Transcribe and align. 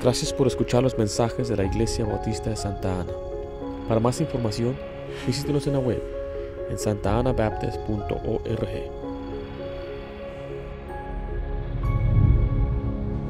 Gracias 0.00 0.32
por 0.32 0.46
escuchar 0.46 0.82
los 0.82 0.96
mensajes 0.98 1.48
de 1.48 1.56
la 1.56 1.64
Iglesia 1.64 2.04
Bautista 2.04 2.50
de 2.50 2.56
Santa 2.56 3.00
Ana. 3.00 3.12
Para 3.86 4.00
más 4.00 4.20
información, 4.20 4.76
visítenos 5.26 5.66
en 5.66 5.74
la 5.74 5.78
web 5.78 6.02
en 6.70 6.78
santaanabaptist.org. 6.78 8.97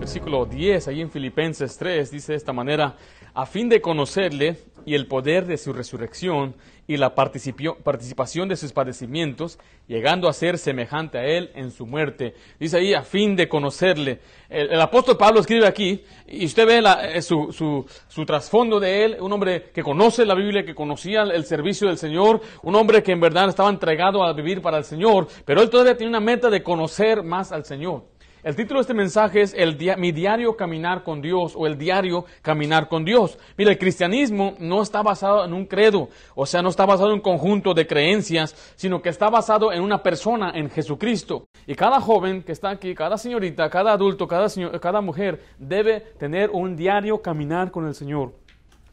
Versículo 0.09 0.47
10, 0.47 0.89
ahí 0.89 1.03
en 1.03 1.11
Filipenses 1.11 1.77
3, 1.77 2.11
dice 2.11 2.33
de 2.33 2.39
esta 2.39 2.55
manera, 2.55 2.97
a 3.35 3.45
fin 3.45 3.69
de 3.69 3.83
conocerle 3.83 4.57
y 4.87 4.95
el 4.95 5.07
poder 5.07 5.45
de 5.45 5.59
su 5.59 5.75
resurrección 5.75 6.55
y 6.87 6.97
la 6.97 7.15
participación 7.15 8.49
de 8.49 8.57
sus 8.57 8.73
padecimientos, 8.73 9.59
llegando 9.87 10.27
a 10.27 10.33
ser 10.33 10.57
semejante 10.57 11.19
a 11.19 11.27
él 11.27 11.51
en 11.55 11.71
su 11.71 11.85
muerte. 11.85 12.35
Dice 12.59 12.79
ahí, 12.79 12.95
a 12.95 13.03
fin 13.03 13.37
de 13.37 13.51
conocerle. 13.51 14.21
El, 14.49 14.81
apóstol 14.81 15.19
Pablo 15.19 15.41
escribe 15.41 15.67
aquí, 15.67 16.03
y 16.27 16.47
usted 16.47 16.67
ve 16.67 16.83
eh, 17.15 17.21
su, 17.21 17.53
su, 17.53 17.85
su, 18.09 18.25
trasfondo 18.25 18.81
de 18.81 19.05
él, 19.05 19.19
un 19.21 19.31
hombre 19.31 19.65
que 19.75 19.83
conoce 19.83 20.25
la 20.25 20.35
Biblia, 20.35 20.65
que 20.65 20.75
conocía 20.75 21.21
el 21.25 21.45
servicio 21.45 21.87
del 21.87 21.99
Señor, 21.99 22.41
un 22.63 22.75
hombre 22.77 23.03
que 23.03 23.13
en 23.13 23.21
verdad 23.21 23.51
estaba 23.51 23.69
entregado 23.69 24.25
a 24.25 24.33
vivir 24.33 24.63
para 24.63 24.79
el 24.79 24.85
Señor, 24.85 25.29
pero 25.45 25.61
él 25.61 25.69
todavía 25.69 25.99
tiene 25.99 26.09
una 26.09 26.21
meta 26.21 26.49
de 26.49 26.63
conocer 26.63 27.23
más 27.23 27.53
al 27.53 27.67
Señor. 27.67 28.05
El 28.45 28.55
título 28.55 28.79
de 28.79 28.83
este 28.83 28.95
mensaje 28.95 29.41
es 29.41 29.53
el 29.53 29.77
Mi 29.99 30.13
diario 30.13 30.57
caminar 30.57 31.03
con 31.03 31.21
Dios 31.21 31.55
o 31.57 31.67
el 31.67 31.77
diario 31.77 32.25
caminar 32.41 32.89
con 32.89 33.05
Dios. 33.05 33.37
Mira, 33.57 33.73
el 33.73 33.79
cristianismo 33.79 34.55
no 34.61 34.81
está 34.81 35.03
basado 35.03 35.45
en 35.45 35.53
un 35.53 35.67
credo, 35.67 36.09
o 36.37 36.47
sea, 36.47 36.63
no 36.63 36.69
está 36.69 36.87
basado 36.87 37.09
en 37.09 37.15
un 37.15 37.21
conjunto 37.21 37.75
de 37.75 37.89
creencias, 37.89 38.55
sino 38.77 39.03
que 39.03 39.09
está 39.09 39.29
basado 39.29 39.73
en 39.73 39.83
una 39.83 40.05
persona, 40.05 40.53
en 40.55 40.71
Jesucristo. 40.71 41.49
Y 41.67 41.75
cada 41.75 42.01
joven 42.01 42.45
que 42.45 42.53
está 42.53 42.71
aquí, 42.71 42.95
cada 42.95 43.19
señorita, 43.19 43.69
cada 43.71 43.93
adulto, 43.93 44.29
cada, 44.29 44.47
cada 44.81 45.01
mujer 45.01 45.43
debe 45.59 46.01
tener 46.01 46.51
un 46.51 46.77
diario 46.77 47.21
caminar 47.21 47.73
con 47.73 47.89
el 47.89 47.95
Señor 47.95 48.35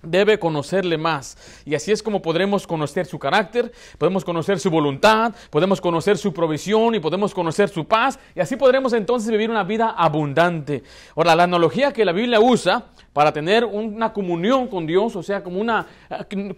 debe 0.05 0.39
conocerle 0.39 0.97
más. 0.97 1.37
Y 1.65 1.75
así 1.75 1.91
es 1.91 2.01
como 2.01 2.21
podremos 2.21 2.67
conocer 2.67 3.05
su 3.05 3.19
carácter, 3.19 3.71
podemos 3.97 4.23
conocer 4.23 4.59
su 4.59 4.69
voluntad, 4.69 5.33
podemos 5.49 5.81
conocer 5.81 6.17
su 6.17 6.33
provisión 6.33 6.95
y 6.95 6.99
podemos 6.99 7.33
conocer 7.33 7.69
su 7.69 7.85
paz. 7.85 8.19
Y 8.35 8.39
así 8.39 8.55
podremos 8.55 8.93
entonces 8.93 9.29
vivir 9.29 9.49
una 9.49 9.63
vida 9.63 9.89
abundante. 9.97 10.83
Ahora, 11.15 11.35
la 11.35 11.43
analogía 11.43 11.93
que 11.93 12.05
la 12.05 12.11
Biblia 12.11 12.39
usa 12.39 12.85
para 13.15 13.31
tener 13.31 13.63
una 13.63 14.11
comunión 14.11 14.67
con 14.67 14.85
Dios, 14.85 15.15
o 15.15 15.23
sea, 15.23 15.41
como 15.41 15.61
una, 15.61 15.87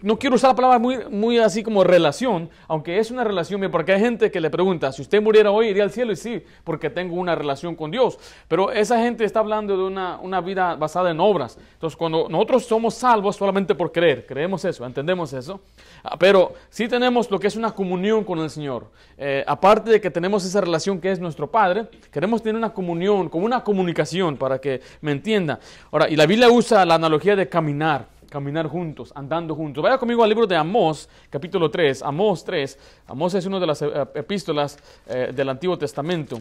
no 0.02 0.18
quiero 0.18 0.34
usar 0.34 0.50
la 0.50 0.56
palabra 0.56 0.80
muy, 0.80 0.98
muy 1.08 1.38
así 1.38 1.62
como 1.62 1.84
relación, 1.84 2.50
aunque 2.66 2.98
es 2.98 3.12
una 3.12 3.22
relación, 3.22 3.60
porque 3.70 3.92
hay 3.92 4.00
gente 4.00 4.32
que 4.32 4.40
le 4.40 4.50
pregunta, 4.50 4.90
si 4.90 5.02
usted 5.02 5.22
muriera 5.22 5.52
hoy, 5.52 5.68
iría 5.68 5.84
al 5.84 5.92
cielo, 5.92 6.10
y 6.10 6.16
sí, 6.16 6.42
porque 6.64 6.90
tengo 6.90 7.14
una 7.14 7.36
relación 7.36 7.76
con 7.76 7.92
Dios. 7.92 8.18
Pero 8.48 8.72
esa 8.72 8.98
gente 8.98 9.22
está 9.22 9.38
hablando 9.38 9.76
de 9.76 9.84
una, 9.84 10.18
una 10.18 10.40
vida 10.40 10.74
basada 10.74 11.12
en 11.12 11.20
obras. 11.20 11.56
Entonces, 11.74 11.96
cuando 11.96 12.28
nosotros 12.28 12.64
somos 12.66 12.94
salvos, 12.94 13.36
solamente 13.36 13.76
por 13.76 13.92
creer, 13.92 14.26
creemos 14.26 14.64
eso, 14.64 14.84
entendemos 14.84 15.32
eso, 15.34 15.60
ah, 16.02 16.16
pero 16.18 16.54
sí 16.70 16.88
tenemos 16.88 17.30
lo 17.30 17.38
que 17.38 17.46
es 17.46 17.54
una 17.54 17.70
comunión 17.70 18.24
con 18.24 18.40
el 18.40 18.50
Señor. 18.50 18.88
Eh, 19.16 19.44
aparte 19.46 19.92
de 19.92 20.00
que 20.00 20.10
tenemos 20.10 20.44
esa 20.44 20.60
relación 20.60 21.00
que 21.00 21.12
es 21.12 21.20
nuestro 21.20 21.48
Padre, 21.48 21.86
queremos 22.10 22.42
tener 22.42 22.56
una 22.56 22.70
comunión, 22.70 23.28
como 23.28 23.46
una 23.46 23.62
comunicación, 23.62 24.36
para 24.36 24.60
que 24.60 24.80
me 25.02 25.12
entienda. 25.12 25.60
Ahora, 25.92 26.08
y 26.08 26.16
la 26.16 26.26
Biblia 26.26 26.47
usa 26.48 26.84
la 26.84 26.94
analogía 26.94 27.36
de 27.36 27.48
caminar, 27.48 28.06
caminar 28.28 28.66
juntos, 28.66 29.12
andando 29.14 29.54
juntos. 29.54 29.82
Vaya 29.82 29.98
conmigo 29.98 30.22
al 30.22 30.28
libro 30.28 30.46
de 30.46 30.56
Amós, 30.56 31.08
capítulo 31.30 31.70
3, 31.70 32.02
Amós 32.02 32.44
3. 32.44 32.78
Amós 33.06 33.34
es 33.34 33.46
una 33.46 33.60
de 33.60 33.66
las 33.66 33.82
eh, 33.82 33.88
epístolas 34.14 34.78
eh, 35.06 35.32
del 35.34 35.48
Antiguo 35.48 35.76
Testamento. 35.78 36.40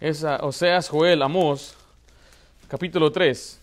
Es 0.00 0.22
Oseas, 0.22 0.88
Joel, 0.88 1.22
Amós, 1.22 1.74
capítulo 2.68 3.10
3. 3.10 3.60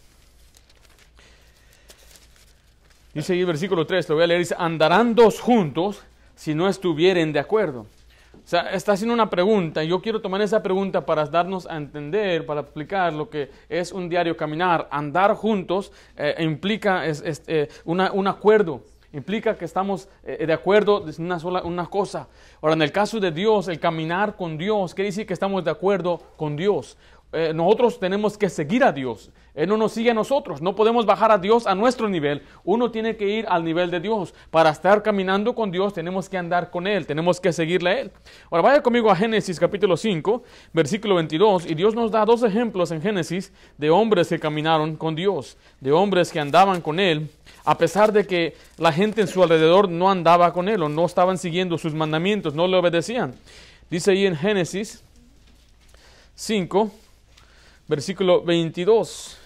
Dice 3.13 3.31
ahí 3.31 3.39
el 3.39 3.45
versículo 3.45 3.85
3, 3.87 4.09
lo 4.09 4.15
voy 4.15 4.25
a 4.25 4.27
leer, 4.27 4.39
dice, 4.39 4.55
andarán 4.57 5.15
dos 5.15 5.39
juntos 5.39 6.01
si 6.35 6.53
no 6.53 6.67
estuvieren 6.67 7.31
de 7.31 7.39
acuerdo. 7.39 7.85
O 8.45 8.47
sea, 8.47 8.69
está 8.73 8.91
haciendo 8.91 9.15
una 9.15 9.27
pregunta 9.27 9.83
y 9.83 9.87
yo 9.87 9.99
quiero 10.03 10.21
tomar 10.21 10.39
esa 10.39 10.61
pregunta 10.61 11.03
para 11.03 11.25
darnos 11.25 11.65
a 11.65 11.77
entender, 11.77 12.45
para 12.45 12.61
explicar 12.61 13.11
lo 13.11 13.27
que 13.27 13.49
es 13.67 13.91
un 13.91 14.07
diario 14.07 14.37
caminar. 14.37 14.87
Andar 14.91 15.33
juntos 15.33 15.91
eh, 16.15 16.35
implica 16.37 17.07
es, 17.07 17.23
eh, 17.47 17.69
un 17.85 18.27
acuerdo, 18.27 18.83
implica 19.13 19.57
que 19.57 19.65
estamos 19.65 20.09
eh, 20.23 20.45
de 20.45 20.53
acuerdo 20.53 21.05
en 21.07 21.25
una 21.25 21.39
sola 21.39 21.63
una 21.63 21.87
cosa. 21.87 22.27
Ahora, 22.61 22.75
en 22.75 22.83
el 22.83 22.91
caso 22.91 23.19
de 23.19 23.31
Dios, 23.31 23.67
el 23.67 23.79
caminar 23.79 24.35
con 24.35 24.59
Dios, 24.59 24.93
quiere 24.93 25.07
decir 25.07 25.25
que 25.25 25.33
estamos 25.33 25.63
de 25.63 25.71
acuerdo 25.71 26.21
con 26.37 26.55
Dios. 26.55 26.99
Eh, 27.37 27.51
nosotros 27.53 27.99
tenemos 27.99 28.37
que 28.37 28.49
seguir 28.49 28.81
a 28.81 28.93
Dios. 28.93 29.29
Él 29.53 29.67
no 29.67 29.75
nos 29.75 29.91
sigue 29.91 30.11
a 30.11 30.13
nosotros. 30.13 30.61
No 30.61 30.73
podemos 30.73 31.05
bajar 31.05 31.33
a 31.33 31.37
Dios 31.37 31.67
a 31.67 31.75
nuestro 31.75 32.07
nivel. 32.07 32.41
Uno 32.63 32.91
tiene 32.91 33.17
que 33.17 33.27
ir 33.27 33.45
al 33.49 33.65
nivel 33.65 33.91
de 33.91 33.99
Dios. 33.99 34.33
Para 34.49 34.69
estar 34.69 35.03
caminando 35.03 35.53
con 35.53 35.69
Dios 35.69 35.93
tenemos 35.93 36.29
que 36.29 36.37
andar 36.37 36.71
con 36.71 36.87
Él. 36.87 37.05
Tenemos 37.05 37.41
que 37.41 37.51
seguirle 37.51 37.89
a 37.89 37.99
Él. 37.99 38.11
Ahora 38.49 38.61
vaya 38.61 38.81
conmigo 38.81 39.11
a 39.11 39.17
Génesis 39.17 39.59
capítulo 39.59 39.97
5, 39.97 40.43
versículo 40.71 41.15
22. 41.15 41.65
Y 41.69 41.75
Dios 41.75 41.93
nos 41.93 42.09
da 42.09 42.23
dos 42.23 42.41
ejemplos 42.41 42.91
en 42.91 43.01
Génesis 43.01 43.51
de 43.77 43.89
hombres 43.89 44.29
que 44.29 44.39
caminaron 44.39 44.95
con 44.95 45.13
Dios. 45.13 45.57
De 45.81 45.91
hombres 45.91 46.31
que 46.31 46.39
andaban 46.39 46.79
con 46.79 47.01
Él. 47.01 47.29
A 47.65 47.77
pesar 47.77 48.13
de 48.13 48.25
que 48.25 48.55
la 48.77 48.93
gente 48.93 49.19
en 49.19 49.27
su 49.27 49.43
alrededor 49.43 49.89
no 49.89 50.09
andaba 50.09 50.53
con 50.53 50.69
Él 50.69 50.81
o 50.83 50.87
no 50.87 51.05
estaban 51.05 51.37
siguiendo 51.37 51.77
sus 51.77 51.93
mandamientos, 51.93 52.55
no 52.55 52.65
le 52.65 52.77
obedecían. 52.77 53.35
Dice 53.89 54.11
ahí 54.11 54.25
en 54.25 54.37
Génesis 54.37 55.03
5, 56.35 56.91
versículo 57.87 58.43
22. 58.43 59.37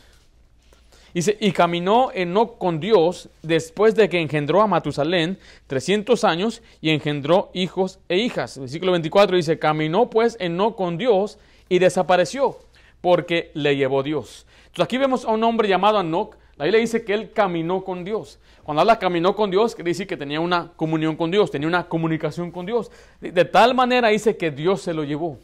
Dice, 1.13 1.37
y 1.39 1.51
caminó 1.51 2.11
Enoch 2.13 2.57
con 2.59 2.79
Dios 2.79 3.29
después 3.41 3.95
de 3.95 4.09
que 4.09 4.21
engendró 4.21 4.61
a 4.61 4.67
Matusalén 4.67 5.39
300 5.65 6.23
años 6.23 6.61
y 6.81 6.91
engendró 6.91 7.49
hijos 7.53 7.99
e 8.07 8.17
hijas. 8.17 8.59
Versículo 8.59 8.91
24 8.91 9.35
dice, 9.35 9.57
caminó 9.57 10.09
pues 10.09 10.37
Enoch 10.39 10.75
con 10.75 10.97
Dios 10.97 11.39
y 11.67 11.79
desapareció 11.79 12.59
porque 13.01 13.49
le 13.55 13.75
llevó 13.75 14.03
Dios. 14.03 14.45
Entonces 14.67 14.83
aquí 14.83 14.97
vemos 14.97 15.25
a 15.25 15.31
un 15.31 15.43
hombre 15.43 15.67
llamado 15.67 15.99
Enoch. 15.99 16.35
La 16.57 16.65
Biblia 16.65 16.81
dice 16.81 17.03
que 17.03 17.13
él 17.13 17.31
caminó 17.31 17.83
con 17.83 18.03
Dios. 18.03 18.37
Cuando 18.63 18.81
habla 18.81 18.99
caminó 18.99 19.35
con 19.35 19.49
Dios, 19.49 19.73
quiere 19.73 19.89
decir 19.89 20.05
que 20.05 20.17
tenía 20.17 20.39
una 20.39 20.73
comunión 20.75 21.15
con 21.15 21.31
Dios, 21.31 21.49
tenía 21.49 21.67
una 21.67 21.87
comunicación 21.87 22.51
con 22.51 22.67
Dios. 22.67 22.91
De 23.19 23.45
tal 23.45 23.73
manera 23.73 24.09
dice 24.09 24.37
que 24.37 24.51
Dios 24.51 24.81
se 24.81 24.93
lo 24.93 25.03
llevó. 25.03 25.39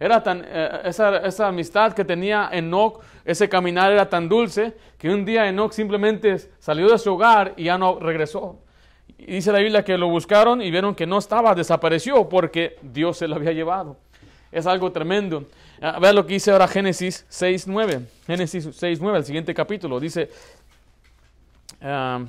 Era 0.00 0.22
tan, 0.22 0.42
eh, 0.46 0.80
esa, 0.84 1.46
amistad 1.46 1.92
que 1.92 2.06
tenía 2.06 2.48
Enoch, 2.50 3.02
ese 3.22 3.50
caminar 3.50 3.92
era 3.92 4.08
tan 4.08 4.30
dulce 4.30 4.74
que 4.96 5.10
un 5.10 5.26
día 5.26 5.46
Enoch 5.46 5.72
simplemente 5.72 6.38
salió 6.58 6.88
de 6.90 6.98
su 6.98 7.12
hogar 7.12 7.52
y 7.58 7.64
ya 7.64 7.76
no 7.76 7.98
regresó. 7.98 8.58
Dice 9.18 9.52
la 9.52 9.58
Biblia 9.58 9.84
que 9.84 9.98
lo 9.98 10.08
buscaron 10.08 10.62
y 10.62 10.70
vieron 10.70 10.94
que 10.94 11.06
no 11.06 11.18
estaba, 11.18 11.54
desapareció 11.54 12.30
porque 12.30 12.78
Dios 12.80 13.18
se 13.18 13.28
lo 13.28 13.36
había 13.36 13.52
llevado. 13.52 13.98
Es 14.50 14.66
algo 14.66 14.90
tremendo. 14.90 15.44
Ah, 15.82 15.98
vean 16.00 16.14
lo 16.14 16.26
que 16.26 16.32
dice 16.32 16.50
ahora 16.50 16.66
Génesis 16.66 17.26
6.9. 17.28 18.06
Génesis 18.26 18.66
6.9, 18.68 19.16
el 19.16 19.24
siguiente 19.26 19.52
capítulo. 19.52 20.00
Dice, 20.00 20.30
ah, 21.82 22.24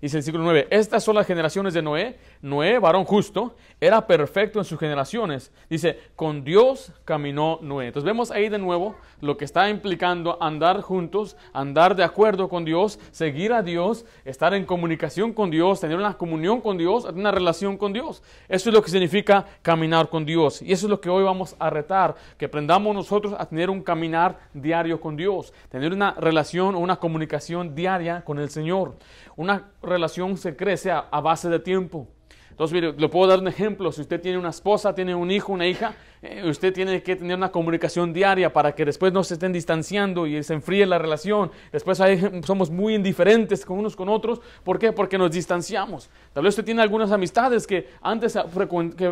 dice 0.00 0.16
el 0.16 0.20
versículo 0.20 0.44
9, 0.44 0.68
estas 0.70 1.04
son 1.04 1.14
las 1.16 1.26
generaciones 1.26 1.74
de 1.74 1.82
Noé. 1.82 2.16
Noé, 2.42 2.78
varón 2.78 3.04
justo, 3.04 3.56
era 3.80 4.06
perfecto 4.06 4.58
en 4.58 4.64
sus 4.64 4.78
generaciones. 4.78 5.52
Dice, 5.68 5.98
con 6.14 6.44
Dios 6.44 6.92
caminó 7.04 7.58
Noé. 7.62 7.88
Entonces 7.88 8.06
vemos 8.06 8.30
ahí 8.30 8.48
de 8.48 8.58
nuevo 8.58 8.96
lo 9.20 9.36
que 9.36 9.44
está 9.44 9.68
implicando 9.68 10.38
andar 10.40 10.80
juntos, 10.80 11.36
andar 11.52 11.96
de 11.96 12.04
acuerdo 12.04 12.48
con 12.48 12.64
Dios, 12.64 12.98
seguir 13.10 13.52
a 13.52 13.62
Dios, 13.62 14.04
estar 14.24 14.54
en 14.54 14.64
comunicación 14.64 15.32
con 15.32 15.50
Dios, 15.50 15.80
tener 15.80 15.96
una 15.96 16.14
comunión 16.14 16.60
con 16.60 16.78
Dios, 16.78 17.04
una 17.04 17.30
relación 17.30 17.76
con 17.76 17.92
Dios. 17.92 18.22
Eso 18.48 18.70
es 18.70 18.74
lo 18.74 18.82
que 18.82 18.90
significa 18.90 19.46
caminar 19.62 20.08
con 20.08 20.24
Dios. 20.24 20.62
Y 20.62 20.72
eso 20.72 20.86
es 20.86 20.90
lo 20.90 21.00
que 21.00 21.10
hoy 21.10 21.24
vamos 21.24 21.56
a 21.58 21.70
retar, 21.70 22.14
que 22.38 22.46
aprendamos 22.46 22.94
nosotros 22.94 23.34
a 23.38 23.46
tener 23.46 23.70
un 23.70 23.82
caminar 23.82 24.38
diario 24.54 25.00
con 25.00 25.16
Dios, 25.16 25.52
tener 25.70 25.92
una 25.92 26.12
relación 26.12 26.74
o 26.74 26.78
una 26.78 26.96
comunicación 26.96 27.74
diaria 27.74 28.22
con 28.24 28.38
el 28.38 28.50
Señor. 28.50 28.94
Una 29.36 29.70
relación 29.82 30.36
se 30.36 30.56
crece 30.56 30.90
a, 30.90 31.06
a 31.10 31.20
base 31.20 31.48
de 31.48 31.58
tiempo. 31.58 32.08
Entonces, 32.56 32.72
mire, 32.72 32.94
le 32.94 33.08
puedo 33.10 33.28
dar 33.28 33.38
un 33.38 33.48
ejemplo. 33.48 33.92
Si 33.92 34.00
usted 34.00 34.18
tiene 34.18 34.38
una 34.38 34.48
esposa, 34.48 34.94
tiene 34.94 35.14
un 35.14 35.30
hijo, 35.30 35.52
una 35.52 35.66
hija, 35.66 35.94
eh, 36.22 36.48
usted 36.48 36.72
tiene 36.72 37.02
que 37.02 37.14
tener 37.14 37.36
una 37.36 37.52
comunicación 37.52 38.14
diaria 38.14 38.50
para 38.50 38.74
que 38.74 38.86
después 38.86 39.12
no 39.12 39.22
se 39.22 39.34
estén 39.34 39.52
distanciando 39.52 40.26
y 40.26 40.42
se 40.42 40.54
enfríe 40.54 40.86
la 40.86 40.96
relación. 40.96 41.50
Después 41.70 42.00
somos 42.46 42.70
muy 42.70 42.94
indiferentes 42.94 43.66
con 43.66 43.78
unos 43.78 43.94
con 43.94 44.08
otros. 44.08 44.40
¿Por 44.64 44.78
qué? 44.78 44.90
Porque 44.90 45.18
nos 45.18 45.32
distanciamos. 45.32 46.08
Tal 46.32 46.44
vez 46.44 46.52
usted 46.52 46.64
tiene 46.64 46.80
algunas 46.80 47.12
amistades 47.12 47.66
que 47.66 47.90
antes 48.00 48.38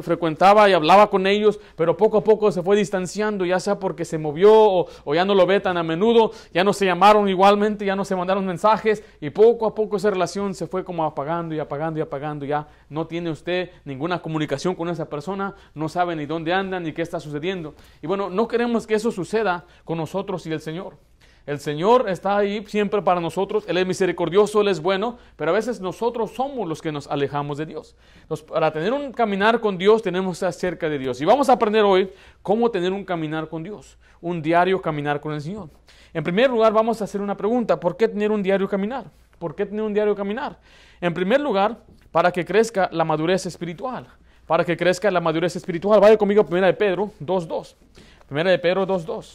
frecuentaba 0.00 0.70
y 0.70 0.72
hablaba 0.72 1.10
con 1.10 1.26
ellos, 1.26 1.60
pero 1.76 1.98
poco 1.98 2.16
a 2.16 2.24
poco 2.24 2.50
se 2.50 2.62
fue 2.62 2.76
distanciando, 2.76 3.44
ya 3.44 3.60
sea 3.60 3.78
porque 3.78 4.06
se 4.06 4.16
movió 4.16 4.54
o, 4.54 4.86
o 5.04 5.14
ya 5.14 5.26
no 5.26 5.34
lo 5.34 5.44
ve 5.44 5.60
tan 5.60 5.76
a 5.76 5.82
menudo, 5.82 6.30
ya 6.54 6.64
no 6.64 6.72
se 6.72 6.86
llamaron 6.86 7.28
igualmente, 7.28 7.84
ya 7.84 7.94
no 7.94 8.06
se 8.06 8.16
mandaron 8.16 8.46
mensajes 8.46 9.04
y 9.20 9.28
poco 9.28 9.66
a 9.66 9.74
poco 9.74 9.98
esa 9.98 10.08
relación 10.08 10.54
se 10.54 10.66
fue 10.66 10.82
como 10.82 11.04
apagando 11.04 11.54
y 11.54 11.58
apagando 11.58 11.98
y 11.98 12.02
apagando. 12.02 12.46
Ya 12.46 12.66
no 12.88 13.06
tiene 13.06 13.33
usted 13.34 13.70
ninguna 13.84 14.22
comunicación 14.22 14.74
con 14.74 14.88
esa 14.88 15.08
persona, 15.08 15.54
no 15.74 15.88
sabe 15.88 16.16
ni 16.16 16.24
dónde 16.24 16.52
andan 16.52 16.82
ni 16.82 16.92
qué 16.92 17.02
está 17.02 17.20
sucediendo. 17.20 17.74
Y 18.02 18.06
bueno, 18.06 18.30
no 18.30 18.48
queremos 18.48 18.86
que 18.86 18.94
eso 18.94 19.12
suceda 19.12 19.66
con 19.84 19.98
nosotros 19.98 20.46
y 20.46 20.52
el 20.52 20.60
Señor. 20.60 20.96
El 21.46 21.60
Señor 21.60 22.08
está 22.08 22.38
ahí 22.38 22.64
siempre 22.66 23.02
para 23.02 23.20
nosotros, 23.20 23.64
Él 23.68 23.76
es 23.76 23.86
misericordioso, 23.86 24.62
Él 24.62 24.68
es 24.68 24.80
bueno, 24.80 25.18
pero 25.36 25.50
a 25.50 25.54
veces 25.54 25.78
nosotros 25.78 26.30
somos 26.30 26.66
los 26.66 26.80
que 26.80 26.90
nos 26.90 27.06
alejamos 27.06 27.58
de 27.58 27.66
Dios. 27.66 27.96
para 28.48 28.72
tener 28.72 28.94
un 28.94 29.12
caminar 29.12 29.60
con 29.60 29.76
Dios 29.76 30.00
tenemos 30.00 30.30
que 30.30 30.46
estar 30.46 30.52
cerca 30.54 30.88
de 30.88 30.98
Dios. 30.98 31.20
Y 31.20 31.26
vamos 31.26 31.50
a 31.50 31.52
aprender 31.52 31.84
hoy 31.84 32.10
cómo 32.40 32.70
tener 32.70 32.92
un 32.92 33.04
caminar 33.04 33.50
con 33.50 33.62
Dios, 33.62 33.98
un 34.22 34.40
diario 34.40 34.80
caminar 34.80 35.20
con 35.20 35.34
el 35.34 35.42
Señor. 35.42 35.68
En 36.14 36.24
primer 36.24 36.48
lugar 36.48 36.72
vamos 36.72 37.02
a 37.02 37.04
hacer 37.04 37.20
una 37.20 37.36
pregunta, 37.36 37.78
¿por 37.78 37.98
qué 37.98 38.08
tener 38.08 38.30
un 38.30 38.42
diario 38.42 38.66
caminar? 38.66 39.10
¿Por 39.38 39.54
qué 39.54 39.66
tener 39.66 39.82
un 39.82 39.92
diario 39.92 40.14
caminar? 40.14 40.58
En 40.98 41.12
primer 41.12 41.40
lugar, 41.42 41.76
para 42.14 42.30
que 42.30 42.44
crezca 42.44 42.88
la 42.92 43.04
madurez 43.04 43.44
espiritual. 43.44 44.06
Para 44.46 44.64
que 44.64 44.76
crezca 44.76 45.10
la 45.10 45.20
madurez 45.20 45.56
espiritual. 45.56 45.98
Vaya 45.98 46.16
conmigo 46.16 46.42
a 46.42 46.46
1 46.48 46.66
de 46.66 46.72
Pedro 46.72 47.10
2.2. 47.20 47.74
1 48.30 48.44
de 48.50 48.58
Pedro 48.60 48.86
2.2. 48.86 49.34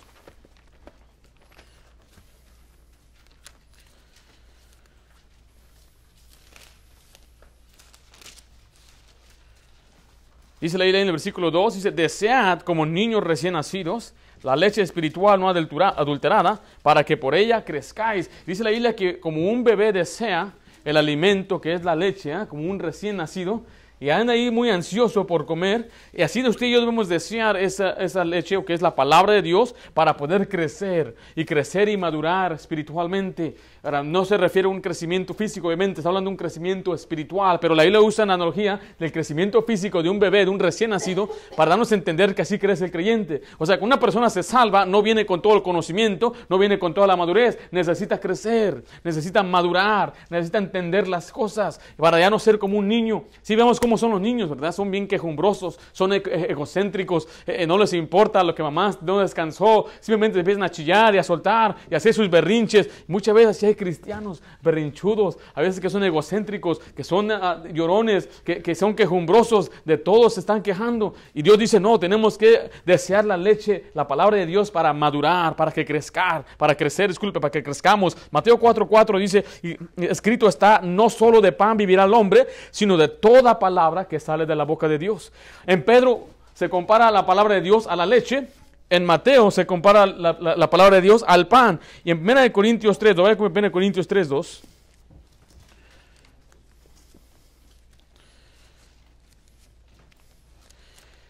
Dice 10.61 10.77
la 10.77 10.85
Biblia 10.85 11.01
en 11.01 11.07
el 11.07 11.11
versículo 11.11 11.51
2, 11.51 11.73
dice, 11.73 11.91
desead 11.91 12.61
como 12.61 12.85
niños 12.85 13.21
recién 13.21 13.55
nacidos 13.55 14.13
la 14.41 14.55
leche 14.55 14.81
espiritual 14.81 15.37
no 15.37 15.49
adulterada, 15.49 16.61
para 16.81 17.03
que 17.03 17.17
por 17.17 17.35
ella 17.35 17.65
crezcáis. 17.65 18.31
Dice 18.45 18.63
la 18.63 18.69
Biblia 18.69 18.95
que 18.95 19.19
como 19.19 19.49
un 19.49 19.65
bebé 19.65 19.91
desea 19.91 20.53
el 20.85 20.97
alimento 20.97 21.61
que 21.61 21.73
es 21.73 21.83
la 21.83 21.95
leche, 21.95 22.31
¿eh? 22.31 22.47
como 22.47 22.69
un 22.69 22.79
recién 22.79 23.17
nacido, 23.17 23.63
y 24.01 24.09
anda 24.09 24.33
ahí 24.33 24.49
muy 24.49 24.69
ansioso 24.69 25.27
por 25.27 25.45
comer. 25.45 25.89
Y 26.13 26.21
así 26.21 26.41
de 26.41 26.49
usted 26.49 26.67
y 26.67 26.71
yo 26.71 26.79
debemos 26.79 27.09
desear 27.09 27.57
esa, 27.57 27.91
esa 27.91 28.23
leche, 28.23 28.63
que 28.63 28.73
es 28.73 28.81
la 28.81 28.95
palabra 28.95 29.33
de 29.33 29.41
Dios, 29.41 29.75
para 29.93 30.15
poder 30.15 30.47
crecer 30.47 31.15
y 31.35 31.43
crecer 31.43 31.89
y 31.89 31.97
madurar 31.97 32.53
espiritualmente. 32.53 33.55
No 34.03 34.25
se 34.25 34.37
refiere 34.37 34.67
a 34.67 34.71
un 34.71 34.81
crecimiento 34.81 35.33
físico, 35.33 35.67
obviamente, 35.67 36.01
está 36.01 36.09
hablando 36.09 36.29
de 36.29 36.33
un 36.33 36.37
crecimiento 36.37 36.93
espiritual, 36.93 37.59
pero 37.61 37.73
la 37.73 37.83
Biblia 37.83 38.01
usa 38.01 38.25
la 38.25 38.33
analogía 38.33 38.79
del 38.99 39.11
crecimiento 39.11 39.61
físico 39.63 40.03
de 40.03 40.09
un 40.09 40.19
bebé, 40.19 40.43
de 40.43 40.51
un 40.51 40.59
recién 40.59 40.89
nacido, 40.89 41.29
para 41.55 41.69
darnos 41.69 41.91
a 41.91 41.95
entender 41.95 42.35
que 42.35 42.41
así 42.41 42.59
crece 42.59 42.85
el 42.85 42.91
creyente. 42.91 43.41
O 43.57 43.65
sea, 43.65 43.77
que 43.77 43.85
una 43.85 43.99
persona 43.99 44.29
se 44.29 44.43
salva, 44.43 44.85
no 44.85 45.01
viene 45.01 45.25
con 45.25 45.41
todo 45.41 45.55
el 45.55 45.63
conocimiento, 45.63 46.33
no 46.49 46.57
viene 46.57 46.77
con 46.77 46.93
toda 46.93 47.07
la 47.07 47.15
madurez, 47.15 47.57
necesita 47.71 48.19
crecer, 48.19 48.83
necesita 49.03 49.43
madurar, 49.43 50.13
necesita 50.29 50.57
entender 50.57 51.07
las 51.07 51.31
cosas, 51.31 51.79
para 51.95 52.19
ya 52.19 52.29
no 52.29 52.37
ser 52.37 52.59
como 52.59 52.77
un 52.77 52.87
niño. 52.87 53.25
Si 53.41 53.55
vemos 53.55 53.79
cómo 53.79 53.97
son 53.97 54.11
los 54.11 54.21
niños, 54.21 54.49
¿verdad? 54.49 54.73
Son 54.73 54.91
bien 54.91 55.07
quejumbrosos, 55.07 55.79
son 55.93 56.13
e-, 56.13 56.21
egocéntricos, 56.49 57.27
eh, 57.47 57.57
eh, 57.59 57.67
no 57.67 57.77
les 57.77 57.93
importa 57.93 58.43
lo 58.43 58.53
que 58.53 58.61
mamá 58.61 58.91
no 59.01 59.19
descansó, 59.19 59.85
simplemente 60.01 60.39
empiezan 60.39 60.63
a 60.63 60.69
chillar 60.69 61.15
y 61.15 61.17
a 61.17 61.23
soltar 61.23 61.75
y 61.89 61.93
a 61.93 61.97
hacer 61.97 62.13
sus 62.13 62.29
berrinches. 62.29 62.89
Muchas 63.07 63.33
veces 63.33 63.68
hay 63.69 63.75
cristianos 63.75 64.41
berrinchudos, 64.61 65.37
a 65.53 65.61
veces 65.61 65.79
que 65.79 65.89
son 65.89 66.03
egocéntricos, 66.03 66.79
que 66.79 67.03
son 67.03 67.31
ah, 67.31 67.63
llorones, 67.71 68.27
que, 68.43 68.75
son 68.75 68.95
quejumbrosos, 68.95 69.71
de 69.85 69.97
todos 69.97 70.33
se 70.33 70.41
están 70.41 70.61
quejando. 70.61 71.13
Y 71.33 71.41
Dios 71.41 71.57
dice, 71.57 71.79
no, 71.79 71.99
tenemos 71.99 72.37
que 72.37 72.69
desear 72.85 73.25
la 73.25 73.37
leche, 73.37 73.85
la 73.93 74.07
palabra 74.07 74.37
de 74.37 74.45
Dios 74.45 74.71
para 74.71 74.93
madurar, 74.93 75.55
para 75.55 75.71
que 75.71 75.85
crezcar, 75.85 76.45
para 76.57 76.75
crecer, 76.75 77.09
disculpe, 77.09 77.39
para 77.39 77.51
que 77.51 77.63
crezcamos. 77.63 78.15
Mateo 78.31 78.59
4:4 78.59 79.19
dice, 79.19 79.45
escrito 79.97 80.47
está, 80.47 80.81
no 80.83 81.09
solo 81.09 81.41
de 81.41 81.51
pan 81.51 81.77
vivirá 81.77 82.03
el 82.03 82.13
hombre, 82.13 82.47
sino 82.71 82.97
de 82.97 83.07
toda 83.07 83.57
palabra 83.57 84.05
que 84.05 84.19
sale 84.19 84.45
de 84.45 84.55
la 84.55 84.65
boca 84.65 84.87
de 84.87 84.97
Dios. 84.97 85.31
En 85.65 85.83
Pedro 85.83 86.27
se 86.53 86.69
compara 86.69 87.09
la 87.11 87.25
palabra 87.25 87.55
de 87.55 87.61
Dios 87.61 87.87
a 87.87 87.95
la 87.95 88.05
leche 88.05 88.47
en 88.89 89.05
Mateo 89.05 89.51
se 89.51 89.65
compara 89.65 90.05
la, 90.05 90.69
palabra 90.69 90.95
de 90.95 91.01
Dios 91.01 91.23
al 91.27 91.47
pan. 91.47 91.79
Y 92.03 92.11
en 92.11 92.19
1 92.19 92.51
Corintios 92.51 92.97
3, 92.97 93.15
lo 93.15 93.23
voy 93.23 93.31
a 93.31 93.37
comer 93.37 93.65
en 93.65 93.71
Corintios 93.71 94.07
3, 94.07 94.27
2. 94.27 94.61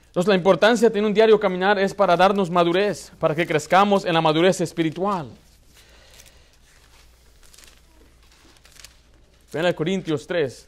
Entonces 0.07 0.27
la 0.27 0.35
importancia 0.35 0.87
de 0.87 0.93
tener 0.93 1.05
un 1.05 1.13
diario 1.13 1.39
caminar 1.39 1.77
es 1.77 1.93
para 1.93 2.17
darnos 2.17 2.49
madurez, 2.49 3.11
para 3.19 3.35
que 3.35 3.45
crezcamos 3.45 4.05
en 4.05 4.13
la 4.13 4.21
madurez 4.21 4.59
espiritual. 4.61 5.29
1 9.53 9.75
Corintios 9.75 10.25
3. 10.25 10.67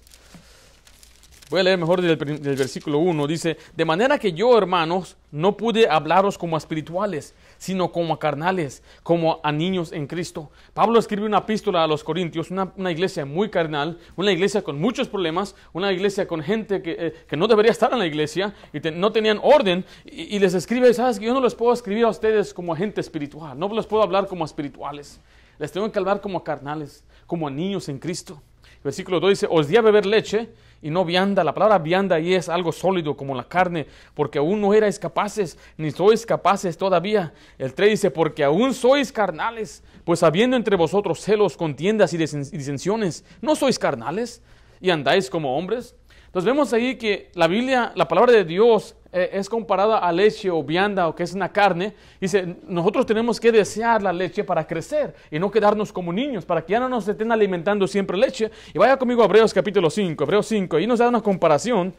Voy 1.52 1.60
a 1.60 1.64
leer 1.64 1.78
mejor 1.78 2.02
del, 2.02 2.16
versículo 2.16 3.00
1. 3.00 3.28
Dice, 3.28 3.58
de 3.76 3.84
manera 3.84 4.18
que 4.18 4.32
yo, 4.32 4.58
hermanos, 4.58 5.18
no 5.32 5.58
pude 5.58 5.86
hablaros 5.86 6.38
como 6.38 6.56
a 6.56 6.58
espirituales, 6.58 7.36
sino 7.58 7.92
como 7.92 8.14
a 8.14 8.20
carnales, 8.20 8.82
como 9.04 9.42
a 9.44 9.52
niños 9.52 9.92
en 9.92 10.08
Cristo. 10.08 10.50
Pablo 10.74 10.98
escribe 10.98 11.26
una 11.26 11.40
epístola 11.40 11.84
a 11.84 11.88
los 11.88 12.06
Corintios, 12.06 12.52
una, 12.52 12.72
iglesia 12.90 13.26
muy 13.26 13.50
carnal, 13.50 14.00
una 14.16 14.32
iglesia 14.32 14.62
con 14.62 14.80
muchos 14.80 15.10
problemas, 15.10 15.54
una 15.74 15.92
iglesia 15.92 16.26
con 16.26 16.42
gente 16.42 16.82
que, 16.82 17.14
eh, 17.30 17.36
no 17.36 17.50
debería 17.50 17.74
estar 17.74 17.92
en 17.92 18.00
la 18.00 18.08
iglesia 18.08 18.56
y 18.72 18.80
no 18.92 19.12
tenían 19.12 19.38
orden. 19.44 19.84
Y, 20.06 20.40
les 20.40 20.54
escribe, 20.54 20.94
sabes 20.94 21.20
que 21.20 21.26
yo 21.26 21.34
no 21.34 21.42
les 21.42 21.54
puedo 21.54 21.74
escribir 21.74 22.06
a 22.06 22.10
ustedes 22.12 22.54
como 22.54 22.72
a 22.72 22.78
gente 22.78 23.02
espiritual, 23.02 23.60
no 23.60 23.68
les 23.76 23.86
puedo 23.86 24.04
hablar 24.04 24.26
como 24.28 24.46
a 24.46 24.48
espirituales. 24.48 25.20
Les 25.60 25.70
tengo 25.70 25.92
que 25.92 26.00
hablar 26.00 26.22
como 26.22 26.38
a 26.38 26.46
carnales, 26.46 27.04
como 27.28 27.46
a 27.46 27.52
niños 27.52 27.90
en 27.90 28.00
Cristo. 28.00 28.42
Versículo 28.86 29.20
2 29.20 29.30
dice, 29.30 29.48
os 29.50 29.68
di 29.68 29.76
a 29.76 29.82
beber 29.82 30.06
leche 30.06 30.50
y 30.82 30.90
no 30.90 31.06
vianda. 31.06 31.44
La 31.44 31.54
palabra 31.54 31.78
vianda 31.80 32.16
ahí 32.16 32.34
es 32.34 32.50
algo 32.50 32.72
sólido 32.72 33.16
como 33.16 33.36
la 33.36 33.48
carne, 33.48 33.88
porque 34.14 34.40
aún 34.40 34.62
no 34.62 34.74
erais 34.74 35.00
capaces, 35.00 35.58
ni 35.78 35.92
sois 35.92 36.26
capaces 36.26 36.78
todavía. 36.78 37.34
El 37.58 37.74
3 37.74 37.92
dice, 37.92 38.12
porque 38.12 38.44
aún 38.44 38.74
sois 38.74 39.12
carnales, 39.12 39.84
pues 40.04 40.24
habiendo 40.24 40.58
entre 40.58 40.76
vosotros 40.76 41.20
celos, 41.20 41.56
contiendas 41.56 42.14
y 42.14 42.18
disensiones, 42.18 43.24
¿no 43.42 43.56
sois 43.56 43.78
carnales 43.78 44.42
y 44.80 44.90
andáis 44.90 45.30
como 45.30 45.58
hombres? 45.58 45.96
Entonces 46.32 46.46
vemos 46.46 46.72
ahí 46.72 46.96
que 46.96 47.30
la 47.34 47.46
Biblia, 47.46 47.92
la 47.94 48.08
palabra 48.08 48.32
de 48.32 48.46
Dios 48.46 48.96
eh, 49.12 49.32
es 49.34 49.50
comparada 49.50 49.98
a 49.98 50.14
leche 50.14 50.50
o 50.50 50.64
vianda 50.64 51.10
o 51.10 51.14
que 51.14 51.24
es 51.24 51.34
una 51.34 51.52
carne. 51.52 51.94
Dice, 52.22 52.56
nosotros 52.70 53.06
tenemos 53.06 53.38
que 53.38 53.52
desear 53.52 54.02
la 54.02 54.14
leche 54.14 54.46
para 54.46 54.66
crecer 54.66 55.14
y 55.30 55.38
no 55.40 55.52
quedarnos 55.52 55.92
como 55.92 56.14
niños, 56.14 56.46
para 56.46 56.66
que 56.66 56.72
ya 56.72 56.80
no 56.80 56.88
nos 56.88 57.06
estén 57.06 57.34
alimentando 57.34 57.86
siempre 57.86 58.18
leche. 58.18 58.50
Y 58.74 58.80
vaya 58.80 58.96
conmigo 58.96 59.22
a 59.22 59.26
Hebreos 59.26 59.54
capítulo 59.54 59.90
5, 59.90 60.24
Hebreos 60.24 60.48
5, 60.48 60.78
ahí 60.78 60.88
nos 60.88 61.00
da 61.00 61.10
una 61.10 61.20
comparación 61.20 61.94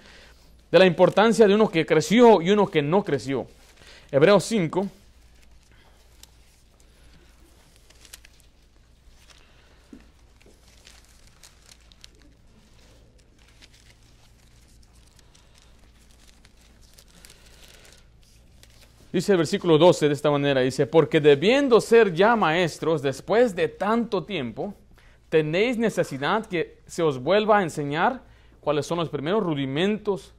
de 0.70 0.78
la 0.78 0.86
importancia 0.86 1.46
de 1.46 1.54
uno 1.54 1.68
que 1.68 1.84
creció 1.84 2.40
y 2.40 2.52
uno 2.52 2.66
que 2.66 2.80
no 2.80 3.04
creció. 3.04 3.46
Hebreos 4.10 4.44
5. 4.44 4.88
Dice 19.12 19.32
el 19.32 19.38
versículo 19.38 19.76
12 19.76 20.08
de 20.08 20.14
esta 20.14 20.30
manera, 20.30 20.62
dice, 20.62 20.86
porque 20.86 21.20
debiendo 21.20 21.82
ser 21.82 22.14
ya 22.14 22.34
maestros 22.34 23.02
después 23.02 23.54
de 23.54 23.68
tanto 23.68 24.24
tiempo, 24.24 24.74
tenéis 25.28 25.76
necesidad 25.76 26.46
que 26.46 26.78
se 26.86 27.02
os 27.02 27.22
vuelva 27.22 27.58
a 27.58 27.62
enseñar 27.62 28.22
cuáles 28.60 28.86
son 28.86 28.98
los 28.98 29.10
primeros 29.10 29.42
rudimentos 29.42 30.32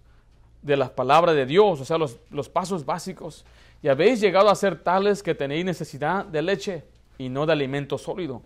de 0.64 0.76
la 0.76 0.96
palabra 0.96 1.34
de 1.34 1.46
Dios, 1.46 1.82
o 1.82 1.86
sea, 1.86 2.00
los, 2.00 2.18
los 2.32 2.50
pasos 2.50 2.84
básicos. 2.84 3.46
Y 3.84 3.90
habéis 3.90 4.20
llegado 4.20 4.50
a 4.50 4.56
ser 4.56 4.82
tales 4.82 5.22
que 5.22 5.36
tenéis 5.36 5.66
necesidad 5.66 6.26
de 6.26 6.42
leche 6.42 6.84
y 7.20 7.30
no 7.30 7.46
de 7.46 7.54
alimento 7.54 8.00
sólido. 8.00 8.42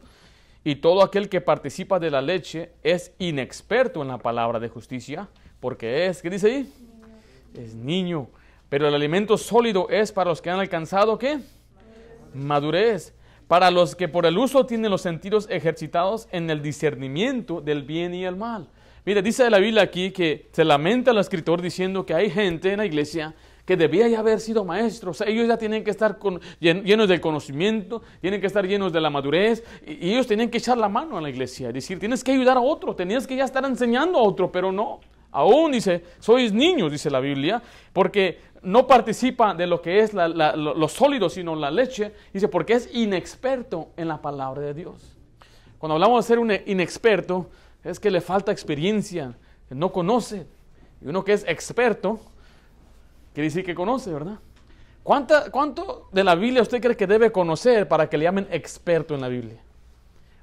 Y 0.64 0.76
todo 0.76 1.04
aquel 1.04 1.30
que 1.30 1.40
participa 1.40 2.00
de 2.00 2.12
la 2.12 2.22
leche 2.22 2.72
es 2.84 3.14
inexperto 3.20 4.02
en 4.02 4.10
la 4.10 4.18
palabra 4.18 4.60
de 4.60 4.68
justicia, 4.68 5.30
porque 5.62 6.08
es, 6.08 6.22
¿qué 6.22 6.30
dice 6.30 6.48
ahí? 6.48 6.74
Es 7.54 7.74
niño. 7.74 8.28
Pero 8.70 8.88
el 8.88 8.94
alimento 8.94 9.38
sólido 9.38 9.88
es 9.90 10.12
para 10.12 10.30
los 10.30 10.42
que 10.42 10.50
han 10.50 10.60
alcanzado 10.60 11.18
qué? 11.18 11.40
Madurez. 12.34 13.14
Para 13.48 13.72
los 13.72 13.96
que 13.96 14.10
por 14.10 14.26
el 14.26 14.38
uso 14.38 14.66
tienen 14.66 14.92
los 14.92 15.02
sentidos 15.02 15.48
ejercitados 15.50 16.28
en 16.32 16.50
el 16.50 16.62
discernimiento 16.62 17.62
del 17.62 17.84
bien 17.84 18.14
y 18.14 18.26
el 18.26 18.36
mal. 18.36 18.68
Mira, 19.06 19.22
dice 19.22 19.50
la 19.50 19.60
Biblia 19.60 19.84
aquí 19.84 20.12
que 20.12 20.50
se 20.52 20.66
lamenta 20.66 21.12
el 21.12 21.18
escritor 21.18 21.62
diciendo 21.62 22.06
que 22.06 22.14
hay 22.14 22.30
gente 22.30 22.74
en 22.74 22.80
la 22.80 22.86
iglesia 22.86 23.34
que 23.68 23.76
debía 23.76 24.08
ya 24.08 24.20
haber 24.20 24.40
sido 24.40 24.64
maestros. 24.64 25.22
ellos 25.22 25.46
ya 25.46 25.58
tienen 25.58 25.84
que 25.84 25.92
estar 25.92 26.18
llenos 26.60 27.08
del 27.10 27.20
conocimiento, 27.20 28.02
tienen 28.22 28.40
que 28.40 28.48
estar 28.48 28.66
llenos 28.66 28.94
de 28.94 29.02
la 29.02 29.10
madurez, 29.10 29.62
y, 29.86 30.12
ellos 30.12 30.26
tienen 30.26 30.50
que 30.50 30.58
echar 30.58 30.78
la 30.78 30.88
mano 30.88 31.18
a 31.18 31.22
la 31.22 31.30
iglesia, 31.30 31.72
decir, 31.74 32.00
tienes 32.00 32.24
que 32.24 32.32
ayudar 32.32 32.56
a 32.56 32.62
otro, 32.62 32.96
tenías 32.96 33.28
que 33.28 33.36
ya 33.36 33.44
estar 33.44 33.64
enseñando 33.66 34.20
a 34.20 34.24
otro, 34.24 34.50
pero 34.50 34.72
no. 34.72 35.02
Aún 35.32 35.72
dice, 35.72 36.04
sois 36.20 36.54
niños, 36.54 36.92
dice 36.92 37.10
la 37.10 37.20
Biblia, 37.20 37.62
porque 37.94 38.40
no 38.62 38.88
participa 38.88 39.54
de 39.54 39.68
lo 39.68 39.82
que 39.82 40.00
es 40.00 40.14
lo, 40.14 40.88
sólido, 40.88 41.30
sino 41.30 41.56
la 41.56 41.72
leche. 41.72 42.14
Dice, 42.34 42.48
porque 42.48 42.74
es 42.74 42.94
inexperto 42.94 43.90
en 43.98 44.08
la 44.08 44.22
palabra 44.22 44.62
de 44.62 44.74
Dios. 44.74 45.16
Cuando 45.78 45.96
hablamos 45.96 46.24
de 46.24 46.28
ser 46.28 46.40
un 46.40 46.52
inexperto, 46.66 47.50
es 47.84 48.00
que 48.00 48.12
le 48.12 48.22
falta 48.22 48.52
experiencia, 48.52 49.36
no 49.70 49.92
conoce. 49.92 50.48
Y 51.02 51.08
uno 51.08 51.24
que 51.24 51.34
es 51.34 51.46
experto, 51.48 52.20
quiere 53.34 53.48
decir 53.48 53.64
que 53.64 53.76
conoce, 53.76 54.12
¿verdad? 54.12 54.40
¿Cuánta, 55.04 55.52
¿Cuánto 55.52 56.10
de 56.12 56.24
la 56.24 56.36
Biblia 56.36 56.62
usted 56.62 56.82
cree 56.82 56.98
que 56.98 57.08
debe 57.08 57.32
conocer 57.32 57.88
para 57.88 58.10
que 58.10 58.18
le 58.18 58.26
llamen 58.26 58.48
experto 58.52 59.16
en 59.16 59.22
la 59.22 59.30
Biblia? 59.30 59.62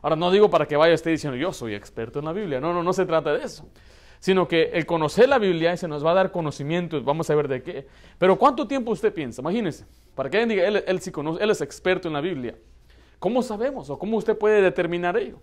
Ahora, 0.00 0.16
no 0.16 0.30
digo 0.30 0.48
para 0.48 0.66
que 0.66 0.76
vaya 0.76 0.94
usted 0.94 1.10
diciendo, 1.10 1.36
yo 1.36 1.52
soy 1.52 1.74
experto 1.74 2.18
en 2.18 2.26
la 2.26 2.32
Biblia. 2.32 2.60
No, 2.60 2.72
no, 2.72 2.82
no 2.82 2.92
se 2.92 3.04
trata 3.04 3.32
de 3.32 3.44
eso. 3.44 3.66
Sino 4.20 4.48
que 4.48 4.70
el 4.72 4.86
conocer 4.86 5.28
la 5.28 5.38
Biblia 5.38 5.76
se 5.76 5.86
nos 5.86 6.04
va 6.04 6.12
a 6.12 6.14
dar 6.14 6.32
conocimiento, 6.32 7.02
vamos 7.02 7.28
a 7.30 7.34
ver 7.34 7.48
de 7.48 7.62
qué. 7.62 7.86
Pero 8.18 8.36
¿cuánto 8.38 8.66
tiempo 8.66 8.90
usted 8.90 9.12
piensa? 9.12 9.42
Imagínese, 9.42 9.84
para 10.14 10.30
que 10.30 10.38
alguien 10.38 10.48
diga, 10.56 10.66
él, 10.66 10.84
él 10.86 11.00
sí 11.00 11.10
conoce, 11.10 11.42
él 11.42 11.50
es 11.50 11.60
experto 11.60 12.08
en 12.08 12.14
la 12.14 12.20
Biblia. 12.20 12.54
¿Cómo 13.18 13.42
sabemos 13.42 13.90
o 13.90 13.98
cómo 13.98 14.16
usted 14.16 14.36
puede 14.36 14.60
determinar 14.60 15.16
ello? 15.16 15.38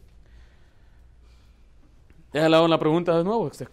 Déjale 2.32 2.68
la 2.68 2.80
pregunta 2.80 3.18
de 3.18 3.24
nuevo. 3.24 3.44
¿Usted, 3.44 3.68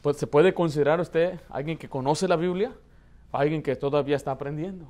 pues, 0.00 0.16
¿Se 0.16 0.26
puede 0.26 0.54
considerar 0.54 1.00
usted 1.00 1.38
alguien 1.50 1.76
que 1.76 1.88
conoce 1.88 2.26
la 2.26 2.36
Biblia 2.36 2.72
alguien 3.32 3.62
que 3.62 3.76
todavía 3.76 4.16
está 4.16 4.30
aprendiendo? 4.30 4.86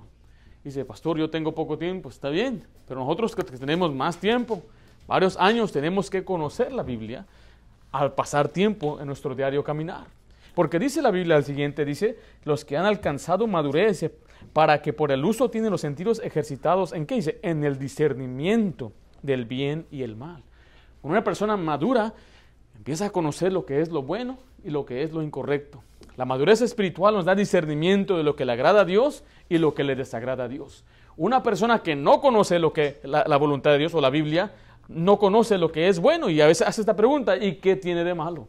Dice, 0.62 0.84
pastor, 0.84 1.18
yo 1.18 1.30
tengo 1.30 1.54
poco 1.54 1.78
tiempo, 1.78 2.08
está 2.08 2.28
bien, 2.28 2.64
pero 2.88 3.00
nosotros 3.00 3.34
que 3.34 3.42
tenemos 3.42 3.94
más 3.94 4.18
tiempo, 4.18 4.62
varios 5.06 5.36
años, 5.36 5.70
tenemos 5.72 6.10
que 6.10 6.24
conocer 6.24 6.72
la 6.72 6.82
Biblia 6.82 7.24
al 8.00 8.14
pasar 8.14 8.48
tiempo 8.48 9.00
en 9.00 9.06
nuestro 9.06 9.34
diario 9.34 9.64
caminar. 9.64 10.06
Porque 10.54 10.78
dice 10.78 11.02
la 11.02 11.10
Biblia 11.10 11.36
al 11.36 11.44
siguiente, 11.44 11.84
dice, 11.84 12.18
los 12.44 12.64
que 12.64 12.76
han 12.76 12.86
alcanzado 12.86 13.46
madurez 13.46 14.10
para 14.52 14.80
que 14.80 14.92
por 14.92 15.12
el 15.12 15.24
uso 15.24 15.50
tienen 15.50 15.70
los 15.70 15.82
sentidos 15.82 16.20
ejercitados, 16.24 16.92
¿en 16.92 17.06
qué 17.06 17.16
dice? 17.16 17.38
En 17.42 17.64
el 17.64 17.78
discernimiento 17.78 18.92
del 19.22 19.44
bien 19.44 19.86
y 19.90 20.02
el 20.02 20.16
mal. 20.16 20.42
Una 21.02 21.22
persona 21.22 21.56
madura 21.56 22.14
empieza 22.74 23.06
a 23.06 23.10
conocer 23.10 23.52
lo 23.52 23.66
que 23.66 23.80
es 23.80 23.90
lo 23.90 24.02
bueno 24.02 24.38
y 24.64 24.70
lo 24.70 24.86
que 24.86 25.02
es 25.02 25.12
lo 25.12 25.22
incorrecto. 25.22 25.82
La 26.16 26.24
madurez 26.24 26.62
espiritual 26.62 27.14
nos 27.14 27.26
da 27.26 27.34
discernimiento 27.34 28.16
de 28.16 28.22
lo 28.22 28.34
que 28.34 28.46
le 28.46 28.52
agrada 28.52 28.80
a 28.80 28.84
Dios 28.86 29.24
y 29.48 29.58
lo 29.58 29.74
que 29.74 29.84
le 29.84 29.94
desagrada 29.94 30.44
a 30.44 30.48
Dios. 30.48 30.84
Una 31.18 31.42
persona 31.42 31.82
que 31.82 31.94
no 31.94 32.20
conoce 32.20 32.58
lo 32.58 32.72
que 32.72 32.98
la, 33.02 33.24
la 33.26 33.36
voluntad 33.36 33.72
de 33.72 33.78
Dios 33.78 33.94
o 33.94 34.00
la 34.00 34.10
Biblia 34.10 34.52
no 34.88 35.18
conoce 35.18 35.58
lo 35.58 35.72
que 35.72 35.88
es 35.88 35.98
bueno 35.98 36.30
y 36.30 36.40
a 36.40 36.46
veces 36.46 36.66
hace 36.66 36.80
esta 36.80 36.96
pregunta, 36.96 37.36
¿y 37.36 37.56
qué 37.56 37.76
tiene 37.76 38.04
de 38.04 38.14
malo? 38.14 38.48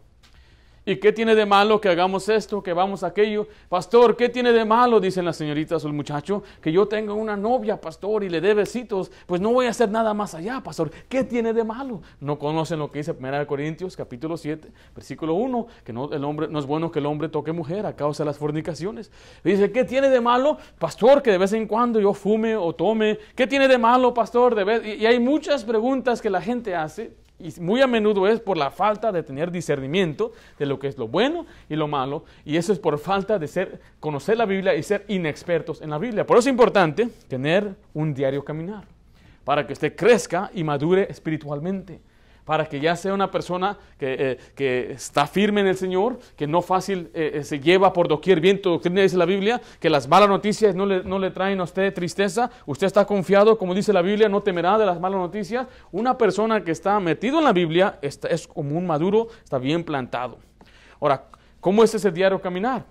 ¿Y 0.87 0.95
qué 0.95 1.11
tiene 1.11 1.35
de 1.35 1.45
malo 1.45 1.81
que 1.81 1.89
hagamos 1.89 2.29
esto, 2.29 2.63
que 2.63 2.71
vamos 2.71 3.03
aquello? 3.03 3.45
Pastor, 3.67 4.15
¿qué 4.15 4.29
tiene 4.29 4.53
de 4.53 4.63
malo? 4.63 5.01
Dicen 5.01 5.25
las 5.25 5.35
señoritas 5.35 5.83
o 5.83 5.87
el 5.87 5.93
muchacho, 5.93 6.43
que 6.61 6.71
yo 6.71 6.87
tenga 6.87 7.11
una 7.11 7.35
novia, 7.35 7.81
pastor, 7.81 8.23
y 8.23 8.29
le 8.29 8.39
dé 8.39 8.53
besitos. 8.53 9.11
Pues 9.25 9.41
no 9.41 9.51
voy 9.51 9.65
a 9.65 9.71
hacer 9.71 9.91
nada 9.91 10.13
más 10.13 10.33
allá, 10.33 10.61
pastor. 10.63 10.89
¿Qué 11.09 11.25
tiene 11.25 11.51
de 11.51 11.65
malo? 11.65 12.01
No 12.21 12.39
conocen 12.39 12.79
lo 12.79 12.89
que 12.89 12.99
dice 12.99 13.11
1 13.11 13.47
Corintios, 13.47 13.97
capítulo 13.97 14.37
7, 14.37 14.71
versículo 14.95 15.33
1, 15.33 15.67
que 15.83 15.91
no, 15.91 16.09
el 16.13 16.23
hombre, 16.23 16.47
no 16.47 16.57
es 16.57 16.65
bueno 16.65 16.89
que 16.89 16.99
el 16.99 17.05
hombre 17.05 17.27
toque 17.27 17.51
mujer 17.51 17.85
a 17.85 17.93
causa 17.93 18.23
de 18.23 18.27
las 18.27 18.37
fornicaciones. 18.37 19.11
Dice, 19.43 19.73
¿qué 19.73 19.83
tiene 19.83 20.07
de 20.07 20.21
malo, 20.21 20.57
pastor, 20.79 21.21
que 21.21 21.31
de 21.31 21.37
vez 21.37 21.51
en 21.51 21.67
cuando 21.67 21.99
yo 21.99 22.13
fume 22.13 22.55
o 22.55 22.73
tome? 22.73 23.19
¿Qué 23.35 23.45
tiene 23.45 23.67
de 23.67 23.77
malo, 23.77 24.13
pastor? 24.13 24.55
Y 24.85 25.05
hay 25.05 25.19
muchas 25.19 25.65
preguntas 25.65 26.21
que 26.21 26.29
la 26.29 26.39
gente 26.39 26.75
hace 26.75 27.26
y 27.39 27.59
muy 27.61 27.81
a 27.81 27.87
menudo 27.87 28.27
es 28.27 28.39
por 28.39 28.57
la 28.57 28.71
falta 28.71 29.11
de 29.11 29.21
tener 29.21 29.51
discernimiento 29.51 30.31
de 30.57 30.65
lo 30.65 30.79
que 30.79 30.87
es 30.87 30.97
lo 30.97 31.07
bueno 31.07 31.45
y 31.69 31.75
lo 31.75 31.87
malo. 31.87 32.25
Y 32.43 32.57
eso 32.57 32.73
es 32.73 32.79
por 32.79 32.97
falta 32.97 33.37
de 33.37 33.47
ser, 33.47 33.79
conocer 33.99 34.37
la 34.37 34.45
Biblia 34.45 34.73
y 34.75 34.81
ser 34.81 35.05
inexpertos 35.07 35.81
en 35.81 35.91
la 35.91 35.99
Biblia. 35.99 36.25
Por 36.25 36.37
eso 36.37 36.49
es 36.49 36.51
importante 36.51 37.07
tener 37.27 37.75
un 37.93 38.13
diario 38.13 38.43
caminar. 38.43 38.85
Para 39.43 39.65
que 39.65 39.73
usted 39.73 39.95
crezca 39.95 40.49
y 40.53 40.63
madure 40.63 41.07
espiritualmente 41.09 42.01
para 42.47 42.65
que 42.65 42.79
ya 42.79 42.95
sea 42.95 43.13
una 43.13 43.29
persona 43.29 43.77
que, 43.99 44.39
eh, 44.57 44.91
está 44.91 45.27
firme 45.27 45.59
en 45.59 45.67
el 45.67 45.75
Señor, 45.75 46.17
que 46.37 46.47
no 46.47 46.61
fácil 46.61 47.11
eh, 47.13 47.31
eh, 47.33 47.43
se 47.43 47.59
lleva 47.59 47.91
por 47.91 48.07
doquier 48.07 48.39
viento, 48.39 48.69
doctrina 48.69 49.01
dice 49.01 49.17
la 49.17 49.25
Biblia, 49.25 49.61
que 49.81 49.89
las 49.89 50.07
malas 50.07 50.29
noticias 50.29 50.73
no 50.73 50.85
le, 50.85 51.03
no 51.03 51.19
le 51.19 51.29
traen 51.31 51.59
a 51.59 51.63
usted 51.63 51.93
tristeza, 51.93 52.49
usted 52.65 52.87
está 52.87 53.03
confiado, 53.03 53.57
como 53.57 53.75
dice 53.75 53.91
la 53.91 54.01
Biblia, 54.01 54.29
no 54.29 54.39
temerá 54.39 54.77
de 54.77 54.85
las 54.85 54.97
malas 54.97 55.19
noticias. 55.19 55.67
Una 55.91 56.17
persona 56.17 56.63
que 56.63 56.71
está 56.71 56.97
metido 57.01 57.39
en 57.39 57.43
la 57.43 57.51
Biblia 57.51 57.99
es 58.01 58.47
como 58.47 58.77
un 58.77 58.87
maduro, 58.87 59.27
está 59.43 59.57
bien 59.57 59.83
plantado. 59.83 60.37
Ahora, 61.01 61.25
¿cómo 61.59 61.83
es 61.83 61.93
ese 61.95 62.11
diario 62.11 62.39
caminar? 62.39 62.85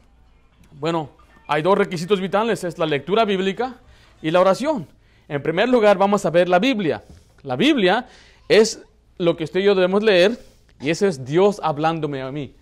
Bueno, 0.73 1.09
hay 1.47 1.63
dos 1.63 1.79
requisitos 1.79 2.21
vitales, 2.21 2.63
es 2.63 2.77
la 2.77 2.85
lectura 2.85 3.25
bíblica 3.25 3.77
y 4.21 4.31
la 4.31 4.43
oración. 4.43 4.87
En 5.29 5.43
primer 5.43 5.71
lugar, 5.71 5.97
vamos 5.97 6.27
a 6.27 6.31
ver 6.31 6.47
la 6.47 6.59
Biblia. 6.59 7.03
La 7.43 7.57
Biblia 7.57 8.07
es 8.49 8.83
lo 9.19 9.37
que 9.37 9.45
usted 9.45 9.61
y 9.61 9.65
yo 9.65 9.75
debemos 9.75 10.03
leer, 10.03 10.39
y 10.81 10.91
eso 10.91 11.07
es 11.07 11.25
Dios 11.25 11.61
hablándome 11.63 12.23
a 12.23 12.31
mí. 12.31 12.55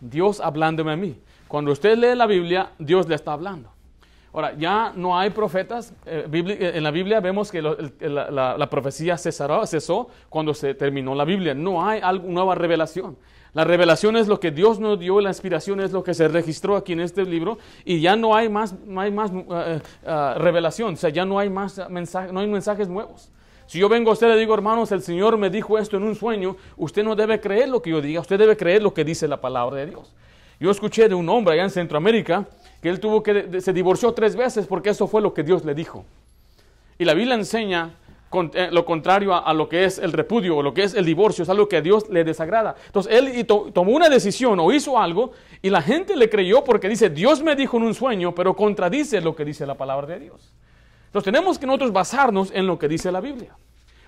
Dios 0.00 0.40
hablándome 0.40 0.92
a 0.92 0.96
mí. 0.96 1.16
Cuando 1.48 1.72
usted 1.72 1.96
lee 1.96 2.14
la 2.16 2.26
Biblia, 2.26 2.70
Dios 2.78 3.08
le 3.08 3.14
está 3.14 3.32
hablando. 3.32 3.70
Ahora, 4.32 4.54
ya 4.56 4.92
no 4.94 5.18
hay 5.18 5.30
profetas. 5.30 5.92
Eh, 6.06 6.28
eh, 6.32 6.72
en 6.74 6.82
la 6.84 6.90
Biblia 6.90 7.20
vemos 7.20 7.50
que 7.50 7.60
la, 7.60 8.68
profecía 8.70 9.18
cesará, 9.18 9.66
cesó 9.66 10.08
cuando 10.28 10.54
se 10.54 10.74
terminó 10.74 11.14
la 11.14 11.24
Biblia. 11.24 11.54
No 11.54 11.84
hay 11.84 12.00
alguna 12.00 12.34
nueva 12.34 12.54
revelación. 12.54 13.16
La 13.52 13.64
revelación 13.64 14.16
es 14.16 14.28
lo 14.28 14.38
que 14.38 14.52
Dios 14.52 14.78
nos 14.78 15.00
dio, 15.00 15.20
la 15.20 15.30
inspiración 15.30 15.80
es 15.80 15.90
lo 15.90 16.04
que 16.04 16.14
se 16.14 16.28
registró 16.28 16.76
aquí 16.76 16.92
en 16.92 17.00
este 17.00 17.24
libro 17.24 17.58
y 17.84 18.00
ya 18.00 18.14
no 18.14 18.36
hay 18.36 18.48
más, 18.48 18.76
hay 18.96 19.10
más 19.10 19.32
eh, 19.32 19.80
revelación, 20.36 20.94
o 20.94 20.96
sea, 20.96 21.10
ya 21.10 21.24
no 21.24 21.36
hay 21.36 21.50
más 21.50 21.80
mensajes, 21.90 22.32
no 22.32 22.38
hay 22.38 22.46
mensajes 22.46 22.88
nuevos. 22.88 23.32
Si 23.70 23.78
yo 23.78 23.88
vengo 23.88 24.10
a 24.10 24.14
usted 24.14 24.26
y 24.26 24.30
le 24.30 24.36
digo, 24.36 24.52
hermanos, 24.52 24.90
el 24.90 25.00
Señor 25.00 25.38
me 25.38 25.48
dijo 25.48 25.78
esto 25.78 25.96
en 25.96 26.02
un 26.02 26.16
sueño, 26.16 26.56
usted 26.76 27.04
no 27.04 27.14
debe 27.14 27.40
creer 27.40 27.68
lo 27.68 27.80
que 27.80 27.90
yo 27.90 28.00
diga, 28.00 28.18
usted 28.20 28.36
debe 28.36 28.56
creer 28.56 28.82
lo 28.82 28.92
que 28.92 29.04
dice 29.04 29.28
la 29.28 29.40
palabra 29.40 29.76
de 29.76 29.86
Dios. 29.86 30.12
Yo 30.58 30.72
escuché 30.72 31.08
de 31.08 31.14
un 31.14 31.28
hombre 31.28 31.54
allá 31.54 31.62
en 31.62 31.70
Centroamérica 31.70 32.48
que 32.82 32.88
él 32.88 32.98
tuvo 32.98 33.22
que, 33.22 33.60
se 33.60 33.72
divorció 33.72 34.12
tres 34.12 34.34
veces 34.34 34.66
porque 34.66 34.90
eso 34.90 35.06
fue 35.06 35.22
lo 35.22 35.32
que 35.32 35.44
Dios 35.44 35.64
le 35.64 35.76
dijo. 35.76 36.04
Y 36.98 37.04
la 37.04 37.14
Biblia 37.14 37.36
enseña 37.36 37.94
eh, 38.54 38.70
lo 38.72 38.84
contrario 38.84 39.36
a, 39.36 39.54
lo 39.54 39.68
que 39.68 39.84
es 39.84 39.98
el 39.98 40.14
repudio 40.14 40.56
o 40.56 40.62
lo 40.64 40.74
que 40.74 40.82
es 40.82 40.94
el 40.94 41.04
divorcio, 41.04 41.44
es 41.44 41.48
algo 41.48 41.68
que 41.68 41.76
a 41.76 41.80
Dios 41.80 42.08
le 42.10 42.24
desagrada. 42.24 42.74
Entonces 42.86 43.14
él 43.14 43.46
tomó 43.46 43.92
una 43.92 44.08
decisión 44.08 44.58
o 44.58 44.72
hizo 44.72 44.98
algo 44.98 45.30
y 45.62 45.70
la 45.70 45.80
gente 45.80 46.16
le 46.16 46.28
creyó 46.28 46.64
porque 46.64 46.88
dice, 46.88 47.08
Dios 47.08 47.40
me 47.40 47.54
dijo 47.54 47.76
en 47.76 47.84
un 47.84 47.94
sueño, 47.94 48.34
pero 48.34 48.56
contradice 48.56 49.20
lo 49.20 49.36
que 49.36 49.44
dice 49.44 49.64
la 49.64 49.76
palabra 49.76 50.08
de 50.08 50.18
Dios. 50.18 50.52
Entonces 51.10 51.32
tenemos 51.32 51.58
que 51.58 51.66
nosotros 51.66 51.92
basarnos 51.92 52.52
en 52.52 52.68
lo 52.68 52.78
que 52.78 52.86
dice 52.86 53.10
la 53.10 53.20
Biblia. 53.20 53.56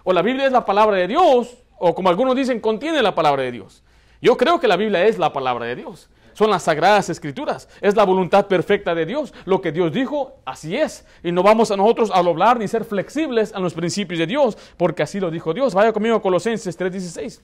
O 0.05 0.13
la 0.13 0.23
Biblia 0.23 0.47
es 0.47 0.53
la 0.53 0.65
palabra 0.65 0.97
de 0.99 1.09
Dios, 1.09 1.57
o 1.81 1.93
como 1.97 2.09
algunos 2.09 2.37
dicen, 2.37 2.61
contiene 2.61 3.03
la 3.03 3.13
palabra 3.13 3.43
de 3.43 3.51
Dios. 3.51 3.83
Yo 4.21 4.37
creo 4.37 4.61
que 4.61 4.69
la 4.69 4.77
Biblia 4.77 5.05
es 5.05 5.19
la 5.19 5.33
palabra 5.33 5.67
de 5.67 5.75
Dios. 5.75 6.09
Son 6.33 6.49
las 6.49 6.63
sagradas 6.63 7.11
escrituras. 7.11 7.69
Es 7.81 7.97
la 7.97 8.05
voluntad 8.05 8.47
perfecta 8.47 8.95
de 8.95 9.05
Dios. 9.05 9.35
Lo 9.47 9.61
que 9.61 9.73
Dios 9.73 9.93
dijo, 9.93 10.37
así 10.45 10.77
es. 10.77 11.05
Y 11.25 11.33
no 11.33 11.43
vamos 11.43 11.73
a 11.73 11.77
nosotros 11.77 12.13
a 12.15 12.23
doblar 12.23 12.61
ni 12.61 12.69
ser 12.69 12.85
flexibles 12.85 13.53
a 13.53 13.59
los 13.59 13.75
principios 13.75 14.21
de 14.21 14.29
Dios, 14.29 14.57
porque 14.77 15.03
así 15.03 15.19
lo 15.19 15.29
dijo 15.29 15.53
Dios. 15.53 15.75
Vaya 15.75 15.93
conmigo 15.93 16.15
a 16.15 16.23
Colosenses 16.23 16.79
3.16. 16.79 17.41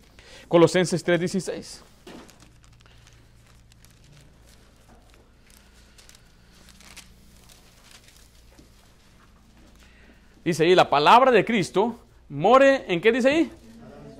Colosenses 0.47 1.05
3.16. 1.05 1.81
Dice 10.49 10.65
ahí, 10.65 10.75
la 10.75 10.89
palabra 10.89 11.31
de 11.31 11.45
Cristo 11.45 11.95
more 12.31 12.91
en 12.91 13.03
qué 13.03 13.13
dice 13.13 13.29
ahí? 13.29 13.53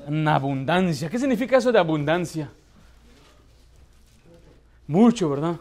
En 0.07 0.29
abundancia. 0.29 1.09
¿Qué 1.09 1.19
significa 1.19 1.57
eso 1.57 1.73
de 1.73 1.79
abundancia? 1.79 2.51
Mucho, 4.87 5.31
¿verdad? 5.31 5.57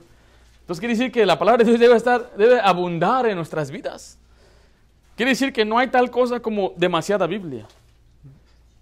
Entonces 0.60 0.82
quiere 0.82 0.94
decir 0.94 1.10
que 1.10 1.26
la 1.26 1.40
palabra 1.40 1.64
de 1.64 1.70
Dios 1.70 1.80
debe 1.80 1.96
estar, 1.96 2.36
debe 2.36 2.60
abundar 2.60 3.28
en 3.28 3.38
nuestras 3.38 3.72
vidas. 3.72 4.18
Quiere 5.16 5.32
decir 5.32 5.54
que 5.54 5.64
no 5.64 5.78
hay 5.78 5.88
tal 5.88 6.12
cosa 6.12 6.42
como 6.42 6.74
demasiada 6.76 7.28
Biblia. 7.28 7.66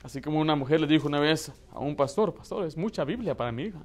Así 0.02 0.22
como 0.22 0.40
una 0.40 0.56
mujer 0.56 0.82
le 0.82 0.88
dijo 0.88 1.08
una 1.08 1.20
vez 1.20 1.52
a 1.72 1.78
un 1.78 1.96
pastor, 1.96 2.34
pastor, 2.34 2.66
es 2.66 2.76
mucha 2.76 3.04
Biblia 3.04 3.36
para 3.36 3.52
mi 3.52 3.66
hija. 3.66 3.80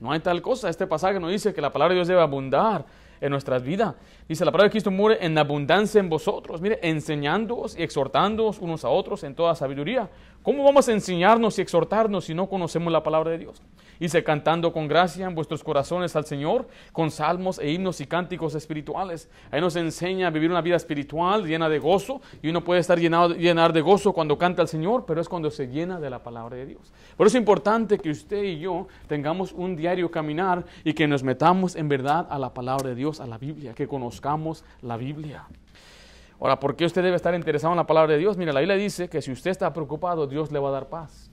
No 0.00 0.10
hay 0.10 0.20
tal 0.20 0.40
cosa. 0.40 0.70
Este 0.70 0.86
pasaje 0.86 1.20
nos 1.20 1.30
dice 1.30 1.52
que 1.52 1.60
la 1.60 1.70
palabra 1.70 1.92
de 1.92 1.96
Dios 1.96 2.08
debe 2.08 2.22
abundar 2.22 2.86
en 3.20 3.30
nuestras 3.30 3.62
vidas. 3.62 3.94
Dice 4.28 4.44
la 4.44 4.50
palabra 4.50 4.68
de 4.68 4.72
Cristo 4.72 4.90
muere 4.90 5.24
en 5.24 5.36
abundancia 5.38 5.98
en 5.98 6.08
vosotros. 6.08 6.60
Mire, 6.60 6.78
enseñándoos 6.82 7.78
y 7.78 7.82
exhortándoos 7.82 8.58
unos 8.58 8.84
a 8.84 8.88
otros 8.88 9.24
en 9.24 9.34
toda 9.34 9.54
sabiduría. 9.54 10.10
¿Cómo 10.46 10.62
vamos 10.62 10.88
a 10.88 10.92
enseñarnos 10.92 11.58
y 11.58 11.62
exhortarnos 11.62 12.26
si 12.26 12.32
no 12.32 12.48
conocemos 12.48 12.92
la 12.92 13.02
palabra 13.02 13.32
de 13.32 13.38
Dios? 13.38 13.60
Dice, 13.98 14.22
cantando 14.22 14.72
con 14.72 14.86
gracia 14.86 15.26
en 15.26 15.34
vuestros 15.34 15.64
corazones 15.64 16.14
al 16.14 16.24
Señor, 16.24 16.68
con 16.92 17.10
salmos 17.10 17.58
e 17.58 17.72
himnos 17.72 18.00
y 18.00 18.06
cánticos 18.06 18.54
espirituales. 18.54 19.28
Ahí 19.50 19.60
nos 19.60 19.74
enseña 19.74 20.28
a 20.28 20.30
vivir 20.30 20.48
una 20.48 20.60
vida 20.60 20.76
espiritual 20.76 21.44
llena 21.44 21.68
de 21.68 21.80
gozo. 21.80 22.20
Y 22.42 22.50
uno 22.50 22.62
puede 22.62 22.78
estar 22.78 22.96
llenado, 22.96 23.34
llenar 23.34 23.72
de 23.72 23.80
gozo 23.80 24.12
cuando 24.12 24.38
canta 24.38 24.62
al 24.62 24.68
Señor, 24.68 25.04
pero 25.04 25.20
es 25.20 25.28
cuando 25.28 25.50
se 25.50 25.66
llena 25.66 25.98
de 25.98 26.10
la 26.10 26.22
palabra 26.22 26.54
de 26.54 26.66
Dios. 26.66 26.92
Por 27.16 27.26
eso 27.26 27.36
es 27.36 27.40
importante 27.40 27.98
que 27.98 28.10
usted 28.10 28.44
y 28.44 28.60
yo 28.60 28.86
tengamos 29.08 29.50
un 29.50 29.74
diario 29.74 30.12
caminar 30.12 30.64
y 30.84 30.92
que 30.92 31.08
nos 31.08 31.24
metamos 31.24 31.74
en 31.74 31.88
verdad 31.88 32.24
a 32.30 32.38
la 32.38 32.54
palabra 32.54 32.90
de 32.90 32.94
Dios, 32.94 33.18
a 33.18 33.26
la 33.26 33.38
Biblia, 33.38 33.74
que 33.74 33.88
conozcamos 33.88 34.62
la 34.80 34.96
Biblia. 34.96 35.48
Ahora, 36.40 36.60
¿por 36.60 36.76
qué 36.76 36.84
usted 36.84 37.02
debe 37.02 37.16
estar 37.16 37.34
interesado 37.34 37.72
en 37.72 37.78
la 37.78 37.86
palabra 37.86 38.12
de 38.12 38.18
Dios? 38.18 38.36
Mira, 38.36 38.52
la 38.52 38.60
Biblia 38.60 38.76
dice 38.76 39.08
que 39.08 39.22
si 39.22 39.32
usted 39.32 39.50
está 39.50 39.72
preocupado, 39.72 40.26
Dios 40.26 40.52
le 40.52 40.58
va 40.58 40.68
a 40.68 40.72
dar 40.72 40.88
paz. 40.88 41.30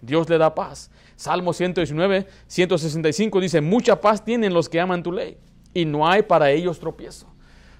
Dios 0.00 0.28
le 0.28 0.38
da 0.38 0.54
paz. 0.54 0.90
Salmo 1.16 1.52
119, 1.52 2.26
165 2.46 3.40
dice, 3.40 3.60
mucha 3.60 4.00
paz 4.00 4.24
tienen 4.24 4.54
los 4.54 4.68
que 4.68 4.80
aman 4.80 5.02
tu 5.02 5.12
ley 5.12 5.36
y 5.74 5.84
no 5.84 6.08
hay 6.08 6.22
para 6.22 6.50
ellos 6.50 6.80
tropiezo. 6.80 7.26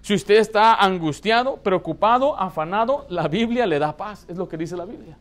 Si 0.03 0.15
usted 0.15 0.37
está 0.37 0.75
angustiado, 0.75 1.57
preocupado, 1.57 2.39
afanado, 2.39 3.07
la 3.09 3.29
Biblia 3.29 3.67
le 3.67 3.79
da 3.79 3.97
paz, 3.97 4.25
es 4.29 4.37
lo 4.37 4.49
que 4.49 4.57
dice 4.57 4.77
la 4.77 4.85
Biblia. 4.85 5.19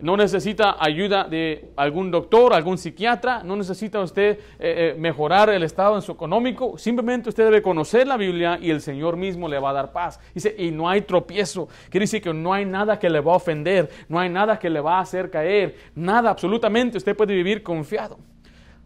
No 0.00 0.16
necesita 0.16 0.76
ayuda 0.78 1.24
de 1.24 1.72
algún 1.76 2.10
doctor, 2.10 2.54
algún 2.54 2.78
psiquiatra, 2.78 3.42
no 3.42 3.54
necesita 3.56 4.00
usted 4.00 4.38
eh, 4.38 4.38
eh, 4.58 4.94
mejorar 4.98 5.50
el 5.50 5.62
estado 5.62 5.96
en 5.96 6.02
su 6.02 6.12
económico, 6.12 6.78
simplemente 6.78 7.28
usted 7.28 7.44
debe 7.44 7.60
conocer 7.60 8.06
la 8.06 8.16
Biblia 8.16 8.58
y 8.60 8.70
el 8.70 8.80
Señor 8.80 9.16
mismo 9.16 9.46
le 9.46 9.58
va 9.58 9.70
a 9.70 9.74
dar 9.74 9.92
paz. 9.92 10.18
Dice, 10.34 10.54
y 10.56 10.70
no 10.70 10.88
hay 10.88 11.02
tropiezo, 11.02 11.68
quiere 11.90 12.04
decir 12.04 12.22
que 12.22 12.32
no 12.32 12.52
hay 12.54 12.64
nada 12.64 12.98
que 12.98 13.10
le 13.10 13.20
va 13.20 13.34
a 13.34 13.36
ofender, 13.36 13.90
no 14.08 14.18
hay 14.18 14.30
nada 14.30 14.58
que 14.58 14.70
le 14.70 14.80
va 14.80 14.98
a 14.98 15.00
hacer 15.00 15.30
caer, 15.30 15.76
nada, 15.94 16.30
absolutamente, 16.30 16.96
usted 16.96 17.16
puede 17.16 17.34
vivir 17.34 17.62
confiado. 17.62 18.18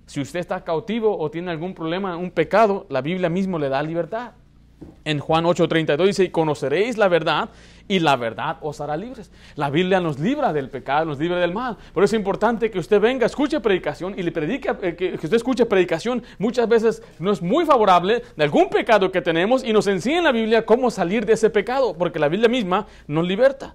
Si 0.06 0.21
usted 0.21 0.40
está 0.40 0.62
cautivo 0.62 1.16
o 1.16 1.30
tiene 1.30 1.50
algún 1.50 1.75
problema, 1.75 2.16
un 2.16 2.30
pecado, 2.30 2.87
la 2.90 3.00
Biblia 3.00 3.28
mismo 3.28 3.59
le 3.59 3.68
da 3.68 3.83
libertad. 3.83 4.33
En 5.04 5.18
Juan 5.18 5.44
8:32 5.44 6.06
dice, 6.06 6.24
y 6.24 6.30
conoceréis 6.30 6.96
la 6.96 7.08
verdad 7.08 7.50
y 7.86 7.98
la 7.98 8.16
verdad 8.16 8.56
os 8.60 8.80
hará 8.80 8.96
libres. 8.96 9.30
La 9.56 9.70
Biblia 9.70 10.00
nos 10.00 10.18
libra 10.18 10.52
del 10.52 10.70
pecado, 10.70 11.04
nos 11.04 11.18
libra 11.18 11.38
del 11.38 11.52
mal. 11.52 11.76
Por 11.92 12.02
eso 12.02 12.16
es 12.16 12.18
importante 12.18 12.70
que 12.70 12.78
usted 12.78 13.00
venga, 13.00 13.26
escuche 13.26 13.60
predicación 13.60 14.14
y 14.18 14.22
le 14.22 14.32
predique, 14.32 14.74
eh, 14.82 14.96
que, 14.96 15.14
usted 15.14 15.34
escuche 15.34 15.66
predicación. 15.66 16.22
Muchas 16.38 16.68
veces 16.68 17.02
no 17.18 17.30
es 17.32 17.42
muy 17.42 17.66
favorable 17.66 18.22
de 18.36 18.44
algún 18.44 18.68
pecado 18.70 19.12
que 19.12 19.20
tenemos 19.20 19.64
y 19.64 19.72
nos 19.72 19.86
enseña 19.86 20.18
en 20.18 20.24
la 20.24 20.32
Biblia 20.32 20.64
cómo 20.64 20.90
salir 20.90 21.26
de 21.26 21.34
ese 21.34 21.50
pecado, 21.50 21.94
porque 21.96 22.18
la 22.18 22.28
Biblia 22.28 22.48
misma 22.48 22.86
nos 23.06 23.26
liberta. 23.26 23.74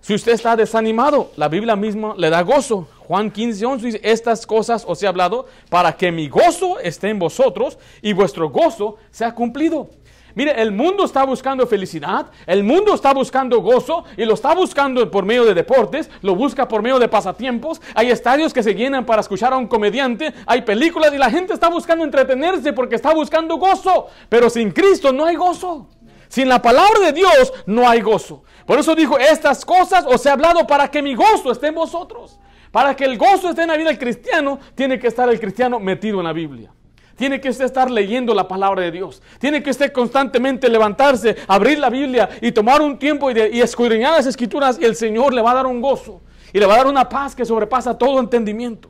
Si 0.00 0.14
usted 0.14 0.32
está 0.32 0.56
desanimado, 0.56 1.32
la 1.36 1.48
Biblia 1.48 1.76
misma 1.76 2.14
le 2.16 2.30
da 2.30 2.42
gozo. 2.42 2.88
Juan 3.00 3.30
15, 3.30 3.66
11 3.66 3.86
dice, 3.86 4.00
estas 4.02 4.46
cosas 4.46 4.84
os 4.86 5.02
he 5.02 5.06
hablado 5.06 5.46
para 5.70 5.96
que 5.96 6.12
mi 6.12 6.28
gozo 6.28 6.78
esté 6.78 7.08
en 7.08 7.18
vosotros 7.18 7.78
y 8.00 8.12
vuestro 8.12 8.48
gozo 8.48 8.96
sea 9.10 9.34
cumplido. 9.34 9.90
Mire, 10.38 10.62
el 10.62 10.70
mundo 10.70 11.04
está 11.04 11.24
buscando 11.24 11.66
felicidad, 11.66 12.28
el 12.46 12.62
mundo 12.62 12.94
está 12.94 13.12
buscando 13.12 13.60
gozo 13.60 14.04
y 14.16 14.24
lo 14.24 14.34
está 14.34 14.54
buscando 14.54 15.10
por 15.10 15.24
medio 15.24 15.44
de 15.44 15.52
deportes, 15.52 16.08
lo 16.22 16.36
busca 16.36 16.68
por 16.68 16.80
medio 16.80 17.00
de 17.00 17.08
pasatiempos. 17.08 17.82
Hay 17.92 18.12
estadios 18.12 18.54
que 18.54 18.62
se 18.62 18.72
llenan 18.72 19.04
para 19.04 19.20
escuchar 19.20 19.52
a 19.52 19.56
un 19.56 19.66
comediante, 19.66 20.32
hay 20.46 20.62
películas 20.62 21.12
y 21.12 21.18
la 21.18 21.28
gente 21.28 21.54
está 21.54 21.68
buscando 21.68 22.04
entretenerse 22.04 22.72
porque 22.72 22.94
está 22.94 23.12
buscando 23.12 23.56
gozo. 23.56 24.06
Pero 24.28 24.48
sin 24.48 24.70
Cristo 24.70 25.12
no 25.12 25.24
hay 25.24 25.34
gozo. 25.34 25.88
Sin 26.28 26.48
la 26.48 26.62
palabra 26.62 27.06
de 27.06 27.12
Dios 27.14 27.52
no 27.66 27.88
hay 27.88 28.00
gozo. 28.00 28.44
Por 28.64 28.78
eso 28.78 28.94
dijo, 28.94 29.18
estas 29.18 29.64
cosas 29.64 30.04
os 30.06 30.24
he 30.24 30.30
hablado 30.30 30.68
para 30.68 30.88
que 30.88 31.02
mi 31.02 31.16
gozo 31.16 31.50
esté 31.50 31.66
en 31.66 31.74
vosotros. 31.74 32.38
Para 32.70 32.94
que 32.94 33.06
el 33.06 33.18
gozo 33.18 33.48
esté 33.48 33.62
en 33.62 33.68
la 33.70 33.76
vida 33.76 33.88
del 33.88 33.98
cristiano, 33.98 34.60
tiene 34.76 35.00
que 35.00 35.08
estar 35.08 35.28
el 35.28 35.40
cristiano 35.40 35.80
metido 35.80 36.20
en 36.20 36.26
la 36.26 36.32
Biblia. 36.32 36.70
Tiene 37.18 37.40
que 37.40 37.48
usted 37.48 37.64
estar 37.64 37.90
leyendo 37.90 38.32
la 38.32 38.46
palabra 38.46 38.82
de 38.82 38.92
Dios. 38.92 39.20
Tiene 39.40 39.60
que 39.60 39.70
usted 39.70 39.90
constantemente 39.90 40.68
levantarse, 40.68 41.34
abrir 41.48 41.80
la 41.80 41.90
Biblia 41.90 42.28
y 42.40 42.52
tomar 42.52 42.80
un 42.80 42.96
tiempo 42.96 43.28
y, 43.28 43.34
y, 43.54 43.60
escudriñar 43.60 44.12
las 44.12 44.26
escrituras 44.26 44.78
y 44.80 44.84
el 44.84 44.94
Señor 44.94 45.34
le 45.34 45.42
va 45.42 45.50
a 45.50 45.54
dar 45.54 45.66
un 45.66 45.80
gozo 45.80 46.20
y 46.52 46.60
le 46.60 46.66
va 46.66 46.74
a 46.74 46.76
dar 46.76 46.86
una 46.86 47.08
paz 47.08 47.34
que 47.34 47.44
sobrepasa 47.44 47.98
todo 47.98 48.20
entendimiento. 48.20 48.88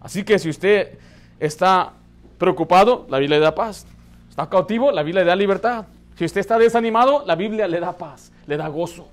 Así 0.00 0.24
que 0.24 0.38
si 0.38 0.48
usted 0.48 0.98
está 1.38 1.92
preocupado, 2.38 3.06
la 3.10 3.18
Biblia 3.18 3.38
le 3.38 3.44
da 3.44 3.54
paz. 3.54 3.86
Está 4.30 4.48
cautivo, 4.48 4.90
la 4.90 5.02
Biblia 5.02 5.22
le 5.22 5.28
da 5.28 5.36
libertad. 5.36 5.84
Si 6.16 6.24
usted 6.24 6.40
está 6.40 6.58
desanimado, 6.58 7.22
la 7.26 7.34
Biblia 7.34 7.68
le 7.68 7.80
da 7.80 7.92
paz, 7.92 8.32
le 8.46 8.56
da 8.56 8.68
gozo. 8.68 9.08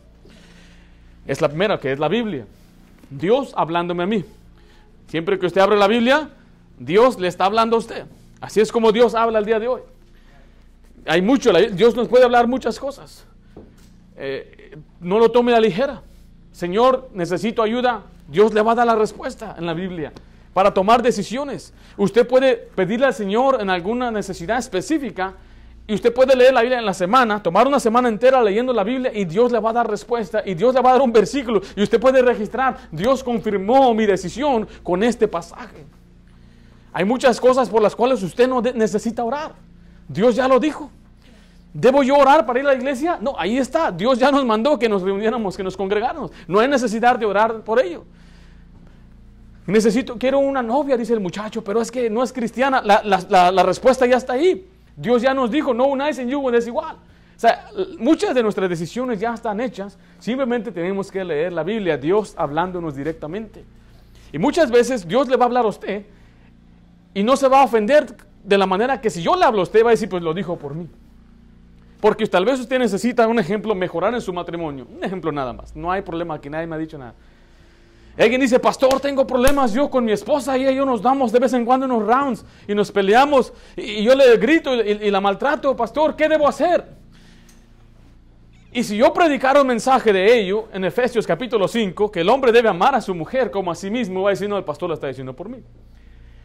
Es 1.28 1.42
la 1.42 1.50
primera 1.50 1.78
que 1.78 1.92
es 1.92 2.00
la 2.00 2.08
Biblia. 2.08 2.46
Dios 3.10 3.52
hablándome 3.58 4.04
a 4.04 4.06
mí. 4.06 4.24
Siempre 5.08 5.38
que 5.38 5.46
usted 5.46 5.60
abre 5.60 5.76
la 5.76 5.88
Biblia, 5.88 6.30
Dios 6.86 7.20
le 7.20 7.28
está 7.28 7.46
hablando 7.46 7.76
a 7.76 7.80
usted. 7.80 8.06
Así 8.42 8.60
es 8.60 8.72
como 8.72 8.92
Dios 8.92 9.16
habla 9.16 9.40
el 9.40 9.46
día 9.46 9.60
de 9.60 9.68
hoy. 9.68 9.82
Hay 11.06 11.22
mucho, 11.22 11.52
Dios 11.72 11.96
nos 11.96 12.08
puede 12.08 12.24
hablar 12.24 12.48
muchas 12.48 12.80
cosas. 12.80 13.26
Eh, 14.18 14.78
no 15.00 15.20
lo 15.20 15.32
tome 15.32 15.52
a 15.52 15.56
la 15.56 15.62
ligera. 15.62 16.02
Señor, 16.52 17.10
necesito 17.14 17.64
ayuda. 17.64 18.04
Dios 18.28 18.54
le 18.54 18.62
va 18.62 18.74
a 18.74 18.76
dar 18.76 18.88
la 18.88 18.96
respuesta 18.96 19.56
en 19.58 19.66
la 19.66 19.74
Biblia 19.74 20.12
para 20.54 20.74
tomar 20.74 21.02
decisiones. 21.02 21.74
Usted 21.98 22.28
puede 22.28 22.56
pedirle 22.56 23.06
al 23.06 23.14
Señor 23.14 23.60
en 23.60 23.70
alguna 23.70 24.12
necesidad 24.12 24.60
específica 24.60 25.34
y 25.88 25.96
usted 25.96 26.14
puede 26.14 26.36
leer 26.36 26.54
la 26.54 26.62
Biblia 26.62 26.80
en 26.80 26.86
la 26.86 26.94
semana, 26.94 27.42
tomar 27.44 27.68
una 27.68 27.80
semana 27.80 28.08
entera 28.08 28.42
leyendo 28.42 28.72
la 28.72 28.84
Biblia 28.84 29.12
y 29.14 29.26
Dios 29.26 29.52
le 29.52 29.60
va 29.60 29.72
a 29.72 29.74
dar 29.74 29.90
respuesta 29.90 30.42
y 30.46 30.54
Dios 30.54 30.74
le 30.74 30.82
va 30.82 30.92
a 30.92 30.94
dar 30.94 31.02
un 31.02 31.12
versículo 31.12 31.62
y 31.76 31.84
usted 31.84 32.00
puede 32.00 32.22
registrar, 32.22 32.78
Dios 32.92 33.24
confirmó 33.24 33.94
mi 33.94 34.06
decisión 34.06 34.68
con 34.82 35.04
este 35.04 35.28
pasaje. 35.28 35.86
Hay 36.94 37.06
muchas 37.06 37.42
cosas 37.42 37.70
por 37.70 37.82
las 37.82 37.96
cuales 37.96 38.22
usted 38.22 38.48
no 38.48 38.62
necesita 38.62 39.24
orar. 39.24 39.54
Dios 40.08 40.36
ya 40.36 40.48
lo 40.48 40.60
dijo. 40.60 40.92
¿Debo 41.74 42.04
yo 42.04 42.16
orar 42.16 42.46
para 42.46 42.60
ir 42.60 42.66
a 42.66 42.70
la 42.70 42.76
iglesia? 42.76 43.18
No, 43.20 43.34
ahí 43.38 43.58
está. 43.58 43.92
Dios 43.92 44.20
ya 44.20 44.32
nos 44.32 44.46
mandó 44.46 44.78
que 44.78 44.88
nos 44.88 45.02
reuniéramos, 45.02 45.58
que 45.58 45.64
nos 45.64 45.76
congregáramos. 45.76 46.32
No 46.48 46.60
hay 46.60 46.68
necesidad 46.68 47.18
de 47.18 47.26
orar 47.26 47.62
por 47.62 47.82
ello. 47.82 48.06
Necesito, 49.66 50.18
quiero 50.20 50.40
una 50.40 50.62
novia, 50.62 50.96
dice 50.96 51.14
el 51.14 51.20
muchacho, 51.20 51.64
pero 51.64 51.82
es 51.82 51.90
que 51.90 52.12
no 52.12 52.22
es 52.22 52.32
cristiana. 52.32 52.82
La, 52.84 53.64
respuesta 53.64 54.06
ya 54.06 54.18
está 54.18 54.34
ahí. 54.34 54.68
Dios 54.96 55.24
ya 55.24 55.34
nos 55.34 55.50
dijo, 55.50 55.74
no 55.74 55.88
unáis 55.88 56.20
en 56.20 56.30
yugo 56.30 56.52
desigual. 56.52 56.98
O 57.36 57.40
sea, 57.40 57.70
muchas 57.98 58.36
de 58.36 58.44
nuestras 58.44 58.70
decisiones 58.70 59.20
ya 59.20 59.34
están 59.34 59.60
hechas. 59.60 59.98
Simplemente 60.20 60.72
tenemos 60.72 61.12
que 61.12 61.24
leer 61.24 61.54
la 61.54 61.64
Biblia, 61.64 61.98
Dios 61.98 62.36
hablándonos 62.38 62.96
directamente. 62.96 63.66
Y 64.32 64.38
muchas 64.38 64.70
veces 64.70 65.08
Dios 65.08 65.28
le 65.28 65.38
va 65.38 65.46
a 65.46 65.48
hablar 65.48 65.66
a 65.66 65.70
usted 65.70 66.06
y 67.14 67.24
no 67.24 67.36
se 67.36 67.48
va 67.48 67.62
a 67.62 67.66
ofender 67.66 68.16
de 68.44 68.58
la 68.58 68.66
manera 68.66 69.00
que 69.00 69.10
si 69.10 69.22
yo 69.22 69.36
le 69.36 69.46
hablo 69.46 69.62
a 69.62 69.64
usted 69.64 69.84
va 69.84 69.90
a 69.90 69.92
decir, 69.92 70.10
pues 70.10 70.24
lo 70.24 70.34
dijo 70.34 70.58
por 70.58 70.76
mí. 70.76 70.88
Porque 72.02 72.28
tal 72.28 72.44
vez 72.44 72.60
usted 72.60 72.80
necesita 72.80 73.28
un 73.28 73.40
ejemplo, 73.40 73.74
mejorar 73.74 74.14
en 74.14 74.20
su 74.20 74.34
matrimonio. 74.34 74.86
Un 74.94 75.04
ejemplo 75.04 75.32
nada 75.32 75.54
más. 75.54 75.74
No 75.74 75.90
hay 75.90 76.02
problema, 76.02 76.34
aquí 76.34 76.50
nadie 76.50 76.68
me 76.68 76.76
ha 76.76 76.80
dicho 76.80 76.98
nada. 76.98 77.14
Alguien 78.18 78.42
dice, 78.42 78.60
pastor, 78.60 79.00
tengo 79.00 79.26
problemas 79.26 79.74
yo 79.74 79.90
con 79.90 80.06
mi 80.06 80.12
esposa 80.12 80.58
y 80.58 80.76
yo 80.76 80.86
nos 80.86 81.02
damos 81.02 81.32
de 81.32 81.40
vez 81.40 81.54
en 81.54 81.66
cuando 81.66 81.86
unos 81.86 82.06
rounds 82.06 82.46
y 82.68 82.76
nos 82.76 82.92
peleamos 82.92 83.54
y, 83.76 84.04
yo 84.04 84.14
le 84.14 84.38
grito 84.38 84.76
y, 84.76 85.10
la 85.10 85.20
maltrato, 85.20 85.76
pastor, 85.76 86.16
¿qué 86.16 86.30
debo 86.30 86.48
hacer? 86.48 86.86
Y 88.72 88.84
si 88.84 88.98
yo 88.98 89.14
predicara 89.14 89.62
un 89.62 89.68
mensaje 89.68 90.14
de 90.14 90.40
ello 90.40 90.68
en 90.74 90.84
Efesios 90.84 91.26
capítulo 91.26 91.68
5, 91.68 92.12
que 92.12 92.22
el 92.22 92.30
hombre 92.30 92.52
debe 92.52 92.70
amar 92.70 92.94
a 92.94 93.02
su 93.02 93.16
mujer 93.16 93.50
como 93.50 93.72
a 93.72 93.76
sí 93.76 93.90
mismo, 93.90 94.24
va 94.24 94.30
a 94.30 94.34
decir, 94.34 94.50
no, 94.50 94.58
el 94.58 94.64
pastor 94.64 94.90
lo 94.90 94.96
está 94.96 95.08
diciendo 95.08 95.34
por 95.34 95.50
mí. 95.50 95.64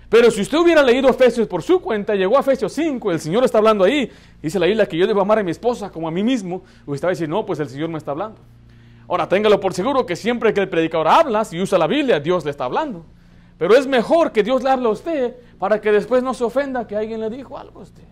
Pero 0.09 0.31
si 0.31 0.41
usted 0.41 0.59
hubiera 0.59 0.83
leído 0.83 1.09
Efesios 1.09 1.47
por 1.47 1.63
su 1.63 1.81
cuenta, 1.81 2.15
llegó 2.15 2.37
a 2.39 2.41
Efesios 2.41 2.73
5, 2.73 3.13
el 3.13 3.21
Señor 3.21 3.45
está 3.45 3.59
hablando 3.59 3.85
ahí, 3.85 4.11
dice 4.43 4.59
la 4.59 4.67
isla 4.67 4.87
que 4.87 4.97
yo 4.97 5.07
debo 5.07 5.21
amar 5.21 5.39
a 5.39 5.43
mi 5.43 5.51
esposa 5.51 5.91
como 5.91 6.09
a 6.09 6.11
mí 6.11 6.23
mismo, 6.23 6.63
usted 6.87 7.07
va 7.07 7.11
a 7.11 7.13
decir, 7.13 7.29
no, 7.29 7.45
pues 7.45 7.61
el 7.61 7.69
Señor 7.69 7.91
me 7.91 7.99
está 7.99 8.13
hablando. 8.13 8.41
Ahora, 9.07 9.29
téngalo 9.29 9.61
por 9.61 9.75
seguro 9.75 10.07
que 10.07 10.17
siempre 10.17 10.55
que 10.55 10.61
el 10.61 10.69
predicador 10.69 11.09
habla, 11.09 11.45
si 11.45 11.61
usa 11.61 11.79
la 11.79 11.87
Biblia, 11.87 12.21
Dios 12.21 12.45
le 12.45 12.51
está 12.51 12.65
hablando. 12.65 13.05
Pero 13.59 13.75
es 13.75 13.87
mejor 13.87 14.33
que 14.33 14.43
Dios 14.43 14.63
le 14.63 14.71
hable 14.71 14.87
a 14.89 14.91
usted 14.93 15.35
para 15.59 15.81
que 15.81 15.91
después 15.91 16.23
no 16.23 16.33
se 16.33 16.45
ofenda 16.45 16.87
que 16.87 16.97
alguien 16.97 17.21
le 17.21 17.29
dijo 17.29 17.59
algo 17.59 17.81
a 17.81 17.83
usted. 17.83 18.05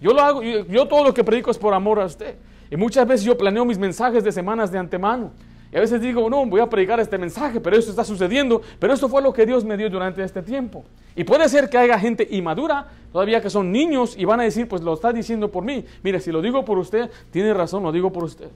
Yo 0.00 0.12
lo 0.12 0.20
hago, 0.20 0.42
yo 0.42 0.86
todo 0.86 1.04
lo 1.04 1.14
que 1.14 1.22
predico 1.22 1.50
es 1.50 1.58
por 1.58 1.74
amor 1.74 2.00
a 2.00 2.06
usted. 2.06 2.36
Y 2.70 2.76
muchas 2.76 3.06
veces 3.06 3.24
yo 3.24 3.36
planeo 3.36 3.64
mis 3.64 3.78
mensajes 3.78 4.24
de 4.24 4.32
semanas 4.32 4.70
de 4.72 4.78
antemano. 4.78 5.32
Y 5.74 5.76
a 5.76 5.80
veces 5.80 6.00
digo, 6.00 6.30
no, 6.30 6.46
voy 6.46 6.60
a 6.60 6.70
predicar 6.70 7.00
este 7.00 7.18
mensaje, 7.18 7.60
pero 7.60 7.76
esto 7.76 7.90
está 7.90 8.04
sucediendo. 8.04 8.62
Pero 8.78 8.94
esto 8.94 9.08
fue 9.08 9.20
lo 9.20 9.32
que 9.32 9.44
Dios 9.44 9.64
me 9.64 9.76
dio 9.76 9.90
durante 9.90 10.22
este 10.22 10.40
tiempo. 10.40 10.84
Y 11.16 11.24
puede 11.24 11.48
ser 11.48 11.68
que 11.68 11.76
haya 11.76 11.98
gente 11.98 12.28
inmadura, 12.30 12.86
todavía 13.10 13.42
que 13.42 13.50
son 13.50 13.72
niños, 13.72 14.14
y 14.16 14.24
van 14.24 14.38
a 14.38 14.44
decir, 14.44 14.68
pues 14.68 14.82
lo 14.82 14.94
está 14.94 15.12
diciendo 15.12 15.50
por 15.50 15.64
mí. 15.64 15.84
Mire, 16.04 16.20
si 16.20 16.30
lo 16.30 16.40
digo 16.40 16.64
por 16.64 16.78
usted, 16.78 17.10
tiene 17.32 17.52
razón, 17.52 17.82
lo 17.82 17.90
digo 17.90 18.12
por 18.12 18.22
usted. 18.22 18.46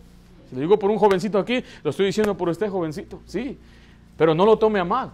Si 0.48 0.54
lo 0.54 0.60
digo 0.60 0.78
por 0.78 0.92
un 0.92 0.98
jovencito 0.98 1.40
aquí, 1.40 1.64
lo 1.82 1.90
estoy 1.90 2.06
diciendo 2.06 2.36
por 2.36 2.50
usted, 2.50 2.70
jovencito. 2.70 3.20
Sí, 3.26 3.58
pero 4.16 4.32
no 4.32 4.46
lo 4.46 4.56
tome 4.56 4.78
a 4.78 4.84
mal. 4.84 5.10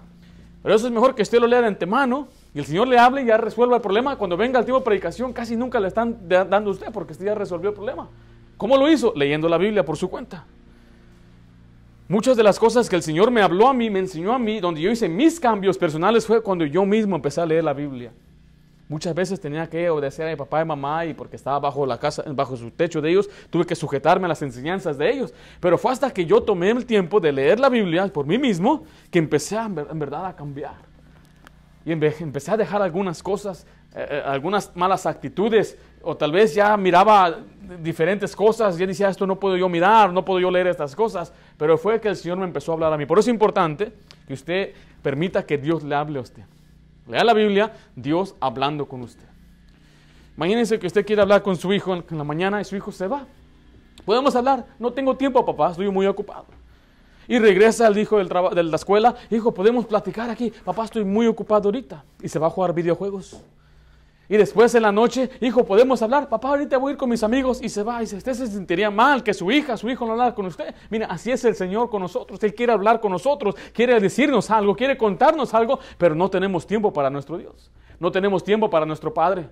Pero 0.62 0.74
eso 0.74 0.86
es 0.86 0.92
mejor 0.92 1.14
que 1.14 1.22
usted 1.22 1.38
lo 1.40 1.46
lea 1.46 1.62
de 1.62 1.68
antemano 1.68 2.28
y 2.54 2.58
el 2.58 2.66
Señor 2.66 2.86
le 2.86 2.98
hable 2.98 3.22
y 3.22 3.24
ya 3.24 3.38
resuelva 3.38 3.76
el 3.76 3.82
problema. 3.82 4.16
Cuando 4.16 4.36
venga 4.36 4.58
el 4.58 4.66
tiempo 4.66 4.80
de 4.80 4.84
predicación, 4.84 5.32
casi 5.32 5.56
nunca 5.56 5.80
le 5.80 5.88
están 5.88 6.18
dando 6.28 6.68
a 6.68 6.72
usted 6.74 6.92
porque 6.92 7.12
usted 7.12 7.24
ya 7.24 7.34
resolvió 7.34 7.70
el 7.70 7.74
problema. 7.74 8.10
¿Cómo 8.58 8.76
lo 8.76 8.90
hizo? 8.90 9.14
Leyendo 9.16 9.48
la 9.48 9.56
Biblia 9.56 9.86
por 9.86 9.96
su 9.96 10.10
cuenta. 10.10 10.44
Muchas 12.06 12.36
de 12.36 12.42
las 12.42 12.58
cosas 12.58 12.90
que 12.90 12.96
el 12.96 13.02
Señor 13.02 13.30
me 13.30 13.40
habló 13.40 13.66
a 13.66 13.72
mí, 13.72 13.88
me 13.88 13.98
enseñó 13.98 14.34
a 14.34 14.38
mí, 14.38 14.60
donde 14.60 14.78
yo 14.78 14.90
hice 14.90 15.08
mis 15.08 15.40
cambios 15.40 15.78
personales 15.78 16.26
fue 16.26 16.42
cuando 16.42 16.66
yo 16.66 16.84
mismo 16.84 17.16
empecé 17.16 17.40
a 17.40 17.46
leer 17.46 17.64
la 17.64 17.72
Biblia. 17.72 18.12
Muchas 18.90 19.14
veces 19.14 19.40
tenía 19.40 19.66
que 19.70 19.88
obedecer 19.88 20.26
a 20.26 20.30
mi 20.30 20.36
papá 20.36 20.60
y 20.60 20.66
mamá 20.66 21.06
y 21.06 21.14
porque 21.14 21.36
estaba 21.36 21.58
bajo 21.58 21.86
la 21.86 21.98
casa, 21.98 22.22
bajo 22.26 22.58
su 22.58 22.70
techo 22.70 23.00
de 23.00 23.10
ellos, 23.10 23.30
tuve 23.48 23.64
que 23.64 23.74
sujetarme 23.74 24.26
a 24.26 24.28
las 24.28 24.42
enseñanzas 24.42 24.98
de 24.98 25.10
ellos. 25.10 25.32
Pero 25.60 25.78
fue 25.78 25.92
hasta 25.92 26.12
que 26.12 26.26
yo 26.26 26.42
tomé 26.42 26.70
el 26.70 26.84
tiempo 26.84 27.20
de 27.20 27.32
leer 27.32 27.58
la 27.58 27.70
Biblia 27.70 28.06
por 28.08 28.26
mí 28.26 28.36
mismo 28.36 28.84
que 29.10 29.18
empecé 29.18 29.56
en 29.56 29.74
verdad 29.74 30.26
a 30.26 30.36
cambiar. 30.36 30.76
Y 31.86 31.92
empecé 31.92 32.50
a 32.50 32.58
dejar 32.58 32.82
algunas 32.82 33.22
cosas, 33.22 33.66
eh, 33.94 34.06
eh, 34.10 34.22
algunas 34.26 34.76
malas 34.76 35.06
actitudes, 35.06 35.78
o 36.04 36.16
tal 36.16 36.32
vez 36.32 36.54
ya 36.54 36.76
miraba 36.76 37.38
diferentes 37.80 38.34
cosas, 38.36 38.76
ya 38.76 38.86
decía, 38.86 39.08
esto 39.08 39.26
no 39.26 39.38
puedo 39.38 39.56
yo 39.56 39.68
mirar, 39.68 40.12
no 40.12 40.24
puedo 40.24 40.40
yo 40.40 40.50
leer 40.50 40.66
estas 40.66 40.94
cosas, 40.94 41.32
pero 41.56 41.78
fue 41.78 42.00
que 42.00 42.08
el 42.08 42.16
Señor 42.16 42.38
me 42.38 42.44
empezó 42.44 42.72
a 42.72 42.74
hablar 42.74 42.92
a 42.92 42.96
mí. 42.96 43.06
Por 43.06 43.18
eso 43.18 43.30
es 43.30 43.34
importante 43.34 43.92
que 44.26 44.34
usted 44.34 44.72
permita 45.02 45.44
que 45.44 45.58
Dios 45.58 45.82
le 45.82 45.94
hable 45.94 46.18
a 46.18 46.22
usted. 46.22 46.42
Lea 47.06 47.24
la 47.24 47.34
Biblia, 47.34 47.72
Dios 47.94 48.34
hablando 48.40 48.86
con 48.86 49.02
usted. 49.02 49.26
Imagínense 50.36 50.78
que 50.78 50.86
usted 50.86 51.04
quiere 51.06 51.22
hablar 51.22 51.42
con 51.42 51.56
su 51.56 51.72
hijo 51.72 51.94
en 51.94 52.18
la 52.18 52.24
mañana 52.24 52.60
y 52.60 52.64
su 52.64 52.76
hijo 52.76 52.90
se 52.90 53.06
va. 53.06 53.26
Podemos 54.04 54.34
hablar, 54.34 54.66
no 54.78 54.92
tengo 54.92 55.16
tiempo 55.16 55.44
papá, 55.44 55.70
estoy 55.70 55.90
muy 55.90 56.06
ocupado. 56.06 56.46
Y 57.26 57.38
regresa 57.38 57.86
el 57.86 57.96
hijo 57.96 58.18
del 58.18 58.28
de 58.28 58.62
la 58.64 58.76
escuela, 58.76 59.14
hijo, 59.30 59.52
podemos 59.54 59.86
platicar 59.86 60.28
aquí, 60.28 60.52
papá, 60.64 60.84
estoy 60.84 61.04
muy 61.04 61.26
ocupado 61.26 61.68
ahorita. 61.68 62.04
Y 62.20 62.28
se 62.28 62.38
va 62.38 62.48
a 62.48 62.50
jugar 62.50 62.74
videojuegos. 62.74 63.40
Y 64.28 64.36
después 64.36 64.74
en 64.74 64.82
la 64.82 64.92
noche, 64.92 65.30
hijo, 65.40 65.64
podemos 65.64 66.00
hablar, 66.00 66.28
papá, 66.28 66.48
ahorita 66.48 66.78
voy 66.78 66.90
a 66.90 66.92
ir 66.92 66.98
con 66.98 67.10
mis 67.10 67.22
amigos 67.22 67.60
y 67.62 67.68
se 67.68 67.82
va. 67.82 68.02
Y 68.02 68.04
usted 68.04 68.32
se 68.32 68.46
sentiría 68.46 68.90
mal 68.90 69.22
que 69.22 69.34
su 69.34 69.50
hija, 69.50 69.76
su 69.76 69.88
hijo 69.90 70.06
no 70.06 70.12
hablara 70.12 70.34
con 70.34 70.46
usted. 70.46 70.74
Mira, 70.88 71.06
así 71.06 71.30
es 71.30 71.44
el 71.44 71.54
Señor 71.54 71.90
con 71.90 72.00
nosotros. 72.00 72.42
Él 72.42 72.54
quiere 72.54 72.72
hablar 72.72 73.00
con 73.00 73.12
nosotros, 73.12 73.54
quiere 73.72 74.00
decirnos 74.00 74.50
algo, 74.50 74.74
quiere 74.74 74.96
contarnos 74.96 75.52
algo, 75.52 75.78
pero 75.98 76.14
no 76.14 76.30
tenemos 76.30 76.66
tiempo 76.66 76.92
para 76.92 77.10
nuestro 77.10 77.36
Dios. 77.36 77.70
No 78.00 78.10
tenemos 78.10 78.42
tiempo 78.42 78.70
para 78.70 78.86
nuestro 78.86 79.12
Padre. 79.12 79.48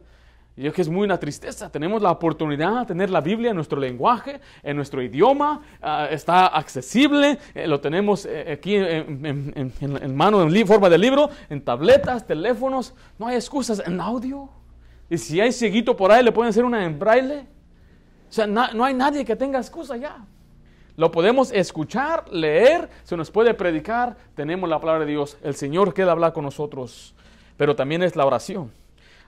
Y 0.55 0.67
es 0.67 0.75
que 0.75 0.83
es 0.83 0.89
muy 0.89 1.05
una 1.05 1.19
tristeza. 1.19 1.71
Tenemos 1.71 2.03
la 2.03 2.11
oportunidad 2.11 2.81
de 2.81 2.87
tener 2.87 3.11
la 3.11 3.23
Biblia 3.23 3.51
en 3.51 3.57
nuestro 3.57 3.81
lenguaje, 3.81 4.41
en 4.63 4.77
nuestro 4.77 5.03
idioma. 5.03 5.63
Ah, 5.81 6.09
está 6.11 6.47
accesible. 6.47 7.39
Eh, 7.55 7.67
lo 7.67 7.81
tenemos 7.81 8.27
eh, 8.27 8.53
aquí 8.53 8.77
en, 8.77 9.25
en, 9.25 10.17
mano, 10.17 10.43
en 10.43 10.67
forma 10.67 10.91
de 10.91 10.99
libro, 10.99 11.31
en 11.49 11.63
tabletas, 11.63 12.27
teléfonos. 12.27 12.95
No 13.19 13.29
hay 13.29 13.37
excusas. 13.37 13.83
En 13.87 13.99
audio. 14.01 14.51
Y 15.13 15.19
si 15.19 15.41
hay 15.41 15.53
cieguito 15.53 15.95
por 15.95 16.11
ahí, 16.11 16.25
le 16.25 16.33
pueden 16.33 16.51
hacer 16.51 16.65
una 16.65 16.85
en 16.85 16.99
braille. 16.99 17.41
O 18.31 18.33
sea, 18.33 18.47
no 18.47 18.85
hay 18.85 18.95
nadie 18.95 19.25
que 19.25 19.37
tenga 19.37 19.59
excusa 19.59 19.97
ya. 19.97 20.25
Lo 20.97 21.11
podemos 21.11 21.53
escuchar, 21.53 22.25
leer, 22.31 22.89
se 23.05 23.17
nos 23.17 23.31
puede 23.31 23.53
predicar. 23.53 24.17
Tenemos 24.35 24.71
la 24.71 24.81
palabra 24.81 25.05
de 25.05 25.11
Dios. 25.11 25.37
El 25.43 25.55
Señor 25.55 25.93
quiere 25.93 26.11
hablar 26.11 26.33
con 26.33 26.45
nosotros. 26.45 27.15
Pero 27.59 27.77
también 27.77 28.03
es 28.03 28.17
la 28.17 28.25
oración 28.25 28.73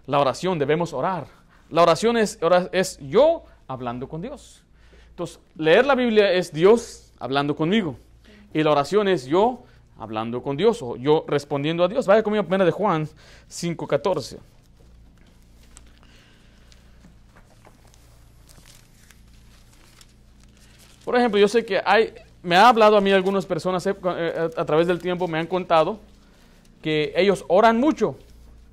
la 0.07 0.21
oración, 0.21 0.59
debemos 0.59 0.93
orar. 0.93 1.27
La 1.71 1.83
oración 1.83 2.17
es, 2.17 2.39
es 2.73 2.99
yo 3.01 3.45
hablando 3.67 4.09
con 4.09 4.21
Dios. 4.21 4.65
Entonces, 5.11 5.41
leer 5.57 5.87
la 5.87 5.95
Biblia 5.95 6.33
es 6.33 6.53
Dios 6.53 7.13
hablando 7.19 7.57
conmigo. 7.57 7.97
Y 8.53 8.63
la 8.63 8.71
oración 8.71 9.09
es 9.09 9.27
yo 9.27 9.63
hablando 9.99 10.43
con 10.43 10.57
Dios 10.57 10.83
o 10.83 10.97
yo 10.97 11.25
respondiendo 11.27 11.85
a 11.85 11.89
Dios. 11.89 12.07
Vaya 12.07 12.23
conmigo 12.23 12.45
a 12.49 12.65
de 12.65 12.71
Juan 12.71 13.09
5.14. 13.49 14.39
Por 21.05 21.17
ejemplo, 21.17 21.39
yo 21.39 21.49
sé 21.49 21.65
que 21.65 21.81
hay, 21.85 22.15
me 22.43 22.57
ha 22.57 22.69
hablado 22.69 22.97
a 22.97 23.01
mí 23.01 23.13
algunas 23.13 23.47
personas 23.47 23.87
eh, 23.87 23.95
eh, 24.05 24.51
a 24.57 24.65
través 24.65 24.87
del 24.87 25.01
tiempo, 25.01 25.29
me 25.29 25.39
han 25.39 25.47
contado 25.47 26.01
que 26.81 27.13
ellos 27.17 27.45
oran 27.49 27.79
mucho, 27.79 28.17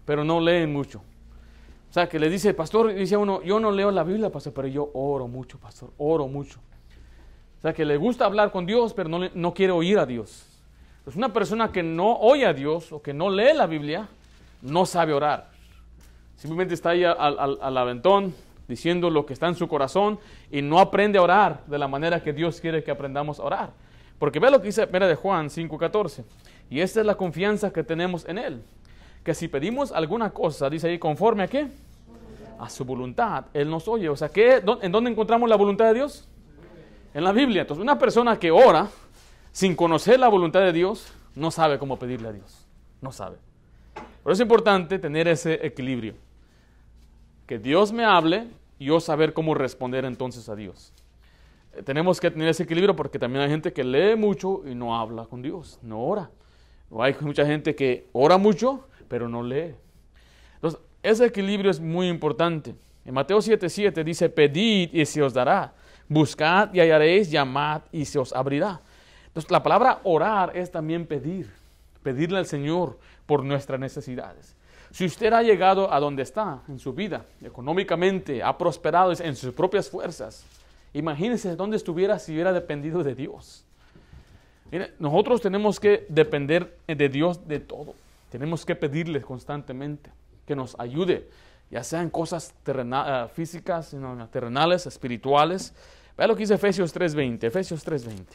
pero 0.05 0.23
no 0.23 0.39
leen 0.39 0.71
mucho. 0.71 0.99
O 1.89 1.93
sea, 1.93 2.07
que 2.07 2.19
le 2.19 2.29
dice, 2.29 2.53
pastor, 2.53 2.93
dice 2.93 3.17
uno, 3.17 3.41
yo 3.43 3.59
no 3.59 3.71
leo 3.71 3.91
la 3.91 4.03
Biblia, 4.03 4.29
pastor, 4.29 4.53
pero 4.53 4.67
yo 4.67 4.89
oro 4.93 5.27
mucho, 5.27 5.57
pastor, 5.57 5.91
oro 5.97 6.27
mucho. 6.27 6.59
O 7.59 7.61
sea, 7.61 7.73
que 7.73 7.85
le 7.85 7.97
gusta 7.97 8.25
hablar 8.25 8.51
con 8.51 8.65
Dios, 8.65 8.93
pero 8.93 9.09
no, 9.09 9.19
no 9.33 9.53
quiere 9.53 9.73
oír 9.73 9.99
a 9.99 10.05
Dios. 10.05 10.45
Pues 11.03 11.15
una 11.15 11.33
persona 11.33 11.71
que 11.71 11.83
no 11.83 12.17
oye 12.19 12.45
a 12.45 12.53
Dios 12.53 12.91
o 12.91 13.01
que 13.01 13.13
no 13.13 13.29
lee 13.29 13.53
la 13.53 13.65
Biblia, 13.65 14.07
no 14.61 14.85
sabe 14.85 15.13
orar. 15.13 15.49
Simplemente 16.37 16.73
está 16.73 16.91
ahí 16.91 17.03
al, 17.03 17.59
al, 17.61 17.77
aventón 17.77 18.33
diciendo 18.71 19.11
lo 19.11 19.27
que 19.27 19.33
está 19.33 19.47
en 19.47 19.55
su 19.55 19.67
corazón 19.67 20.17
y 20.49 20.63
no 20.63 20.79
aprende 20.79 21.19
a 21.19 21.21
orar 21.21 21.63
de 21.67 21.77
la 21.77 21.87
manera 21.87 22.23
que 22.23 22.33
Dios 22.33 22.59
quiere 22.59 22.83
que 22.83 22.89
aprendamos 22.89 23.39
a 23.39 23.43
orar. 23.43 23.73
Porque 24.17 24.39
ve 24.39 24.49
lo 24.49 24.59
que 24.59 24.67
dice 24.67 24.87
mira 24.91 25.07
de 25.07 25.15
Juan 25.15 25.49
5:14. 25.49 26.23
Y 26.71 26.79
esta 26.79 27.01
es 27.01 27.05
la 27.05 27.15
confianza 27.15 27.71
que 27.71 27.83
tenemos 27.83 28.27
en 28.27 28.39
Él 28.39 28.63
que 29.23 29.33
si 29.33 29.47
pedimos 29.47 29.91
alguna 29.91 30.31
cosa, 30.31 30.69
dice 30.69 30.87
ahí, 30.87 30.99
conforme 30.99 31.43
a 31.43 31.47
qué? 31.47 31.67
A 32.59 32.69
su 32.69 32.85
voluntad, 32.85 33.45
Él 33.53 33.69
nos 33.69 33.87
oye. 33.87 34.09
O 34.09 34.15
sea, 34.15 34.29
¿qué, 34.29 34.63
¿en 34.81 34.91
dónde 34.91 35.11
encontramos 35.11 35.49
la 35.49 35.55
voluntad 35.55 35.85
de 35.85 35.93
Dios? 35.95 36.27
En 37.13 37.23
la 37.23 37.31
Biblia. 37.31 37.61
Entonces, 37.61 37.81
una 37.81 37.99
persona 37.99 38.39
que 38.39 38.51
ora 38.51 38.87
sin 39.51 39.75
conocer 39.75 40.19
la 40.19 40.27
voluntad 40.27 40.61
de 40.61 40.71
Dios, 40.71 41.13
no 41.35 41.51
sabe 41.51 41.77
cómo 41.77 41.99
pedirle 41.99 42.29
a 42.29 42.31
Dios. 42.31 42.65
No 43.01 43.11
sabe. 43.11 43.37
Por 44.23 44.31
eso 44.31 44.41
es 44.43 44.45
importante 44.45 44.97
tener 44.97 45.27
ese 45.27 45.65
equilibrio. 45.65 46.15
Que 47.45 47.59
Dios 47.59 47.91
me 47.91 48.05
hable 48.05 48.47
yo 48.85 48.99
saber 48.99 49.33
cómo 49.33 49.53
responder 49.53 50.05
entonces 50.05 50.49
a 50.49 50.55
Dios. 50.55 50.93
Eh, 51.73 51.83
tenemos 51.83 52.19
que 52.19 52.31
tener 52.31 52.49
ese 52.49 52.63
equilibrio 52.63 52.95
porque 52.95 53.19
también 53.19 53.43
hay 53.43 53.49
gente 53.49 53.73
que 53.73 53.83
lee 53.83 54.15
mucho 54.15 54.61
y 54.65 54.75
no 54.75 54.97
habla 54.97 55.25
con 55.25 55.41
Dios, 55.41 55.79
no 55.81 56.03
ora. 56.03 56.29
Hay 56.99 57.15
mucha 57.21 57.45
gente 57.45 57.73
que 57.75 58.07
ora 58.11 58.37
mucho 58.37 58.87
pero 59.11 59.27
no 59.27 59.43
lee. 59.43 59.75
Entonces, 60.55 60.79
ese 61.03 61.25
equilibrio 61.25 61.69
es 61.69 61.81
muy 61.81 62.07
importante. 62.07 62.73
En 63.03 63.13
Mateo 63.13 63.39
7:7 63.39 64.05
dice, 64.05 64.29
pedid 64.29 64.93
y 64.93 65.05
se 65.05 65.21
os 65.21 65.33
dará, 65.33 65.73
buscad 66.07 66.73
y 66.73 66.79
hallaréis, 66.79 67.29
llamad 67.29 67.81
y 67.91 68.05
se 68.05 68.17
os 68.17 68.31
abrirá. 68.31 68.79
Entonces, 69.27 69.51
la 69.51 69.61
palabra 69.61 69.99
orar 70.05 70.55
es 70.55 70.71
también 70.71 71.05
pedir, 71.05 71.51
pedirle 72.03 72.37
al 72.37 72.45
Señor 72.45 72.97
por 73.25 73.43
nuestras 73.43 73.81
necesidades. 73.81 74.55
Si 74.91 75.05
usted 75.05 75.31
ha 75.31 75.41
llegado 75.41 75.91
a 75.91 75.99
donde 75.99 76.23
está 76.23 76.63
en 76.67 76.77
su 76.77 76.93
vida, 76.93 77.25
económicamente, 77.41 78.43
ha 78.43 78.57
prosperado 78.57 79.13
en 79.13 79.35
sus 79.35 79.53
propias 79.53 79.89
fuerzas, 79.89 80.45
imagínese 80.93 81.55
dónde 81.55 81.77
estuviera 81.77 82.19
si 82.19 82.33
hubiera 82.33 82.51
dependido 82.51 83.03
de 83.03 83.15
Dios. 83.15 83.63
Mire, 84.69 84.93
nosotros 84.99 85.41
tenemos 85.41 85.79
que 85.79 86.05
depender 86.09 86.77
de 86.87 87.09
Dios 87.09 87.47
de 87.47 87.59
todo. 87.59 87.95
Tenemos 88.29 88.65
que 88.65 88.75
pedirle 88.75 89.21
constantemente 89.21 90.11
que 90.45 90.55
nos 90.55 90.77
ayude, 90.79 91.29
ya 91.69 91.83
sean 91.83 92.09
cosas 92.09 92.53
eh, 92.65 93.27
físicas, 93.33 93.95
terrenales, 94.31 94.85
espirituales. 94.85 95.73
Vea 96.17 96.27
lo 96.27 96.35
que 96.35 96.41
dice 96.41 96.55
Efesios 96.55 96.93
3.20. 96.93 97.45
Efesios 97.45 97.85
3.20. 97.85 98.25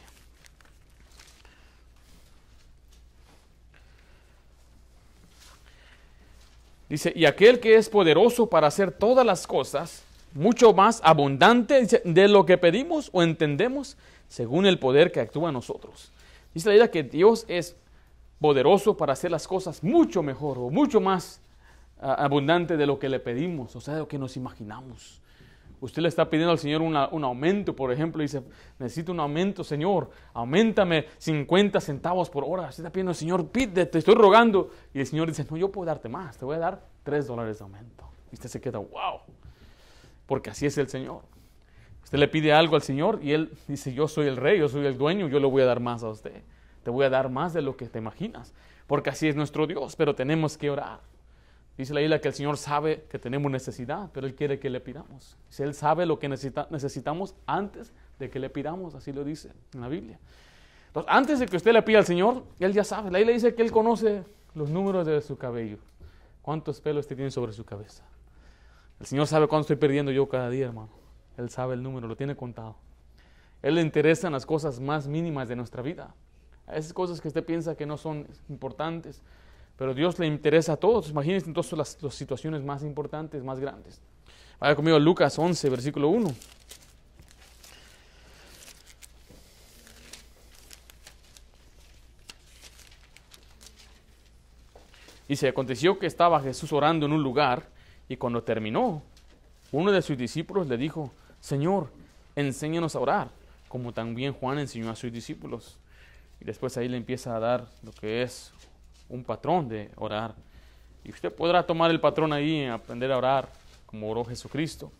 Dice, 6.89 7.11
y 7.15 7.25
aquel 7.25 7.59
que 7.59 7.75
es 7.75 7.89
poderoso 7.89 8.47
para 8.47 8.67
hacer 8.67 8.91
todas 8.91 9.25
las 9.25 9.45
cosas, 9.45 10.03
mucho 10.33 10.73
más 10.73 11.01
abundante 11.03 12.01
de 12.03 12.27
lo 12.27 12.45
que 12.45 12.57
pedimos 12.57 13.09
o 13.11 13.23
entendemos, 13.23 13.97
según 14.29 14.65
el 14.65 14.79
poder 14.79 15.11
que 15.11 15.19
actúa 15.19 15.49
en 15.49 15.53
nosotros. 15.53 16.11
Dice 16.53 16.69
la 16.69 16.75
idea 16.75 16.91
que 16.91 17.03
Dios 17.03 17.45
es 17.47 17.75
poderoso 18.39 18.95
para 18.97 19.13
hacer 19.13 19.31
las 19.31 19.47
cosas 19.47 19.83
mucho 19.83 20.23
mejor 20.23 20.57
o 20.59 20.69
mucho 20.69 21.01
más 21.01 21.41
ah, 21.99 22.13
abundante 22.13 22.77
de 22.77 22.85
lo 22.85 22.99
que 22.99 23.09
le 23.09 23.19
pedimos, 23.19 23.75
o 23.75 23.81
sea, 23.81 23.95
de 23.95 24.01
lo 24.01 24.07
que 24.07 24.19
nos 24.19 24.37
imaginamos. 24.37 25.21
Usted 25.79 26.01
le 26.01 26.07
está 26.07 26.29
pidiendo 26.29 26.51
al 26.51 26.57
Señor 26.57 26.81
un 26.81 27.23
aumento, 27.23 27.75
por 27.75 27.91
ejemplo, 27.91 28.21
y 28.21 28.25
dice, 28.25 28.41
necesito 28.79 29.11
un 29.11 29.19
aumento, 29.19 29.63
Señor, 29.63 30.09
aumentame 30.33 31.05
50 31.17 31.79
centavos 31.79 32.29
por 32.29 32.43
hora. 32.43 32.69
Usted 32.69 32.83
está 32.83 32.91
pidiendo, 32.91 33.13
Señor, 33.13 33.47
pide, 33.49 33.85
te 33.85 33.99
estoy 33.99 34.15
rogando. 34.15 34.71
Y 34.93 34.99
el 34.99 35.05
Señor 35.05 35.27
dice, 35.27 35.45
no, 35.49 35.57
yo 35.57 35.71
puedo 35.71 35.85
darte 35.85 36.09
más, 36.09 36.37
te 36.37 36.45
voy 36.45 36.55
a 36.55 36.59
dar 36.59 36.85
3 37.03 37.27
dólares 37.27 37.59
de 37.59 37.63
aumento. 37.63 38.05
Y 38.31 38.35
usted 38.35 38.49
se 38.49 38.59
queda, 38.59 38.79
wow, 38.79 39.21
porque 40.25 40.49
así 40.49 40.65
es 40.65 40.77
el 40.77 40.87
Señor. 40.87 41.21
Usted 42.03 42.17
le 42.17 42.27
pide 42.27 42.53
algo 42.53 42.75
al 42.75 42.81
Señor 42.81 43.19
y 43.21 43.33
Él 43.33 43.51
dice, 43.67 43.93
yo 43.93 44.07
soy 44.07 44.27
el 44.27 44.37
rey, 44.37 44.59
yo 44.59 44.69
soy 44.69 44.85
el 44.85 44.97
dueño, 44.97 45.27
yo 45.27 45.39
le 45.39 45.47
voy 45.47 45.61
a 45.61 45.65
dar 45.65 45.79
más 45.79 46.03
a 46.03 46.09
usted 46.09 46.41
te 46.87 46.91
voy 46.91 47.05
a 47.05 47.09
dar 47.09 47.29
más 47.29 47.51
de 47.51 47.61
lo 47.61 47.75
que 47.75 47.89
te 47.89 47.99
imaginas, 47.99 48.53
porque 48.87 49.09
así 49.09 49.27
es 49.27 49.35
nuestro 49.35 49.67
Dios, 49.67 49.97
pero 49.97 50.15
tenemos 50.15 50.57
que 50.57 50.69
orar. 50.69 51.01
Dice 51.77 51.93
la 51.93 52.01
isla 52.01 52.19
que 52.19 52.27
el 52.27 52.33
Señor 52.33 52.57
sabe 52.57 53.03
que 53.09 53.19
tenemos 53.19 53.51
necesidad, 53.51 54.09
pero 54.11 54.25
Él 54.25 54.33
quiere 54.33 54.59
que 54.59 54.69
le 54.69 54.79
pidamos. 54.79 55.37
Dice, 55.47 55.63
Él 55.63 55.75
sabe 55.75 56.05
lo 56.05 56.17
que 56.17 56.27
necesitamos 56.27 57.35
antes 57.45 57.93
de 58.17 58.29
que 58.29 58.39
le 58.39 58.49
pidamos, 58.49 58.95
así 58.95 59.13
lo 59.13 59.23
dice 59.23 59.51
en 59.73 59.81
la 59.81 59.87
Biblia. 59.87 60.19
Entonces, 60.87 61.11
antes 61.13 61.39
de 61.39 61.45
que 61.45 61.55
usted 61.55 61.73
le 61.73 61.83
pida 61.83 61.99
al 61.99 62.05
Señor, 62.05 62.43
Él 62.59 62.73
ya 62.73 62.83
sabe. 62.83 63.11
La 63.11 63.19
isla 63.19 63.31
dice 63.31 63.53
que 63.53 63.61
Él 63.61 63.71
conoce 63.71 64.23
los 64.55 64.69
números 64.71 65.05
de 65.05 65.21
su 65.21 65.37
cabello. 65.37 65.77
¿Cuántos 66.41 66.81
pelos 66.81 67.05
tiene 67.05 67.29
sobre 67.29 67.53
su 67.53 67.63
cabeza? 67.63 68.03
El 68.99 69.05
Señor 69.05 69.27
sabe 69.27 69.47
cuánto 69.47 69.61
estoy 69.63 69.75
perdiendo 69.75 70.11
yo 70.11 70.27
cada 70.27 70.49
día, 70.49 70.65
hermano. 70.65 70.89
Él 71.37 71.51
sabe 71.51 71.75
el 71.75 71.83
número, 71.83 72.07
lo 72.07 72.15
tiene 72.15 72.35
contado. 72.35 72.75
Él 73.61 73.75
le 73.75 73.81
interesan 73.81 74.31
las 74.31 74.45
cosas 74.45 74.79
más 74.79 75.07
mínimas 75.07 75.47
de 75.47 75.55
nuestra 75.55 75.83
vida 75.83 76.15
esas 76.75 76.93
cosas 76.93 77.21
que 77.21 77.27
usted 77.27 77.45
piensa 77.45 77.75
que 77.75 77.85
no 77.85 77.97
son 77.97 78.27
importantes, 78.49 79.21
pero 79.77 79.93
Dios 79.93 80.17
le 80.19 80.27
interesa 80.27 80.73
a 80.73 80.77
todos. 80.77 81.09
Imagínense 81.09 81.47
entonces 81.47 81.77
las, 81.77 82.01
las 82.01 82.15
situaciones 82.15 82.63
más 82.63 82.83
importantes, 82.83 83.43
más 83.43 83.59
grandes. 83.59 84.01
Vaya 84.59 84.75
conmigo 84.75 84.97
a 84.97 84.99
Lucas 84.99 85.37
11, 85.37 85.69
versículo 85.69 86.09
1. 86.09 86.33
Dice, 95.27 95.49
aconteció 95.49 95.99
que 95.99 96.07
estaba 96.07 96.41
Jesús 96.41 96.71
orando 96.71 97.05
en 97.05 97.11
un 97.11 97.21
lugar 97.21 97.67
y 98.07 98.15
cuando 98.15 98.43
terminó, 98.43 99.03
uno 99.71 99.91
de 99.91 100.01
sus 100.01 100.17
discípulos 100.17 100.67
le 100.67 100.77
dijo, 100.77 101.11
Señor, 101.41 101.89
enséñanos 102.35 102.95
a 102.95 102.99
orar, 102.99 103.29
como 103.67 103.91
también 103.91 104.33
Juan 104.33 104.57
enseñó 104.59 104.89
a 104.89 104.95
sus 104.95 105.11
discípulos. 105.11 105.77
Y 106.39 106.45
después 106.45 106.77
ahí 106.77 106.87
le 106.87 106.97
empieza 106.97 107.35
a 107.35 107.39
dar 107.39 107.67
lo 107.83 107.91
que 107.91 108.21
es 108.21 108.53
un 109.09 109.23
patrón 109.23 109.67
de 109.67 109.91
orar. 109.95 110.35
Y 111.03 111.11
usted 111.11 111.33
podrá 111.33 111.65
tomar 111.65 111.91
el 111.91 111.99
patrón 111.99 112.33
ahí 112.33 112.63
y 112.63 112.65
aprender 112.65 113.11
a 113.11 113.17
orar 113.17 113.49
como 113.85 114.09
oró 114.09 114.25
Jesucristo. 114.25 114.91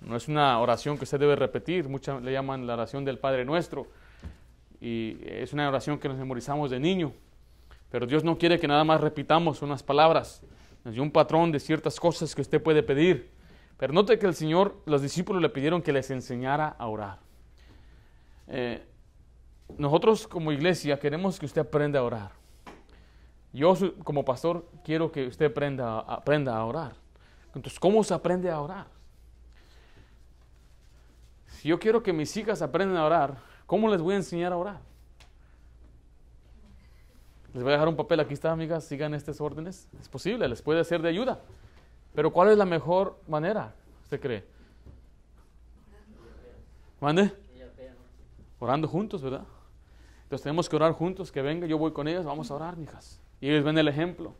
No 0.00 0.16
es 0.16 0.28
una 0.28 0.58
oración 0.60 0.98
que 0.98 1.04
usted 1.04 1.18
debe 1.18 1.36
repetir, 1.36 1.88
muchas 1.88 2.22
le 2.22 2.32
llaman 2.32 2.66
la 2.66 2.74
oración 2.74 3.04
del 3.04 3.18
Padre 3.18 3.44
Nuestro. 3.44 3.86
Y 4.80 5.18
es 5.24 5.52
una 5.52 5.68
oración 5.68 5.98
que 5.98 6.08
nos 6.08 6.18
memorizamos 6.18 6.70
de 6.70 6.78
niño. 6.78 7.12
Pero 7.90 8.06
Dios 8.06 8.24
no 8.24 8.36
quiere 8.36 8.58
que 8.58 8.68
nada 8.68 8.84
más 8.84 9.00
repitamos 9.00 9.62
unas 9.62 9.82
palabras. 9.82 10.42
Nos 10.84 10.98
un 10.98 11.10
patrón 11.10 11.52
de 11.52 11.60
ciertas 11.60 11.98
cosas 11.98 12.34
que 12.34 12.42
usted 12.42 12.62
puede 12.62 12.82
pedir. 12.82 13.30
Pero 13.78 13.92
note 13.92 14.18
que 14.18 14.26
el 14.26 14.34
Señor, 14.34 14.76
los 14.84 15.00
discípulos 15.00 15.40
le 15.40 15.48
pidieron 15.48 15.80
que 15.80 15.92
les 15.92 16.10
enseñara 16.10 16.68
a 16.78 16.86
orar. 16.86 17.18
Eh, 18.48 18.82
nosotros 19.78 20.26
como 20.26 20.52
iglesia 20.52 20.98
queremos 20.98 21.38
que 21.38 21.46
usted 21.46 21.62
aprenda 21.62 22.00
a 22.00 22.02
orar. 22.02 22.43
Yo 23.54 23.72
como 24.02 24.24
pastor 24.24 24.68
quiero 24.82 25.12
que 25.12 25.28
usted 25.28 25.46
aprenda, 25.46 26.00
aprenda 26.00 26.56
a 26.56 26.64
orar. 26.64 26.96
Entonces, 27.54 27.78
¿cómo 27.78 28.02
se 28.02 28.12
aprende 28.12 28.50
a 28.50 28.60
orar? 28.60 28.88
Si 31.46 31.68
yo 31.68 31.78
quiero 31.78 32.02
que 32.02 32.12
mis 32.12 32.36
hijas 32.36 32.62
aprendan 32.62 32.98
a 32.98 33.06
orar, 33.06 33.36
¿cómo 33.64 33.88
les 33.88 34.02
voy 34.02 34.14
a 34.14 34.16
enseñar 34.16 34.52
a 34.52 34.56
orar? 34.56 34.80
Les 37.52 37.62
voy 37.62 37.70
a 37.70 37.74
dejar 37.74 37.86
un 37.86 37.94
papel, 37.94 38.18
aquí 38.18 38.34
está, 38.34 38.50
amigas, 38.50 38.82
sigan 38.84 39.14
estas 39.14 39.40
órdenes. 39.40 39.86
Es 40.00 40.08
posible, 40.08 40.48
les 40.48 40.60
puede 40.60 40.82
ser 40.82 41.00
de 41.00 41.10
ayuda. 41.10 41.40
Pero 42.12 42.32
¿cuál 42.32 42.50
es 42.50 42.58
la 42.58 42.66
mejor 42.66 43.20
manera, 43.28 43.72
usted 44.02 44.20
cree? 44.20 44.44
¿Mande? 47.00 47.32
Orando 48.58 48.88
juntos, 48.88 49.22
¿verdad? 49.22 49.44
Entonces 50.24 50.42
tenemos 50.42 50.68
que 50.68 50.74
orar 50.74 50.90
juntos, 50.90 51.30
que 51.30 51.40
venga, 51.40 51.68
yo 51.68 51.78
voy 51.78 51.92
con 51.92 52.08
ellas, 52.08 52.24
vamos 52.24 52.50
a 52.50 52.54
orar, 52.54 52.76
mijas. 52.76 53.20
Y 53.40 53.50
ellos 53.50 53.64
ven 53.64 53.78
el 53.78 53.88
ejemplo. 53.88 54.34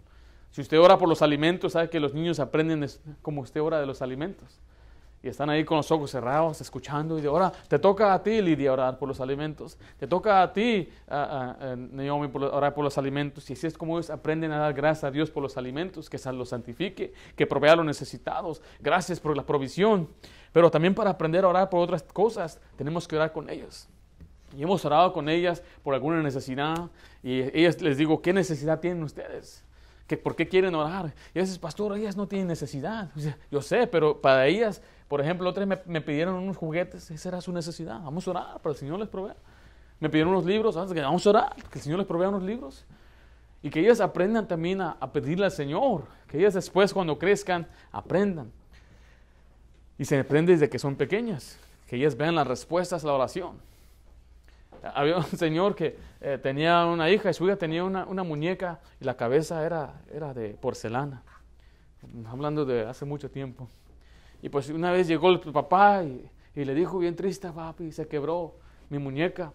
Si 0.50 0.60
usted 0.60 0.78
ora 0.78 0.96
por 0.98 1.08
los 1.08 1.20
alimentos, 1.20 1.72
sabe 1.72 1.90
que 1.90 1.98
los 1.98 2.14
niños 2.14 2.38
aprenden 2.38 2.86
como 3.22 3.40
usted 3.42 3.60
ora 3.60 3.80
de 3.80 3.86
los 3.86 4.02
alimentos. 4.02 4.60
Y 5.22 5.28
están 5.28 5.48
ahí 5.48 5.64
con 5.64 5.78
los 5.78 5.90
ojos 5.90 6.10
cerrados, 6.10 6.60
escuchando. 6.60 7.18
Y 7.18 7.22
de 7.22 7.28
ahora 7.28 7.50
te 7.66 7.78
toca 7.78 8.12
a 8.12 8.22
ti, 8.22 8.42
Lidia, 8.42 8.72
orar 8.72 8.98
por 8.98 9.08
los 9.08 9.20
alimentos. 9.20 9.78
Te 9.98 10.06
toca 10.06 10.42
a 10.42 10.52
ti, 10.52 10.90
Naomi, 11.08 12.30
orar 12.34 12.74
por 12.74 12.84
los 12.84 12.98
alimentos. 12.98 13.48
Y 13.48 13.54
así 13.54 13.66
es 13.66 13.78
como 13.78 13.96
ellos 13.96 14.10
aprenden 14.10 14.52
a 14.52 14.58
dar 14.58 14.74
gracias 14.74 15.04
a 15.04 15.10
Dios 15.10 15.30
por 15.30 15.42
los 15.42 15.56
alimentos, 15.56 16.10
que 16.10 16.18
los 16.30 16.50
santifique, 16.50 17.14
que 17.34 17.46
provea 17.46 17.72
a 17.72 17.76
los 17.76 17.86
necesitados. 17.86 18.60
Gracias 18.80 19.18
por 19.18 19.34
la 19.34 19.46
provisión. 19.46 20.10
Pero 20.52 20.70
también 20.70 20.94
para 20.94 21.08
aprender 21.10 21.44
a 21.46 21.48
orar 21.48 21.70
por 21.70 21.80
otras 21.80 22.02
cosas, 22.02 22.60
tenemos 22.76 23.08
que 23.08 23.16
orar 23.16 23.32
con 23.32 23.48
ellos. 23.48 23.88
Y 24.56 24.62
hemos 24.62 24.84
orado 24.84 25.12
con 25.12 25.28
ellas 25.28 25.62
por 25.82 25.94
alguna 25.94 26.22
necesidad. 26.22 26.90
Y 27.22 27.40
ellas 27.58 27.80
les 27.80 27.98
digo, 27.98 28.20
¿qué 28.22 28.32
necesidad 28.32 28.80
tienen 28.80 29.02
ustedes? 29.02 29.62
¿Que, 30.06 30.16
¿Por 30.16 30.36
qué 30.36 30.46
quieren 30.46 30.74
orar? 30.74 31.14
Y 31.34 31.38
a 31.38 31.42
veces, 31.42 31.58
pastor, 31.58 31.96
ellas 31.96 32.16
no 32.16 32.28
tienen 32.28 32.48
necesidad. 32.48 33.10
Yo 33.50 33.62
sé, 33.62 33.86
pero 33.86 34.20
para 34.20 34.46
ellas 34.46 34.82
por 35.08 35.20
ejemplo, 35.20 35.48
otros 35.48 35.66
me, 35.66 35.78
me, 35.86 36.00
pidieron 36.00 36.34
unos 36.34 36.56
juguetes, 36.56 37.10
esa 37.10 37.28
era 37.28 37.40
su 37.40 37.52
necesidad. 37.52 38.00
Vamos 38.02 38.26
a 38.26 38.30
orar 38.30 38.60
que 38.60 38.68
el 38.68 38.74
Señor 38.74 38.98
les 38.98 39.08
provea. 39.08 39.36
Me 40.00 40.08
pidieron 40.08 40.32
unos 40.32 40.44
libros, 40.44 40.74
vamos 40.74 41.26
a 41.26 41.30
orar, 41.30 41.54
que 41.70 41.78
el 41.78 41.82
Señor 41.82 41.98
les 41.98 42.06
provea 42.08 42.30
unos 42.30 42.42
libros. 42.42 42.84
Y 43.62 43.70
que 43.70 43.80
ellas 43.80 44.00
aprendan 44.00 44.48
también 44.48 44.80
a, 44.80 44.98
pedirle 45.12 45.44
al 45.44 45.52
Señor. 45.52 46.04
Que 46.26 46.38
ellas 46.38 46.54
después, 46.54 46.92
cuando 46.92 47.18
crezcan, 47.18 47.66
aprendan. 47.92 48.50
Y 49.98 50.04
se 50.04 50.18
aprende 50.18 50.52
desde 50.52 50.68
que 50.68 50.78
son 50.78 50.96
pequeñas. 50.96 51.58
Que 51.86 51.96
ellas 51.96 52.16
vean 52.16 52.34
las 52.34 52.46
respuestas 52.46 53.04
a 53.04 53.06
la 53.06 53.12
oración. 53.12 53.58
Había 54.94 55.16
un 55.16 55.24
señor 55.24 55.74
que 55.74 55.96
eh, 56.20 56.38
tenía 56.42 56.84
una 56.86 57.10
hija 57.10 57.30
y 57.30 57.34
su 57.34 57.46
hija 57.46 57.56
tenía 57.56 57.84
una, 57.84 58.04
una, 58.04 58.22
muñeca 58.22 58.80
y 59.00 59.04
la 59.04 59.16
cabeza 59.16 59.64
era, 59.64 60.02
era 60.12 60.34
de 60.34 60.50
porcelana. 60.50 61.22
Hablando 62.26 62.64
de 62.64 62.86
hace 62.86 63.04
mucho 63.04 63.30
tiempo. 63.30 63.68
Y 64.42 64.50
pues 64.50 64.68
una 64.68 64.92
vez 64.92 65.08
llegó 65.08 65.30
el 65.30 65.40
papá 65.40 66.04
y, 66.04 66.30
le 66.54 66.74
dijo 66.74 66.98
bien 66.98 67.16
triste, 67.16 67.50
papi, 67.50 67.92
se 67.92 68.06
quebró 68.06 68.56
mi 68.90 68.98
muñeca. 68.98 69.52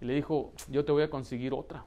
Y 0.00 0.04
le 0.06 0.14
dijo, 0.14 0.52
yo 0.68 0.84
te 0.84 0.90
voy 0.90 1.04
a 1.04 1.10
conseguir 1.10 1.54
otra. 1.54 1.84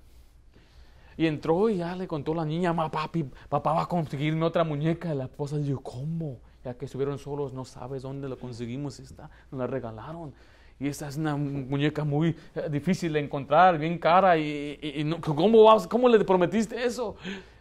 Y 1.18 1.28
entró 1.28 1.70
y 1.70 1.78
ya 1.78 1.96
le 1.96 2.08
contó 2.08 2.34
la 2.34 2.46
niña, 2.46 2.72
ma, 2.72 2.90
papi, 2.90 3.26
papá 3.50 3.74
va 3.74 3.84
a 3.84 3.88
conseguirme 3.88 4.46
otra 4.46 4.64
muñeca. 4.64 5.14
Y 5.14 5.18
la 5.18 5.26
esposa 5.26 5.58
dijo, 5.58 5.82
¿cómo? 5.82 6.40
Ya 6.64 6.74
que 6.76 6.86
estuvieron 6.86 7.20
solos, 7.20 7.54
no 7.54 7.66
sabes 7.66 8.04
dónde 8.04 8.30
la 8.30 8.38
conseguimos 8.38 9.00
esta, 9.02 9.30
nos 9.52 9.60
la 9.60 9.68
regalaron. 9.68 10.34
Y 10.80 10.88
esta 10.88 11.08
es 11.08 11.18
una 11.18 11.38
muñeca 11.38 12.04
muy 12.04 12.36
eh, 12.54 12.68
difícil 12.70 13.14
de 13.14 13.20
encontrar, 13.20 13.78
bien 13.78 13.98
cara. 13.98 14.38
Y, 14.38 15.10
¿cómo, 15.22 15.64
vas, 15.64 15.88
¿cómo 15.88 16.10
le 16.10 16.24
prometiste 16.24 16.84
eso? 16.84 17.16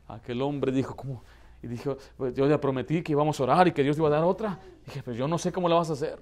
Aquel 0.09 0.43
hombre 0.43 0.73
dijo, 0.73 0.97
¿cómo? 0.97 1.23
Y 1.63 1.67
dijo, 1.67 1.97
pues 2.17 2.35
yo 2.35 2.47
le 2.47 2.59
prometí 2.59 3.03
que 3.03 3.13
íbamos 3.13 3.39
a 3.41 3.43
orar 3.45 3.69
y 3.69 3.73
que 3.73 3.83
Dios 3.83 3.97
iba 3.97 4.09
a 4.09 4.11
dar 4.11 4.25
otra. 4.25 4.59
dije, 4.85 5.03
pues 5.03 5.17
yo 5.17 5.29
no 5.29 5.39
sé 5.39 5.53
cómo 5.53 5.69
la 5.69 5.77
vas 5.77 5.91
a 5.91 5.95
hacer. 5.95 6.19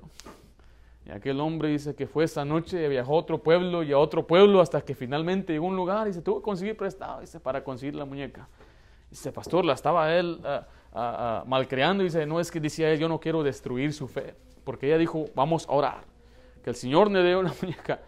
Y 1.04 1.10
aquel 1.10 1.40
hombre 1.40 1.70
dice 1.70 1.94
que 1.94 2.06
fue 2.06 2.24
esa 2.24 2.44
noche, 2.44 2.88
viajó 2.88 3.14
a 3.14 3.18
otro 3.18 3.42
pueblo 3.42 3.82
y 3.82 3.92
a 3.92 3.98
otro 3.98 4.24
pueblo 4.26 4.60
hasta 4.60 4.80
que 4.82 4.94
finalmente 4.94 5.52
llegó 5.52 5.66
a 5.66 5.70
un 5.70 5.76
lugar 5.76 6.06
y 6.06 6.12
se 6.12 6.22
tuvo 6.22 6.36
que 6.36 6.42
conseguir 6.44 6.76
prestado 6.76 7.20
dice, 7.20 7.40
para 7.40 7.64
conseguir 7.64 7.96
la 7.96 8.04
muñeca. 8.04 8.48
Dice, 9.10 9.32
pastor, 9.32 9.64
la 9.64 9.72
estaba 9.72 10.14
él 10.14 10.40
uh, 10.42 10.98
uh, 10.98 12.00
y 12.00 12.04
dice, 12.04 12.24
no 12.24 12.38
es 12.38 12.50
que 12.50 12.60
decía 12.60 12.90
él, 12.92 13.00
yo 13.00 13.08
no 13.08 13.18
quiero 13.18 13.42
destruir 13.42 13.92
su 13.92 14.06
fe, 14.06 14.34
porque 14.64 14.86
ella 14.86 14.98
dijo, 14.98 15.26
vamos 15.34 15.66
a 15.68 15.72
orar, 15.72 16.04
que 16.62 16.70
el 16.70 16.76
Señor 16.76 17.10
me 17.10 17.20
dé 17.20 17.36
una 17.36 17.52
muñeca. 17.62 18.00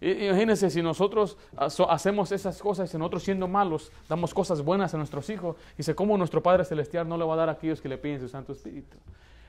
Imagínense 0.00 0.70
si 0.70 0.80
nosotros 0.80 1.36
hacemos 1.56 2.30
esas 2.30 2.60
cosas 2.62 2.92
y 2.94 2.98
nosotros 2.98 3.24
siendo 3.24 3.48
malos 3.48 3.90
damos 4.08 4.32
cosas 4.32 4.62
buenas 4.62 4.94
a 4.94 4.96
nuestros 4.96 5.28
hijos. 5.28 5.56
Dice, 5.76 5.94
¿cómo 5.94 6.16
nuestro 6.16 6.40
Padre 6.42 6.64
Celestial 6.64 7.08
no 7.08 7.18
le 7.18 7.24
va 7.24 7.34
a 7.34 7.36
dar 7.36 7.48
a 7.48 7.52
aquellos 7.52 7.80
que 7.80 7.88
le 7.88 7.98
piden 7.98 8.20
su 8.20 8.28
Santo 8.28 8.52
Espíritu? 8.52 8.96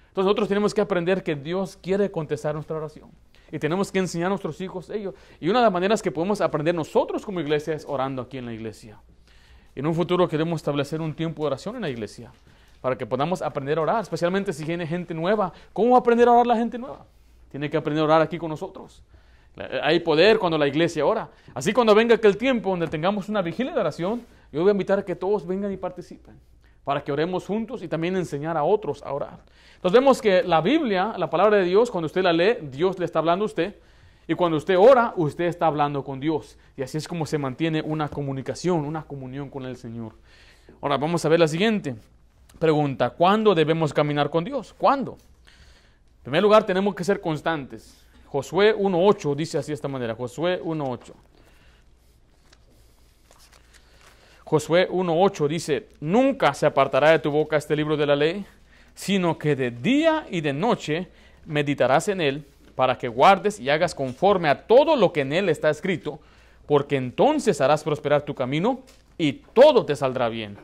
Entonces 0.07 0.25
nosotros 0.25 0.47
tenemos 0.47 0.73
que 0.73 0.81
aprender 0.81 1.23
que 1.23 1.35
Dios 1.35 1.77
quiere 1.79 2.09
contestar 2.09 2.55
nuestra 2.55 2.77
oración. 2.77 3.11
Y 3.51 3.59
tenemos 3.59 3.91
que 3.91 3.99
enseñar 3.99 4.27
a 4.27 4.29
nuestros 4.29 4.59
hijos 4.59 4.89
ello. 4.89 5.13
Y 5.39 5.49
una 5.49 5.59
de 5.59 5.65
las 5.65 5.73
maneras 5.73 6.01
que 6.01 6.11
podemos 6.11 6.41
aprender 6.41 6.73
nosotros 6.73 7.25
como 7.25 7.39
iglesia 7.39 7.75
es 7.75 7.85
orando 7.87 8.23
aquí 8.23 8.39
en 8.39 8.47
la 8.47 8.53
iglesia. 8.53 8.99
En 9.75 9.85
un 9.85 9.93
futuro 9.93 10.27
queremos 10.27 10.61
establecer 10.61 10.99
un 10.99 11.13
tiempo 11.13 11.43
de 11.43 11.47
oración 11.47 11.75
en 11.75 11.83
la 11.83 11.89
iglesia. 11.89 12.31
Para 12.81 12.97
que 12.97 13.05
podamos 13.05 13.43
aprender 13.43 13.77
a 13.77 13.81
orar, 13.81 14.01
especialmente 14.01 14.51
si 14.51 14.63
viene 14.63 14.87
gente 14.87 15.13
nueva. 15.13 15.53
¿Cómo 15.73 15.95
aprender 15.95 16.27
a 16.27 16.31
orar 16.31 16.47
la 16.47 16.55
gente 16.55 16.79
nueva? 16.79 17.05
Tiene 17.49 17.69
que 17.69 17.77
aprender 17.77 18.01
a 18.01 18.05
orar 18.05 18.21
aquí 18.21 18.37
con 18.37 18.49
nosotros. 18.49 19.03
Hay 19.83 19.99
poder 19.99 20.39
cuando 20.39 20.57
la 20.57 20.67
iglesia 20.67 21.05
ora. 21.05 21.29
Así 21.53 21.73
cuando 21.73 21.93
venga 21.93 22.15
aquel 22.15 22.37
tiempo 22.37 22.69
donde 22.69 22.87
tengamos 22.87 23.29
una 23.29 23.41
vigilia 23.41 23.73
de 23.73 23.79
oración, 23.79 24.21
yo 24.51 24.61
voy 24.61 24.69
a 24.69 24.71
invitar 24.71 24.99
a 24.99 25.05
que 25.05 25.15
todos 25.15 25.45
vengan 25.45 25.71
y 25.71 25.77
participen 25.77 26.39
para 26.83 27.03
que 27.03 27.11
oremos 27.11 27.45
juntos 27.45 27.83
y 27.83 27.87
también 27.87 28.15
enseñar 28.15 28.57
a 28.57 28.63
otros 28.63 29.03
a 29.03 29.13
orar. 29.13 29.39
Entonces 29.75 29.99
vemos 29.99 30.21
que 30.21 30.43
la 30.43 30.61
Biblia, 30.61 31.13
la 31.17 31.29
palabra 31.29 31.57
de 31.57 31.63
Dios, 31.65 31.91
cuando 31.91 32.07
usted 32.07 32.23
la 32.23 32.33
lee, 32.33 32.57
Dios 32.63 32.97
le 32.97 33.05
está 33.05 33.19
hablando 33.19 33.43
a 33.43 33.47
usted. 33.47 33.75
Y 34.27 34.35
cuando 34.35 34.57
usted 34.57 34.77
ora, 34.77 35.13
usted 35.15 35.45
está 35.45 35.67
hablando 35.67 36.03
con 36.03 36.19
Dios. 36.19 36.57
Y 36.77 36.81
así 36.81 36.97
es 36.97 37.07
como 37.07 37.25
se 37.25 37.37
mantiene 37.37 37.81
una 37.81 38.09
comunicación, 38.09 38.85
una 38.85 39.03
comunión 39.03 39.49
con 39.49 39.65
el 39.65 39.75
Señor. 39.75 40.13
Ahora 40.81 40.97
vamos 40.97 41.23
a 41.25 41.29
ver 41.29 41.39
la 41.39 41.47
siguiente 41.47 41.95
pregunta. 42.59 43.11
¿Cuándo 43.11 43.55
debemos 43.55 43.93
caminar 43.93 44.29
con 44.29 44.43
Dios? 44.43 44.73
¿Cuándo? 44.77 45.17
En 46.19 46.23
primer 46.23 46.43
lugar, 46.43 46.65
tenemos 46.65 46.93
que 46.93 47.03
ser 47.03 47.21
constantes. 47.21 48.05
Josué 48.25 48.75
1.8 48.75 49.35
dice 49.35 49.57
así 49.57 49.71
de 49.71 49.75
esta 49.75 49.87
manera, 49.87 50.13
Josué 50.13 50.61
1.8. 50.61 51.13
Josué 54.43 54.89
1.8 54.89 55.47
dice, 55.47 55.87
nunca 55.99 56.53
se 56.53 56.65
apartará 56.65 57.11
de 57.11 57.19
tu 57.19 57.31
boca 57.31 57.55
este 57.55 57.75
libro 57.75 57.95
de 57.95 58.05
la 58.05 58.15
ley, 58.15 58.45
sino 58.95 59.37
que 59.37 59.55
de 59.55 59.71
día 59.71 60.27
y 60.29 60.41
de 60.41 60.53
noche 60.53 61.07
meditarás 61.45 62.09
en 62.09 62.19
él 62.19 62.45
para 62.75 62.97
que 62.97 63.07
guardes 63.07 63.59
y 63.59 63.69
hagas 63.69 63.95
conforme 63.95 64.49
a 64.49 64.67
todo 64.67 64.95
lo 64.95 65.13
que 65.13 65.21
en 65.21 65.33
él 65.33 65.49
está 65.49 65.69
escrito, 65.69 66.19
porque 66.65 66.97
entonces 66.97 67.61
harás 67.61 67.83
prosperar 67.83 68.23
tu 68.23 68.35
camino 68.35 68.81
y 69.17 69.33
todo 69.53 69.85
te 69.85 69.95
saldrá 69.95 70.29
bien. 70.29 70.57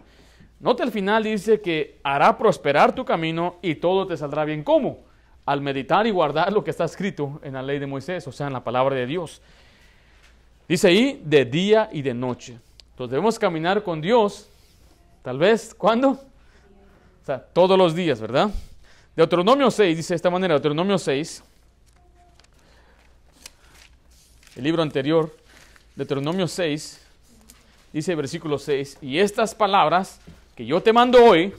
Nota 0.59 0.83
el 0.83 0.91
final 0.91 1.23
dice 1.23 1.61
que 1.61 1.99
hará 2.03 2.37
prosperar 2.37 2.93
tu 2.93 3.05
camino 3.05 3.57
y 3.61 3.75
todo 3.75 4.05
te 4.05 4.17
saldrá 4.17 4.45
bien. 4.45 4.63
¿Cómo? 4.63 5.05
Al 5.45 5.61
meditar 5.61 6.07
y 6.07 6.11
guardar 6.11 6.51
lo 6.51 6.63
que 6.63 6.71
está 6.71 6.85
escrito 6.85 7.39
en 7.43 7.53
la 7.53 7.61
ley 7.61 7.79
de 7.79 7.85
Moisés, 7.85 8.27
o 8.27 8.31
sea, 8.31 8.47
en 8.47 8.53
la 8.53 8.63
palabra 8.63 8.95
de 8.95 9.05
Dios. 9.05 9.41
Dice 10.67 10.87
ahí, 10.87 11.21
de 11.23 11.45
día 11.45 11.89
y 11.91 12.01
de 12.01 12.13
noche. 12.13 12.57
Entonces 12.91 13.11
debemos 13.11 13.37
caminar 13.37 13.83
con 13.83 14.01
Dios, 14.01 14.49
tal 15.21 15.37
vez, 15.37 15.75
¿cuándo? 15.75 16.11
O 16.11 17.25
sea, 17.25 17.39
todos 17.39 17.77
los 17.77 17.93
días, 17.93 18.19
¿verdad? 18.19 18.49
Deuteronomio 19.15 19.69
6 19.69 19.95
dice 19.95 20.13
de 20.13 20.15
esta 20.15 20.29
manera, 20.29 20.55
Deuteronomio 20.55 20.97
6, 20.97 21.43
el 24.55 24.63
libro 24.63 24.81
anterior, 24.81 25.35
Deuteronomio 25.95 26.47
6, 26.47 27.01
dice 27.93 28.15
versículo 28.15 28.57
6, 28.57 28.97
y 29.01 29.19
estas 29.19 29.53
palabras 29.53 30.19
que 30.55 30.65
yo 30.65 30.81
te 30.81 30.91
mando 30.91 31.23
hoy, 31.23 31.53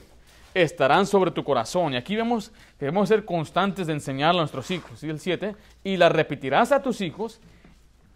estarán 0.53 1.05
sobre 1.05 1.31
tu 1.31 1.43
corazón. 1.43 1.93
Y 1.93 1.97
aquí 1.97 2.15
vemos 2.15 2.49
que 2.79 2.85
debemos 2.85 3.09
ser 3.09 3.25
constantes 3.25 3.87
de 3.87 3.93
enseñar 3.93 4.31
a 4.31 4.37
nuestros 4.37 4.71
hijos. 4.71 5.03
Y 5.03 5.09
el 5.09 5.19
7, 5.19 5.55
y 5.83 5.97
la 5.97 6.09
repetirás 6.09 6.71
a 6.71 6.81
tus 6.81 7.01
hijos 7.01 7.39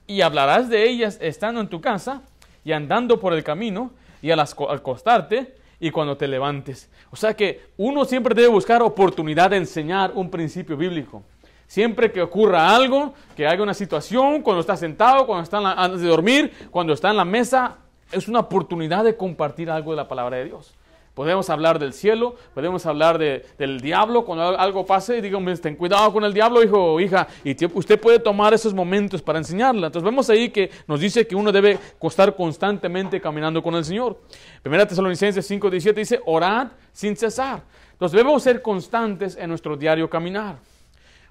y 0.07 0.21
hablarás 0.21 0.69
de 0.69 0.89
ellas 0.89 1.17
estando 1.21 1.61
en 1.61 1.67
tu 1.67 1.79
casa 1.79 2.21
y 2.63 2.71
andando 2.71 3.19
por 3.19 3.33
el 3.33 3.43
camino 3.43 3.91
y 4.21 4.31
al 4.31 4.39
acostarte 4.39 5.55
y 5.79 5.89
cuando 5.89 6.17
te 6.17 6.27
levantes. 6.27 6.89
O 7.11 7.15
sea 7.15 7.33
que 7.33 7.69
uno 7.77 8.05
siempre 8.05 8.35
debe 8.35 8.49
buscar 8.49 8.81
oportunidad 8.83 9.49
de 9.49 9.57
enseñar 9.57 10.11
un 10.13 10.29
principio 10.29 10.77
bíblico. 10.77 11.23
Siempre 11.65 12.11
que 12.11 12.21
ocurra 12.21 12.75
algo, 12.75 13.13
que 13.35 13.47
haya 13.47 13.63
una 13.63 13.73
situación, 13.73 14.41
cuando 14.41 14.59
está 14.59 14.75
sentado, 14.75 15.25
cuando 15.25 15.43
está 15.43 15.57
antes 15.57 16.01
de 16.01 16.07
dormir, 16.09 16.51
cuando 16.69 16.91
está 16.93 17.09
en 17.09 17.17
la 17.17 17.25
mesa, 17.25 17.77
es 18.11 18.27
una 18.27 18.41
oportunidad 18.41 19.05
de 19.05 19.15
compartir 19.15 19.71
algo 19.71 19.91
de 19.91 19.97
la 19.97 20.07
palabra 20.07 20.37
de 20.37 20.45
Dios. 20.45 20.73
Podemos 21.13 21.49
hablar 21.49 21.77
del 21.77 21.91
cielo, 21.91 22.35
podemos 22.53 22.85
hablar 22.85 23.17
del 23.17 23.81
diablo 23.81 24.23
cuando 24.23 24.57
algo 24.57 24.85
pase 24.85 25.17
y 25.17 25.21
digan, 25.21 25.45
ten 25.59 25.75
cuidado 25.75 26.13
con 26.13 26.23
el 26.23 26.33
diablo, 26.33 26.63
hijo 26.63 26.93
o 26.93 26.99
hija, 27.01 27.27
y 27.43 27.65
usted 27.65 27.99
puede 27.99 28.19
tomar 28.19 28.53
esos 28.53 28.73
momentos 28.73 29.21
para 29.21 29.37
enseñarla. 29.37 29.87
Entonces 29.87 30.05
vemos 30.05 30.29
ahí 30.29 30.49
que 30.49 30.71
nos 30.87 31.01
dice 31.01 31.27
que 31.27 31.35
uno 31.35 31.51
debe 31.51 31.77
estar 32.01 32.33
constantemente 32.33 33.19
caminando 33.19 33.61
con 33.61 33.75
el 33.75 33.83
Señor. 33.83 34.21
Primera 34.61 34.87
Tesalonicenses 34.87 35.49
5:17 35.51 35.93
dice, 35.93 36.21
orad 36.25 36.67
sin 36.93 37.17
cesar. 37.17 37.61
Entonces 37.91 38.15
debemos 38.15 38.41
ser 38.41 38.61
constantes 38.61 39.35
en 39.35 39.49
nuestro 39.49 39.75
diario 39.75 40.09
caminar. 40.09 40.59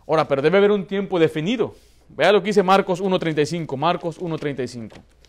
Ahora, 0.07 0.29
pero 0.29 0.43
debe 0.43 0.59
haber 0.59 0.73
un 0.73 0.85
tiempo 0.87 1.19
definido. 1.19 1.75
Vea 2.09 2.33
lo 2.33 2.43
que 2.43 2.49
dice 2.49 2.63
Marcos 2.63 3.03
1.35, 3.03 3.77
Marcos 3.79 4.21
1.35 4.21 5.20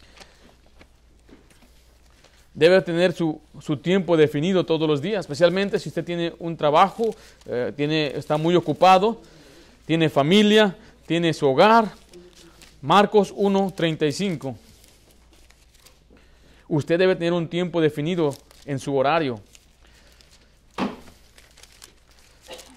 debe 2.54 2.82
tener 2.82 3.14
su, 3.14 3.40
tiempo 3.82 4.18
definido 4.18 4.66
todos 4.66 4.88
los 4.88 5.02
días, 5.02 5.22
especialmente 5.22 5.80
si 5.80 5.90
usted 5.90 6.04
tiene 6.04 6.34
un 6.40 6.58
trabajo, 6.58 7.16
eh, 7.46 7.72
tiene, 7.76 8.08
está 8.08 8.38
muy 8.38 8.56
ocupado, 8.56 9.22
tiene 9.86 10.10
familia, 10.10 10.76
tiene 11.06 11.34
su 11.34 11.48
hogar. 11.48 11.92
Marcos 12.82 13.34
1.35. 13.36 14.56
Usted 16.68 16.98
debe 16.98 17.16
tener 17.16 17.34
un 17.34 17.48
tiempo 17.48 17.80
definido 17.80 18.34
en 18.66 18.80
su 18.80 18.96
horario. 18.96 19.40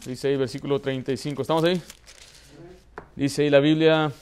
Dice 0.05 0.29
ahí 0.29 0.37
versículo 0.37 0.81
35. 0.81 1.43
¿Estamos 1.43 1.65
ahí? 1.65 1.81
Dice 3.17 3.43
ahí 3.43 3.51
la 3.51 3.61
Biblia, 3.61 4.13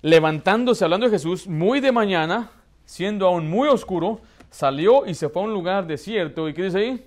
levantándose, 0.00 0.84
hablando 0.84 1.06
de 1.06 1.12
Jesús, 1.12 1.46
muy 1.46 1.80
de 1.80 1.92
mañana, 1.92 2.50
siendo 2.86 3.26
aún 3.26 3.50
muy 3.50 3.68
oscuro, 3.68 4.20
salió 4.50 5.06
y 5.06 5.14
se 5.14 5.28
fue 5.28 5.42
a 5.42 5.44
un 5.46 5.52
lugar 5.52 5.86
desierto. 5.86 6.48
¿Y 6.48 6.54
qué 6.54 6.64
dice 6.64 6.78
ahí? 6.78 7.06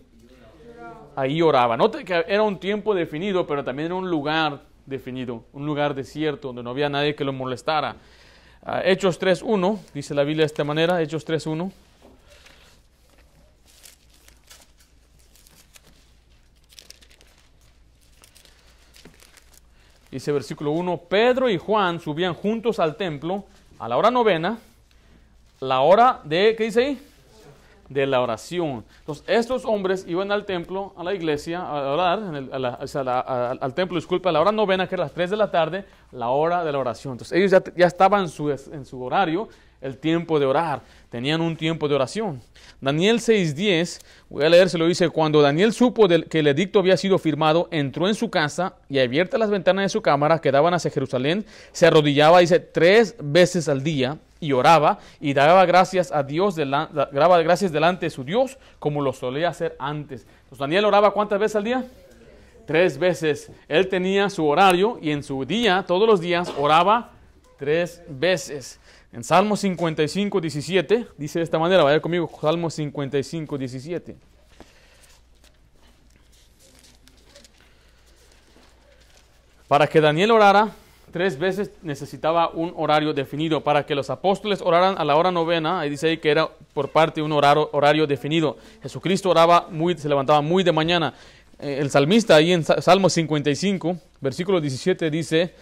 Ahí 1.15 1.41
oraba. 1.41 1.75
Note 1.75 2.03
que 2.05 2.25
era 2.27 2.43
un 2.43 2.59
tiempo 2.59 2.93
definido, 2.93 3.45
pero 3.45 3.63
también 3.63 3.87
era 3.87 3.95
un 3.95 4.09
lugar 4.09 4.61
definido, 4.85 5.43
un 5.53 5.65
lugar 5.65 5.93
desierto 5.93 6.49
donde 6.49 6.63
no 6.63 6.71
había 6.71 6.89
nadie 6.89 7.15
que 7.15 7.23
lo 7.23 7.33
molestara. 7.33 7.95
Uh, 8.61 8.81
Hechos 8.83 9.19
3.1, 9.19 9.79
dice 9.93 10.13
la 10.13 10.23
Biblia 10.23 10.43
de 10.43 10.47
esta 10.47 10.63
manera, 10.63 11.01
Hechos 11.01 11.25
3.1. 11.25 11.71
Dice 20.11 20.31
versículo 20.31 20.71
1, 20.71 20.97
Pedro 21.07 21.49
y 21.49 21.57
Juan 21.57 21.99
subían 21.99 22.33
juntos 22.33 22.79
al 22.79 22.95
templo 22.97 23.45
a 23.77 23.87
la 23.87 23.95
hora 23.95 24.09
novena, 24.09 24.57
la 25.59 25.81
hora 25.81 26.19
de, 26.23 26.55
¿qué 26.57 26.63
dice 26.63 26.83
ahí? 26.83 27.08
De 27.89 28.05
la 28.05 28.21
oración. 28.21 28.85
Entonces, 28.99 29.25
estos 29.27 29.65
hombres 29.65 30.05
iban 30.07 30.31
al 30.31 30.45
templo, 30.45 30.93
a 30.95 31.03
la 31.03 31.13
iglesia, 31.13 31.59
a 31.61 31.91
orar, 31.91 32.19
al 33.61 33.73
templo, 33.73 33.97
disculpa, 33.97 34.29
a 34.29 34.31
la 34.31 34.41
hora 34.41 34.51
novena, 34.51 34.87
que 34.87 34.95
era 34.95 35.05
las 35.05 35.13
3 35.13 35.31
de 35.31 35.37
la 35.37 35.51
tarde, 35.51 35.85
la 36.11 36.29
hora 36.29 36.63
de 36.63 36.71
la 36.71 36.77
oración. 36.77 37.13
Entonces, 37.13 37.37
ellos 37.37 37.51
ya, 37.75 37.87
estaban 37.87 38.21
en 38.21 38.29
su, 38.29 38.49
en 38.49 38.85
su 38.85 39.01
horario, 39.01 39.49
el 39.81 39.97
tiempo 39.97 40.39
de 40.39 40.45
orar, 40.45 40.81
tenían 41.09 41.41
un 41.41 41.55
tiempo 41.55 41.87
de 41.87 41.95
oración. 41.95 42.41
Daniel 42.81 43.19
6:10, 43.19 43.99
voy 44.29 44.45
a 44.45 44.49
leer, 44.49 44.69
se 44.69 44.77
lo 44.77 44.87
dice, 44.87 45.09
cuando 45.09 45.41
Daniel 45.41 45.73
supo 45.73 46.07
que 46.07 46.39
el 46.39 46.47
edicto 46.47 46.79
había 46.79 46.97
sido 46.97 47.17
firmado, 47.17 47.67
entró 47.71 48.07
en 48.07 48.15
su 48.15 48.29
casa 48.29 48.75
y 48.87 48.99
abiertas 48.99 49.39
las 49.39 49.49
ventanas 49.49 49.85
de 49.85 49.89
su 49.89 50.01
cámara 50.01 50.39
que 50.39 50.51
daban 50.51 50.73
hacia 50.73 50.91
Jerusalén, 50.91 51.45
se 51.71 51.87
arrodillaba, 51.87 52.39
dice, 52.39 52.59
tres 52.59 53.15
veces 53.19 53.67
al 53.67 53.83
día 53.83 54.17
y 54.39 54.53
oraba 54.53 54.99
y 55.19 55.33
daba 55.33 55.65
gracias 55.65 56.11
a 56.11 56.23
Dios, 56.23 56.55
daba 56.55 57.41
gracias 57.41 57.71
delante 57.71 58.05
de 58.05 58.09
su 58.11 58.23
Dios 58.23 58.57
como 58.79 59.01
lo 59.01 59.11
solía 59.11 59.49
hacer 59.49 59.75
antes. 59.79 60.25
Entonces 60.43 60.59
Daniel 60.59 60.85
oraba 60.85 61.11
cuántas 61.11 61.39
veces 61.39 61.55
al 61.57 61.63
día? 61.65 61.85
Tres 62.65 62.97
veces. 62.99 63.51
Él 63.67 63.89
tenía 63.89 64.29
su 64.29 64.45
horario 64.45 64.99
y 65.01 65.11
en 65.11 65.23
su 65.23 65.43
día, 65.43 65.83
todos 65.87 66.07
los 66.07 66.21
días, 66.21 66.53
oraba 66.57 67.11
tres 67.57 68.03
veces. 68.07 68.79
En 69.11 69.23
Salmo 69.23 69.55
55, 69.55 70.39
17, 70.39 71.07
dice 71.17 71.39
de 71.39 71.43
esta 71.43 71.57
manera, 71.57 71.83
vaya 71.83 71.99
conmigo, 71.99 72.29
Salmo 72.39 72.69
55, 72.69 73.57
17. 73.57 74.15
Para 79.67 79.87
que 79.87 79.99
Daniel 79.99 80.31
orara, 80.31 80.69
tres 81.11 81.39
veces 81.39 81.71
necesitaba 81.81 82.49
un 82.49 82.73
horario 82.75 83.13
definido. 83.13 83.63
Para 83.63 83.85
que 83.85 83.95
los 83.95 84.09
apóstoles 84.09 84.61
oraran 84.61 84.95
a 84.97 85.05
la 85.05 85.15
hora 85.15 85.31
novena, 85.31 85.79
ahí 85.79 85.89
dice 85.89 86.07
ahí 86.07 86.17
que 86.17 86.29
era 86.29 86.47
por 86.73 86.89
parte 86.89 87.21
de 87.21 87.25
un 87.25 87.31
horario, 87.31 88.07
definido. 88.07 88.57
Jesucristo 88.81 89.29
oraba 89.29 89.67
muy, 89.71 89.97
se 89.97 90.09
levantaba 90.09 90.41
muy 90.41 90.63
de 90.63 90.71
mañana. 90.71 91.13
Eh, 91.59 91.77
el 91.81 91.89
salmista 91.89 92.35
ahí 92.35 92.53
en 92.53 92.63
Salmo 92.63 93.09
55, 93.09 93.97
versículo 94.21 94.61
17 94.61 95.09
dice, 95.09 95.53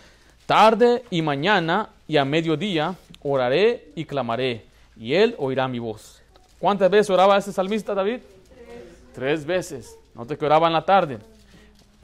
tarde 0.45 1.03
y 1.09 1.21
mañana 1.21 1.89
y 2.07 2.17
a 2.17 2.25
mediodía 2.25 2.95
oraré 3.21 3.91
y 3.95 4.05
clamaré, 4.05 4.65
y 4.95 5.13
él 5.13 5.35
oirá 5.37 5.67
mi 5.67 5.79
voz. 5.79 6.21
¿Cuántas 6.59 6.89
veces 6.89 7.09
oraba 7.09 7.37
ese 7.37 7.51
salmista 7.51 7.93
David? 7.93 8.19
Tres, 9.13 9.45
veces. 9.45 9.97
Note 10.15 10.37
que 10.37 10.45
oraba 10.45 10.67
en 10.67 10.73
la 10.73 10.85
tarde, 10.85 11.19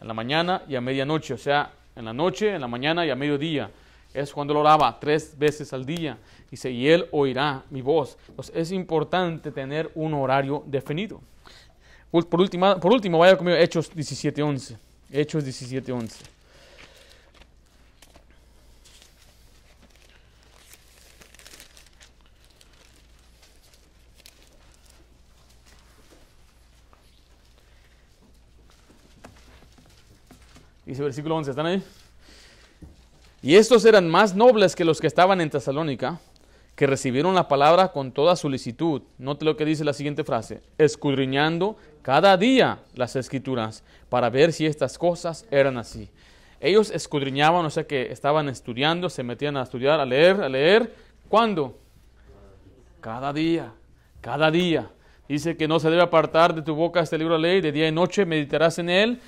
en 0.02 0.08
la 0.08 0.14
mañana 0.14 0.64
y 0.68 0.76
a 0.76 0.82
medianoche, 0.82 1.34
o 1.34 1.38
sea, 1.38 1.72
en 1.96 2.06
la 2.06 2.14
noche, 2.14 2.54
en 2.54 2.62
la 2.62 2.68
mañana 2.68 3.06
y 3.06 3.10
a 3.10 3.16
mediodía. 3.16 3.70
Es 4.14 4.32
cuando 4.32 4.54
lo 4.54 4.60
oraba 4.60 4.98
tres 5.00 5.38
veces 5.38 5.74
al 5.74 5.86
día. 5.86 6.18
Dice, 6.52 6.70
y 6.70 6.88
él 6.88 7.08
oirá 7.12 7.64
mi 7.72 7.82
voz. 7.82 8.18
Entonces 8.30 8.56
es 8.56 8.72
importante 8.72 9.52
tener 9.52 9.92
un 9.96 10.14
horario 10.14 10.64
definido. 10.68 11.20
Por, 12.12 12.40
último, 12.40 12.80
por 12.80 12.94
último, 12.94 13.18
vaya 13.18 13.36
conmigo 13.36 13.58
Hechos 13.58 13.92
17.11. 13.92 14.78
Hechos 15.12 15.44
17.11. 15.44 16.33
Dice 30.86 31.02
versículo 31.02 31.38
11, 31.38 31.52
¿están 31.52 31.66
ahí? 31.66 31.84
Y 33.42 33.56
estos 33.56 33.86
eran 33.86 34.10
más 34.10 34.36
nobles 34.36 34.76
que 34.76 34.84
los 34.84 35.00
que 35.00 35.08
estaban 35.08 35.40
en 35.40 35.50
Tesalónica, 35.50 36.20
que 36.76 36.88
recibieron 36.88 37.36
la 37.36 37.48
palabra 37.48 37.90
con 37.90 38.12
toda 38.12 38.36
solicitud. 38.36 39.02
Note 39.18 39.46
lo 39.46 39.56
que 39.56 39.66
dice 39.66 39.86
la 39.86 39.94
siguiente 39.94 40.24
frase, 40.24 40.62
escudriñando 40.78 41.78
cada 42.02 42.36
día 42.36 42.80
las 42.96 43.16
escrituras 43.16 43.84
para 44.10 44.30
ver 44.30 44.52
si 44.52 44.66
estas 44.66 44.98
cosas 44.98 45.46
eran 45.52 45.78
así. 45.78 46.10
Ellos 46.60 46.92
escudriñaban, 46.92 47.66
o 47.66 47.70
sea 47.70 47.86
que 47.86 48.12
estaban 48.12 48.50
estudiando, 48.50 49.10
se 49.10 49.24
metían 49.24 49.56
a 49.58 49.64
estudiar, 49.64 50.00
a 50.00 50.06
leer, 50.06 50.42
a 50.42 50.50
leer. 50.50 50.94
¿Cuándo? 51.30 51.78
Cada 53.00 53.32
día, 53.32 53.72
cada 54.22 54.50
día. 54.52 54.90
Dice 55.28 55.56
que 55.56 55.68
no 55.68 55.80
se 55.80 55.90
debe 55.90 56.02
apartar 56.02 56.54
de 56.54 56.62
tu 56.62 56.76
boca 56.76 57.00
este 57.00 57.18
libro 57.18 57.36
de 57.36 57.42
ley, 57.42 57.62
de 57.62 57.72
día 57.72 57.88
y 57.88 57.92
noche 57.92 58.26
meditarás 58.26 58.80
en 58.80 58.90
él 58.90 59.22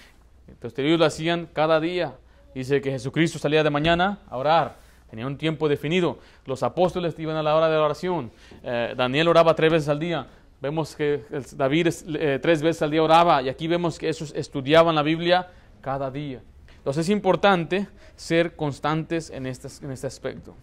entonces 0.47 0.79
ellos 0.79 0.99
lo 0.99 1.05
hacían 1.05 1.47
cada 1.51 1.79
día. 1.79 2.15
Dice 2.53 2.81
que 2.81 2.91
Jesucristo 2.91 3.39
salía 3.39 3.63
de 3.63 3.69
mañana 3.69 4.19
a 4.29 4.37
orar. 4.37 4.75
Tenía 5.09 5.27
un 5.27 5.37
tiempo 5.37 5.67
definido. 5.67 6.19
Los 6.45 6.63
apóstoles 6.63 7.17
iban 7.19 7.35
a 7.35 7.43
la 7.43 7.55
hora 7.55 7.67
de 7.67 7.75
la 7.75 7.83
oración. 7.83 8.31
Eh, 8.63 8.93
Daniel 8.95 9.27
oraba 9.27 9.55
tres 9.55 9.71
veces 9.71 9.89
al 9.89 9.99
día. 9.99 10.27
Vemos 10.61 10.95
que 10.95 11.23
David 11.55 11.87
eh, 12.15 12.39
tres 12.41 12.61
veces 12.61 12.81
al 12.81 12.91
día 12.91 13.03
oraba. 13.03 13.41
Y 13.41 13.49
aquí 13.49 13.67
vemos 13.67 13.99
que 13.99 14.09
esos 14.09 14.33
estudiaban 14.33 14.95
la 14.95 15.03
Biblia 15.03 15.47
cada 15.81 16.09
día. 16.09 16.41
Entonces 16.77 17.05
es 17.05 17.09
importante 17.09 17.87
ser 18.15 18.55
constantes 18.55 19.29
en 19.29 19.45
este, 19.45 19.67
en 19.83 19.91
este 19.91 20.07
aspecto. 20.07 20.55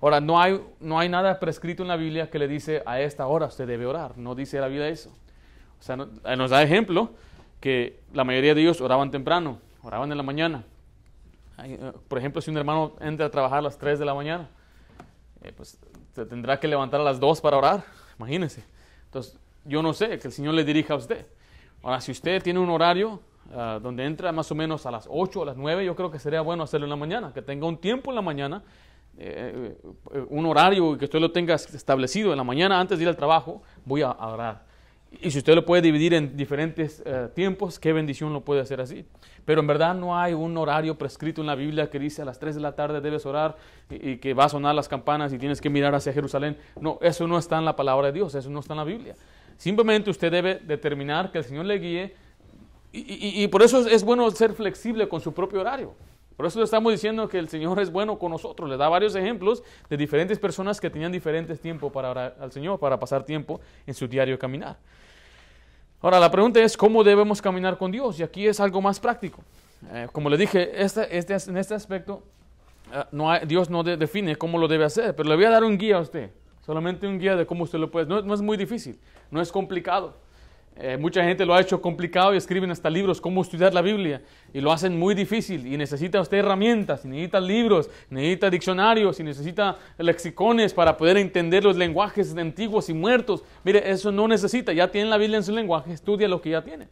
Ahora, 0.00 0.20
no 0.20 0.40
hay, 0.40 0.60
no 0.78 0.98
hay 0.98 1.08
nada 1.08 1.40
prescrito 1.40 1.82
en 1.82 1.88
la 1.88 1.96
Biblia 1.96 2.30
que 2.30 2.38
le 2.38 2.46
dice 2.46 2.82
a 2.86 3.00
esta 3.00 3.26
hora 3.26 3.46
usted 3.46 3.66
debe 3.66 3.86
orar. 3.86 4.16
No 4.16 4.34
dice 4.34 4.60
la 4.60 4.68
Biblia 4.68 4.88
eso. 4.88 5.10
O 5.80 5.82
sea, 5.82 5.96
nos 5.96 6.50
da 6.50 6.62
ejemplo 6.62 7.10
que 7.60 8.00
la 8.12 8.24
mayoría 8.24 8.54
de 8.54 8.62
ellos 8.62 8.80
oraban 8.80 9.10
temprano, 9.10 9.58
oraban 9.82 10.10
en 10.10 10.16
la 10.16 10.22
mañana. 10.22 10.64
Eh, 11.62 11.92
por 12.08 12.18
ejemplo, 12.18 12.40
si 12.42 12.50
un 12.50 12.58
hermano 12.58 12.96
entra 13.00 13.26
a 13.26 13.30
trabajar 13.30 13.58
a 13.58 13.62
las 13.62 13.78
3 13.78 13.98
de 13.98 14.04
la 14.04 14.14
mañana, 14.14 14.48
eh, 15.42 15.52
pues 15.56 15.78
tendrá 16.14 16.58
que 16.58 16.68
levantar 16.68 17.00
a 17.00 17.04
las 17.04 17.18
2 17.18 17.40
para 17.40 17.56
orar, 17.56 17.84
imagínense. 18.18 18.64
Entonces, 19.06 19.38
yo 19.64 19.82
no 19.82 19.92
sé, 19.92 20.18
que 20.18 20.28
el 20.28 20.32
Señor 20.32 20.54
le 20.54 20.64
dirija 20.64 20.94
a 20.94 20.96
usted. 20.96 21.26
Ahora, 21.82 22.00
si 22.00 22.12
usted 22.12 22.42
tiene 22.42 22.58
un 22.58 22.70
horario 22.70 23.20
ah, 23.54 23.78
donde 23.82 24.04
entra 24.04 24.32
más 24.32 24.50
o 24.50 24.54
menos 24.54 24.86
a 24.86 24.90
las 24.90 25.06
8 25.10 25.40
o 25.40 25.42
a 25.42 25.46
las 25.46 25.56
9, 25.56 25.84
yo 25.84 25.94
creo 25.96 26.10
que 26.10 26.18
sería 26.18 26.40
bueno 26.40 26.64
hacerlo 26.64 26.86
en 26.86 26.90
la 26.90 26.96
mañana, 26.96 27.32
que 27.32 27.42
tenga 27.42 27.66
un 27.66 27.78
tiempo 27.78 28.10
en 28.10 28.16
la 28.16 28.22
mañana 28.22 28.62
eh, 29.18 29.74
un 30.28 30.44
horario 30.44 30.98
que 30.98 31.06
usted 31.06 31.18
lo 31.18 31.32
tenga 31.32 31.54
establecido 31.54 32.32
en 32.32 32.36
la 32.36 32.44
mañana 32.44 32.78
antes 32.78 32.98
de 32.98 33.04
ir 33.04 33.08
al 33.08 33.16
trabajo, 33.16 33.62
voy 33.84 34.02
a 34.02 34.10
orar. 34.10 34.65
Y 35.20 35.30
si 35.30 35.38
usted 35.38 35.54
lo 35.54 35.64
puede 35.64 35.82
dividir 35.82 36.14
en 36.14 36.36
diferentes 36.36 37.02
eh, 37.04 37.28
tiempos, 37.34 37.78
qué 37.78 37.92
bendición 37.92 38.32
lo 38.32 38.42
puede 38.42 38.60
hacer 38.60 38.80
así. 38.80 39.04
Pero 39.44 39.60
en 39.60 39.66
verdad 39.66 39.94
no 39.94 40.18
hay 40.18 40.34
un 40.34 40.56
horario 40.56 40.96
prescrito 40.96 41.40
en 41.40 41.46
la 41.46 41.54
Biblia 41.54 41.88
que 41.90 41.98
dice 41.98 42.22
a 42.22 42.24
las 42.24 42.38
3 42.38 42.56
de 42.56 42.60
la 42.60 42.74
tarde 42.74 43.00
debes 43.00 43.24
orar 43.26 43.56
y, 43.90 44.16
que 44.16 44.34
va 44.34 44.44
a 44.44 44.48
sonar 44.48 44.74
las 44.74 44.88
campanas 44.88 45.32
y 45.32 45.38
tienes 45.38 45.60
que 45.60 45.70
mirar 45.70 45.94
hacia 45.94 46.12
Jerusalén. 46.12 46.56
No, 46.80 46.98
eso 47.00 47.26
no 47.26 47.38
está 47.38 47.58
en 47.58 47.64
la 47.64 47.76
palabra 47.76 48.08
de 48.08 48.12
Dios, 48.12 48.34
eso 48.34 48.50
no 48.50 48.60
está 48.60 48.74
en 48.74 48.78
la 48.78 48.84
Biblia. 48.84 49.14
Simplemente 49.56 50.10
usted 50.10 50.30
debe 50.30 50.56
determinar 50.56 51.30
que 51.30 51.38
el 51.38 51.44
Señor 51.44 51.66
le 51.66 51.78
guíe 51.78 52.14
y 52.92 53.46
por 53.48 53.62
eso 53.62 53.86
es 53.86 54.04
bueno 54.04 54.30
ser 54.30 54.54
flexible 54.54 55.08
con 55.08 55.20
su 55.20 55.32
propio 55.32 55.60
horario. 55.60 55.94
Por 56.36 56.44
eso 56.44 56.58
le 56.58 56.66
estamos 56.66 56.92
diciendo 56.92 57.28
que 57.28 57.38
el 57.38 57.48
Señor 57.48 57.80
es 57.80 57.90
bueno 57.90 58.18
con 58.18 58.30
nosotros. 58.30 58.68
Le 58.68 58.76
da 58.76 58.88
varios 58.88 59.14
ejemplos 59.14 59.62
de 59.88 59.96
diferentes 59.96 60.38
personas 60.38 60.80
que 60.80 60.90
tenían 60.90 61.10
diferentes 61.10 61.58
tiempos 61.60 61.90
para 61.90 62.10
orar 62.10 62.36
al 62.38 62.52
Señor, 62.52 62.78
para 62.78 62.98
pasar 62.98 63.24
tiempo 63.24 63.60
en 63.86 63.94
su 63.94 64.06
diario 64.06 64.38
caminar. 64.38 64.76
Ahora, 66.02 66.20
la 66.20 66.30
pregunta 66.30 66.60
es 66.60 66.76
cómo 66.76 67.02
debemos 67.02 67.40
caminar 67.40 67.78
con 67.78 67.90
Dios. 67.90 68.20
Y 68.20 68.22
aquí 68.22 68.46
es 68.46 68.60
algo 68.60 68.80
más 68.80 69.00
práctico. 69.00 69.42
Eh, 69.92 70.08
como 70.12 70.30
le 70.30 70.36
dije, 70.36 70.82
este, 70.82 71.16
este, 71.16 71.34
en 71.50 71.56
este 71.56 71.74
aspecto, 71.74 72.22
uh, 72.92 73.04
no 73.12 73.30
hay, 73.30 73.46
Dios 73.46 73.70
no 73.70 73.82
de, 73.82 73.96
define 73.96 74.36
cómo 74.36 74.58
lo 74.58 74.68
debe 74.68 74.84
hacer, 74.84 75.14
pero 75.14 75.28
le 75.28 75.36
voy 75.36 75.44
a 75.44 75.50
dar 75.50 75.64
un 75.64 75.78
guía 75.78 75.96
a 75.96 76.00
usted. 76.00 76.30
Solamente 76.64 77.06
un 77.06 77.18
guía 77.18 77.36
de 77.36 77.46
cómo 77.46 77.64
usted 77.64 77.78
lo 77.78 77.90
puede. 77.90 78.06
No, 78.06 78.22
no 78.22 78.34
es 78.34 78.40
muy 78.40 78.56
difícil, 78.56 78.98
no 79.30 79.40
es 79.40 79.52
complicado. 79.52 80.14
Eh, 80.78 80.98
mucha 80.98 81.24
gente 81.24 81.46
lo 81.46 81.54
ha 81.54 81.60
hecho 81.62 81.80
complicado 81.80 82.34
y 82.34 82.36
escriben 82.36 82.70
hasta 82.70 82.90
libros 82.90 83.18
cómo 83.18 83.40
estudiar 83.40 83.72
la 83.72 83.80
Biblia 83.80 84.20
y 84.52 84.60
lo 84.60 84.70
hacen 84.70 84.98
muy 84.98 85.14
difícil 85.14 85.66
y 85.66 85.74
necesita 85.78 86.20
usted 86.20 86.36
herramientas, 86.36 87.06
necesita 87.06 87.40
libros, 87.40 87.88
necesita 88.10 88.50
diccionarios 88.50 89.18
y 89.18 89.22
necesita 89.22 89.78
lexicones 89.96 90.74
para 90.74 90.98
poder 90.98 91.16
entender 91.16 91.64
los 91.64 91.76
lenguajes 91.76 92.36
antiguos 92.36 92.90
y 92.90 92.92
muertos. 92.92 93.42
Mire, 93.64 93.90
eso 93.90 94.12
no 94.12 94.28
necesita, 94.28 94.74
ya 94.74 94.90
tiene 94.90 95.08
la 95.08 95.16
Biblia 95.16 95.38
en 95.38 95.44
su 95.44 95.52
lenguaje, 95.52 95.94
estudia 95.94 96.28
lo 96.28 96.42
que 96.42 96.50
ya 96.50 96.62
tiene. 96.62 96.88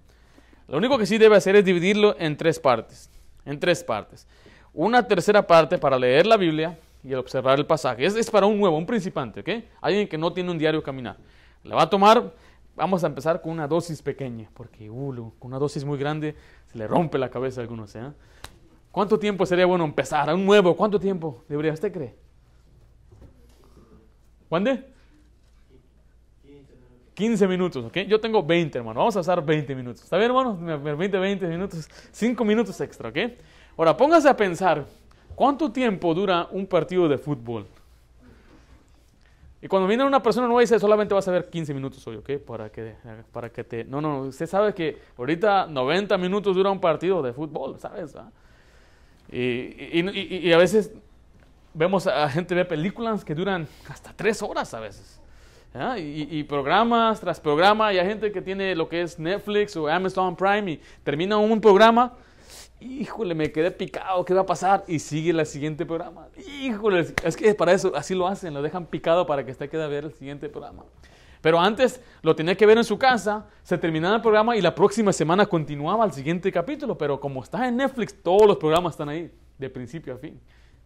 Lo 0.66 0.78
único 0.78 0.97
que 0.97 1.05
sí 1.05 1.18
debe 1.18 1.37
hacer 1.37 1.55
es 1.57 1.64
dividirlo 1.66 2.16
en 2.18 2.39
tres 2.39 2.59
partes, 2.59 3.11
en 3.45 3.61
tres 3.61 3.85
partes. 3.85 4.26
Una 4.72 5.07
tercera 5.07 5.47
parte 5.47 5.76
para 5.76 5.99
leer 5.99 6.26
la 6.26 6.39
Biblia 6.39 6.78
y 7.05 7.12
observar 7.12 7.59
el 7.59 7.66
pasaje. 7.66 8.07
Es, 8.07 8.16
es 8.16 8.30
para 8.30 8.47
un 8.47 8.59
nuevo, 8.59 8.78
un 8.78 8.87
principante, 8.87 9.41
¿ok? 9.41 9.62
Alguien 9.82 10.09
que 10.09 10.16
no 10.16 10.32
tiene 10.32 10.51
un 10.51 10.57
diario 10.57 10.82
caminar. 10.82 11.18
Le 11.62 11.74
va 11.74 11.82
a 11.82 11.91
tomar 11.91 12.32
Vamos 12.77 13.05
a 13.05 13.07
empezar 13.07 13.41
con 13.41 13.53
una 13.53 13.68
dosis 13.68 14.03
pequeña, 14.03 14.51
porque 14.53 14.91
uh, 14.91 15.33
con 15.39 15.49
una 15.53 15.59
dosis 15.59 15.85
muy 15.85 15.99
grande 15.99 16.35
se 16.66 16.79
le 16.79 16.89
rompe 16.89 17.18
la 17.18 17.31
cabeza 17.31 17.61
a 17.61 17.62
algunos. 17.62 17.95
¿eh? 17.95 18.11
¿Cuánto 18.91 19.18
tiempo 19.18 19.47
sería 19.47 19.66
bueno 19.66 19.85
empezar? 19.85 20.29
A 20.29 20.35
un 20.35 20.45
nuevo, 20.45 20.77
¿cuánto 20.77 20.99
tiempo 20.99 21.45
debería 21.49 21.72
usted 21.72 21.93
cree? 21.93 22.14
¿Cuándo? 24.49 24.72
15 27.14 27.47
minutos, 27.47 27.85
¿ok? 27.85 27.99
Yo 28.09 28.20
tengo 28.20 28.43
20, 28.43 28.79
hermano. 28.79 28.99
Vamos 28.99 29.16
a 29.16 29.20
usar 29.20 29.45
20 29.45 29.75
minutos. 29.77 30.03
¿Está 30.03 30.16
bien, 30.16 30.31
hermano? 30.31 30.59
20, 30.97 31.18
20 31.18 31.47
minutos, 31.47 31.89
5 32.11 32.45
minutos 32.45 32.81
extra, 32.81 33.09
¿ok? 33.09 33.18
Ahora, 33.77 33.97
póngase 33.97 34.29
a 34.29 34.37
pensar, 34.37 34.85
¿cuánto 35.35 35.70
tiempo 35.70 36.12
dura 36.12 36.49
un 36.51 36.66
partido 36.66 37.09
de 37.09 37.18
fútbol? 37.18 37.66
Y 39.65 39.67
cuando 39.67 39.89
viene 39.89 40.05
una 40.05 40.23
persona 40.23 40.47
nueva 40.47 40.61
dice, 40.61 40.79
solamente 40.79 41.15
vas 41.15 41.27
a 41.27 41.31
ver 41.31 41.49
15 41.49 41.73
minutos 41.73 42.07
hoy, 42.07 42.17
¿ok? 42.17 42.33
Para 42.47 42.69
que, 42.69 42.97
para 43.33 43.49
que 43.49 43.65
te... 43.65 43.83
No, 43.83 43.99
no, 43.99 44.21
usted 44.25 44.47
sabe 44.47 44.75
que 44.75 44.99
ahorita 45.17 45.69
90 45.69 46.19
minutos 46.19 46.55
dura 46.55 46.71
un 46.71 46.79
partido 46.79 47.23
de 47.23 47.33
fútbol, 47.33 47.81
¿sabes? 47.81 48.15
Y, 49.33 49.39
y, 49.39 50.07
y, 50.12 50.49
y, 50.49 50.53
a 50.53 50.59
veces 50.59 50.93
vemos 51.73 52.07
a 52.07 52.29
gente 52.29 52.55
ver 52.55 52.69
películas 52.69 53.25
que 53.25 53.35
duran 53.35 53.67
hasta 53.89 54.12
3 54.15 54.43
horas 54.43 54.75
a 54.75 54.81
veces. 54.81 55.19
Y, 55.97 56.43
programas 56.43 57.21
tras 57.21 57.41
programa, 57.41 57.91
y 57.91 57.99
hay 57.99 58.07
gente 58.07 58.33
que 58.33 58.43
tiene 58.43 58.77
lo 58.77 58.87
que 58.87 59.01
es 59.01 59.19
Netflix 59.19 59.75
o 59.79 59.89
Amazon 59.89 60.37
Prime 60.37 60.73
y 60.73 60.81
termina 61.03 61.39
un 61.39 61.59
programa 61.59 62.12
híjole, 62.85 63.35
me 63.35 63.51
quedé 63.51 63.70
picado, 63.70 64.24
¿qué 64.24 64.35
va 64.35 64.43
a 64.43 64.47
pasar? 64.47 64.85
Y 64.87 64.99
sigue 64.99 65.30
el 65.30 65.47
siguiente 65.47 65.87
programa. 65.87 66.28
Híjole, 66.61 67.07
es 67.22 67.37
que 67.37 67.55
para 67.55 67.72
eso, 67.72 67.93
así 67.97 68.14
lo 68.14 68.26
hacen, 68.26 68.55
lo 68.55 68.62
dejan 68.62 68.87
picado 68.87 69.26
para 69.26 69.45
que 69.45 69.53
usted 69.53 69.70
quede 69.70 69.82
a 69.82 69.89
ver 69.89 70.05
el 70.05 70.12
siguiente 70.12 70.49
programa. 70.49 70.85
Pero 71.41 71.61
antes 71.61 72.01
lo 72.22 72.35
tenía 72.35 72.57
que 72.57 72.64
ver 72.64 72.78
en 72.78 72.85
su 72.85 72.99
casa, 72.99 73.47
se 73.62 73.76
terminaba 73.76 74.16
el 74.16 74.22
programa 74.22 74.57
y 74.57 74.62
la 74.62 74.74
próxima 74.74 75.12
semana 75.12 75.47
continuaba 75.47 76.05
el 76.05 76.12
siguiente 76.12 76.51
capítulo. 76.51 76.97
Pero 76.97 77.20
como 77.20 77.43
está 77.43 77.68
en 77.68 77.76
Netflix, 77.76 78.14
todos 78.22 78.47
los 78.47 78.57
programas 78.57 78.95
están 78.95 79.09
ahí, 79.09 79.30
de 79.59 79.70
principio 79.70 80.14
a 80.14 80.16
fin. 80.16 80.41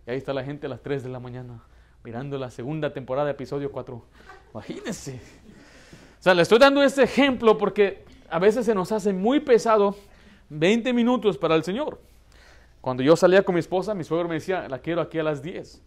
Y 0.07 0.11
ahí 0.11 0.19
está 0.19 0.33
la 0.33 0.43
gente 0.43 0.67
a 0.67 0.71
las 0.71 0.83
3 0.83 1.05
de 1.05 1.11
la 1.11 1.21
mañana, 1.21 1.63
mirando 2.03 2.39
la 2.39 2.51
segunda 2.51 2.93
temporada, 2.93 3.31
episodio 3.31 3.71
4. 3.71 4.05
Imagínense. 4.53 5.21
O 6.19 6.23
sea, 6.23 6.35
le 6.35 6.43
estoy 6.43 6.59
dando 6.59 6.83
este 6.83 7.05
ejemplo 7.05 7.57
porque 7.57 8.05
a 8.29 8.41
veces 8.41 8.67
se 8.67 8.75
nos 8.75 8.91
hace 8.91 9.13
muy 9.13 9.39
pesado 9.41 9.95
20 10.51 10.93
minutos 10.93 11.39
para 11.39 11.55
el 11.55 11.65
Señor. 11.65 12.01
Cuando 12.81 13.03
yo 13.03 13.17
salía 13.17 13.43
con 13.43 13.55
mi 13.55 13.59
esposa, 13.61 13.95
mi 13.95 14.05
suegro 14.05 14.29
me 14.29 14.35
decía, 14.35 14.69
la 14.69 14.79
quiero 14.79 15.01
aquí 15.01 15.19
a 15.19 15.23
las 15.23 15.43
10. 15.43 15.83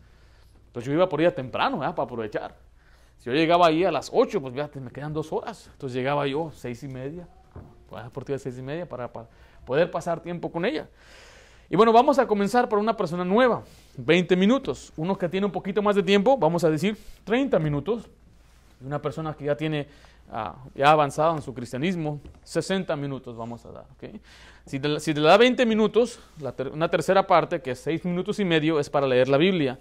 Entonces 0.67 0.87
yo 0.87 0.93
iba 0.93 1.07
por 1.09 1.21
ella 1.21 1.33
temprano, 1.33 1.79
para 1.79 2.03
aprovechar. 2.03 2.55
Si 3.19 3.25
yo 3.25 3.33
llegaba 3.33 3.67
ahí 3.67 3.83
a 3.83 3.91
las 3.91 4.09
8, 4.13 4.41
pues 4.41 4.53
fíjate, 4.53 4.79
me 4.79 4.91
quedan 4.91 5.13
dos 5.13 5.31
horas. 5.31 5.69
Entonces 5.73 5.95
llegaba 5.95 6.25
yo 6.27 6.51
seis 6.53 6.83
y 6.83 6.87
media, 6.87 7.27
por 8.13 8.25
ti 8.25 8.33
a 8.33 8.39
seis 8.39 8.57
y 8.57 8.61
media 8.61 8.87
para, 8.87 9.11
para 9.11 9.27
poder 9.65 9.91
pasar 9.91 10.21
tiempo 10.21 10.51
con 10.51 10.65
ella. 10.65 10.87
Y 11.69 11.75
bueno, 11.75 11.93
vamos 11.93 12.19
a 12.19 12.27
comenzar 12.27 12.67
por 12.67 12.79
una 12.79 12.97
persona 12.97 13.23
nueva, 13.23 13.63
20 13.97 14.35
minutos. 14.35 14.91
Uno 14.97 15.17
que 15.17 15.29
tiene 15.29 15.45
un 15.45 15.51
poquito 15.53 15.81
más 15.81 15.95
de 15.95 16.03
tiempo, 16.03 16.37
vamos 16.37 16.63
a 16.63 16.69
decir 16.69 16.97
30 17.23 17.59
minutos. 17.59 18.09
Una 18.83 19.01
persona 19.01 19.33
que 19.33 19.45
ya 19.45 19.55
tiene 19.55 19.87
uh, 20.29 20.69
ya 20.75 20.91
avanzado 20.91 21.35
en 21.35 21.41
su 21.41 21.53
cristianismo, 21.53 22.19
60 22.43 22.95
minutos 22.95 23.35
vamos 23.35 23.65
a 23.65 23.71
dar. 23.71 23.85
¿okay? 23.95 24.19
Si, 24.65 24.79
te, 24.79 24.99
si, 24.99 25.13
le 25.13 25.21
da 25.21 25.37
20 25.37 25.65
minutos, 25.65 26.19
la 26.39 26.51
ter 26.51 26.69
una 26.69 26.89
tercera 26.89 27.25
parte, 27.25 27.61
que 27.61 27.71
es 27.71 27.79
6 27.79 28.05
minutos 28.05 28.39
y 28.39 28.45
medio, 28.45 28.79
es 28.79 28.89
para 28.89 29.07
leer 29.07 29.27
la 29.27 29.37
Biblia. 29.37 29.79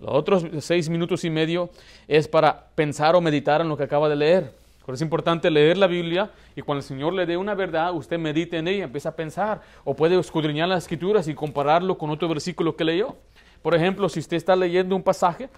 Los 0.00 0.14
otros 0.14 0.44
6 0.58 0.88
minutos 0.88 1.24
y 1.24 1.30
medio 1.30 1.70
es 2.08 2.28
para 2.28 2.68
pensar 2.74 3.14
o 3.14 3.20
meditar 3.20 3.60
en 3.60 3.68
lo 3.68 3.76
que 3.76 3.84
acaba 3.84 4.08
de 4.08 4.16
leer. 4.16 4.64
Pero 4.84 4.94
es 4.96 5.00
importante 5.00 5.50
leer 5.50 5.78
la 5.78 5.86
Biblia 5.86 6.30
y 6.54 6.60
cuando 6.60 6.80
el 6.80 6.84
Señor 6.84 7.14
le 7.14 7.24
dé 7.24 7.38
una 7.38 7.54
verdad, 7.54 7.94
usted 7.94 8.18
medite 8.18 8.58
en 8.58 8.68
ella, 8.68 8.84
empieza 8.84 9.10
a 9.10 9.16
pensar 9.16 9.62
o 9.82 9.94
puede 9.94 10.18
escudriñar 10.18 10.68
las 10.68 10.84
escrituras 10.84 11.26
y 11.26 11.34
compararlo 11.34 11.96
con 11.96 12.10
otro 12.10 12.28
versículo 12.28 12.76
que 12.76 12.84
leyó. 12.84 13.16
Por 13.62 13.74
ejemplo, 13.74 14.10
si 14.10 14.20
usted 14.20 14.36
está 14.36 14.54
leyendo 14.54 14.94
un 14.94 15.02
pasaje, 15.02 15.48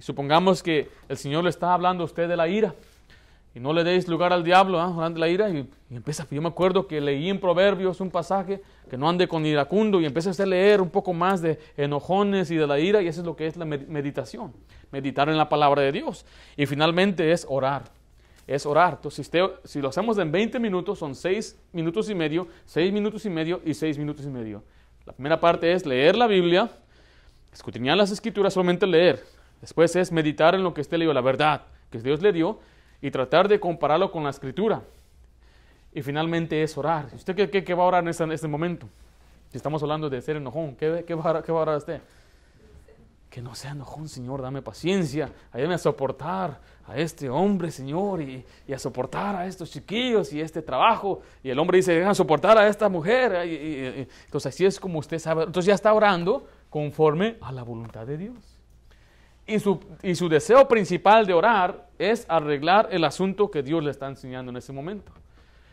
supongamos 0.00 0.62
que 0.62 0.90
el 1.08 1.16
Señor 1.16 1.44
le 1.44 1.50
está 1.50 1.72
hablando 1.72 2.02
a 2.02 2.04
usted 2.04 2.28
de 2.28 2.36
la 2.36 2.46
ira, 2.46 2.74
y 3.58 3.60
no 3.60 3.72
le 3.72 3.82
deis 3.82 4.06
lugar 4.06 4.32
al 4.32 4.44
diablo, 4.44 4.78
¿eh? 4.80 5.10
la 5.18 5.28
ira. 5.28 5.50
Y, 5.50 5.68
y, 5.90 5.96
empieza, 5.96 6.24
yo 6.30 6.40
me 6.40 6.46
acuerdo 6.46 6.86
que 6.86 7.00
leí 7.00 7.28
en 7.28 7.40
Proverbios 7.40 8.00
un 8.00 8.08
pasaje 8.08 8.62
que 8.88 8.96
no 8.96 9.08
ande 9.08 9.26
con 9.26 9.44
iracundo 9.44 10.00
y 10.00 10.06
empieza 10.06 10.30
a 10.30 10.46
leer 10.46 10.80
un 10.80 10.90
poco 10.90 11.12
más 11.12 11.42
de 11.42 11.58
enojones 11.76 12.52
y 12.52 12.56
de 12.56 12.68
la 12.68 12.78
ira 12.78 13.02
y 13.02 13.08
eso 13.08 13.20
es 13.20 13.26
lo 13.26 13.34
que 13.34 13.48
es 13.48 13.56
la 13.56 13.64
meditación, 13.64 14.52
meditar 14.92 15.28
en 15.28 15.36
la 15.36 15.48
palabra 15.48 15.82
de 15.82 15.90
Dios. 15.90 16.24
Y 16.56 16.66
finalmente 16.66 17.32
es 17.32 17.44
orar, 17.48 17.82
es 18.46 18.64
orar. 18.64 18.94
Entonces, 18.94 19.16
si, 19.16 19.22
usted, 19.22 19.50
si 19.64 19.80
lo 19.80 19.88
hacemos 19.88 20.16
en 20.18 20.30
20 20.30 20.60
minutos, 20.60 21.00
son 21.00 21.16
6 21.16 21.58
minutos 21.72 22.08
y 22.08 22.14
medio, 22.14 22.46
6 22.66 22.92
minutos 22.92 23.26
y 23.26 23.30
medio 23.30 23.60
y 23.64 23.74
6 23.74 23.98
minutos 23.98 24.24
y 24.24 24.28
medio. 24.28 24.62
La 25.04 25.12
primera 25.12 25.40
parte 25.40 25.72
es 25.72 25.84
leer 25.84 26.14
la 26.14 26.28
Biblia, 26.28 26.70
escudriñar 27.52 27.96
las 27.96 28.12
escrituras, 28.12 28.54
solamente 28.54 28.86
leer. 28.86 29.24
Después 29.60 29.96
es 29.96 30.12
meditar 30.12 30.54
en 30.54 30.62
lo 30.62 30.72
que 30.72 30.80
usted 30.80 30.96
leyó, 30.96 31.12
la 31.12 31.22
verdad 31.22 31.62
que 31.90 31.98
Dios 31.98 32.22
le 32.22 32.32
dio 32.32 32.60
y 33.00 33.10
tratar 33.10 33.48
de 33.48 33.60
compararlo 33.60 34.10
con 34.10 34.24
la 34.24 34.30
escritura. 34.30 34.82
Y 35.92 36.02
finalmente 36.02 36.62
es 36.62 36.76
orar. 36.76 37.08
¿Usted 37.14 37.34
qué, 37.34 37.50
qué, 37.50 37.64
qué 37.64 37.74
va 37.74 37.84
a 37.84 37.86
orar 37.86 38.02
en 38.02 38.08
este, 38.08 38.24
este, 38.32 38.48
momento? 38.48 38.88
Si 39.50 39.56
estamos 39.56 39.82
hablando 39.82 40.10
de 40.10 40.20
ser 40.20 40.36
enojón, 40.36 40.76
¿qué, 40.76 41.04
qué, 41.06 41.14
va, 41.14 41.42
¿qué 41.42 41.52
va 41.52 41.60
a 41.60 41.62
orar 41.62 41.76
usted? 41.78 42.00
Que 43.30 43.40
no 43.40 43.54
sea 43.54 43.72
enojón, 43.72 44.08
Señor, 44.08 44.42
dame 44.42 44.62
paciencia, 44.62 45.30
ayúdame 45.52 45.74
a 45.74 45.78
soportar 45.78 46.60
a 46.86 46.96
este 46.96 47.28
hombre, 47.28 47.70
Señor, 47.70 48.22
y, 48.22 48.44
a 48.72 48.78
soportar 48.78 49.36
a 49.36 49.46
estos 49.46 49.70
chiquillos 49.70 50.32
y 50.32 50.40
este 50.40 50.62
trabajo. 50.62 51.20
Y 51.42 51.50
el 51.50 51.58
hombre 51.58 51.76
dice, 51.76 51.92
deja 51.92 52.14
soportar 52.14 52.58
a 52.58 52.68
esta 52.68 52.88
mujer. 52.88 53.46
Y, 53.46 54.08
entonces 54.24 54.54
así 54.54 54.66
es 54.66 54.80
como 54.80 54.98
usted 54.98 55.18
sabe. 55.18 55.44
Entonces 55.44 55.66
ya 55.66 55.74
está 55.74 55.92
orando 55.92 56.46
conforme 56.68 57.36
a 57.40 57.52
la 57.52 57.62
voluntad 57.62 58.06
de 58.06 58.18
Dios. 58.18 58.57
Y 59.48 59.58
su, 59.58 59.80
y 60.02 60.14
su, 60.14 60.28
deseo 60.28 60.68
principal 60.68 61.26
de 61.26 61.32
orar 61.32 61.88
es 61.98 62.26
arreglar 62.28 62.90
el 62.92 63.02
asunto 63.02 63.50
que 63.50 63.62
Dios 63.62 63.82
le 63.82 63.90
está 63.90 64.06
enseñando 64.06 64.50
en 64.50 64.58
ese 64.58 64.72
momento. 64.72 65.10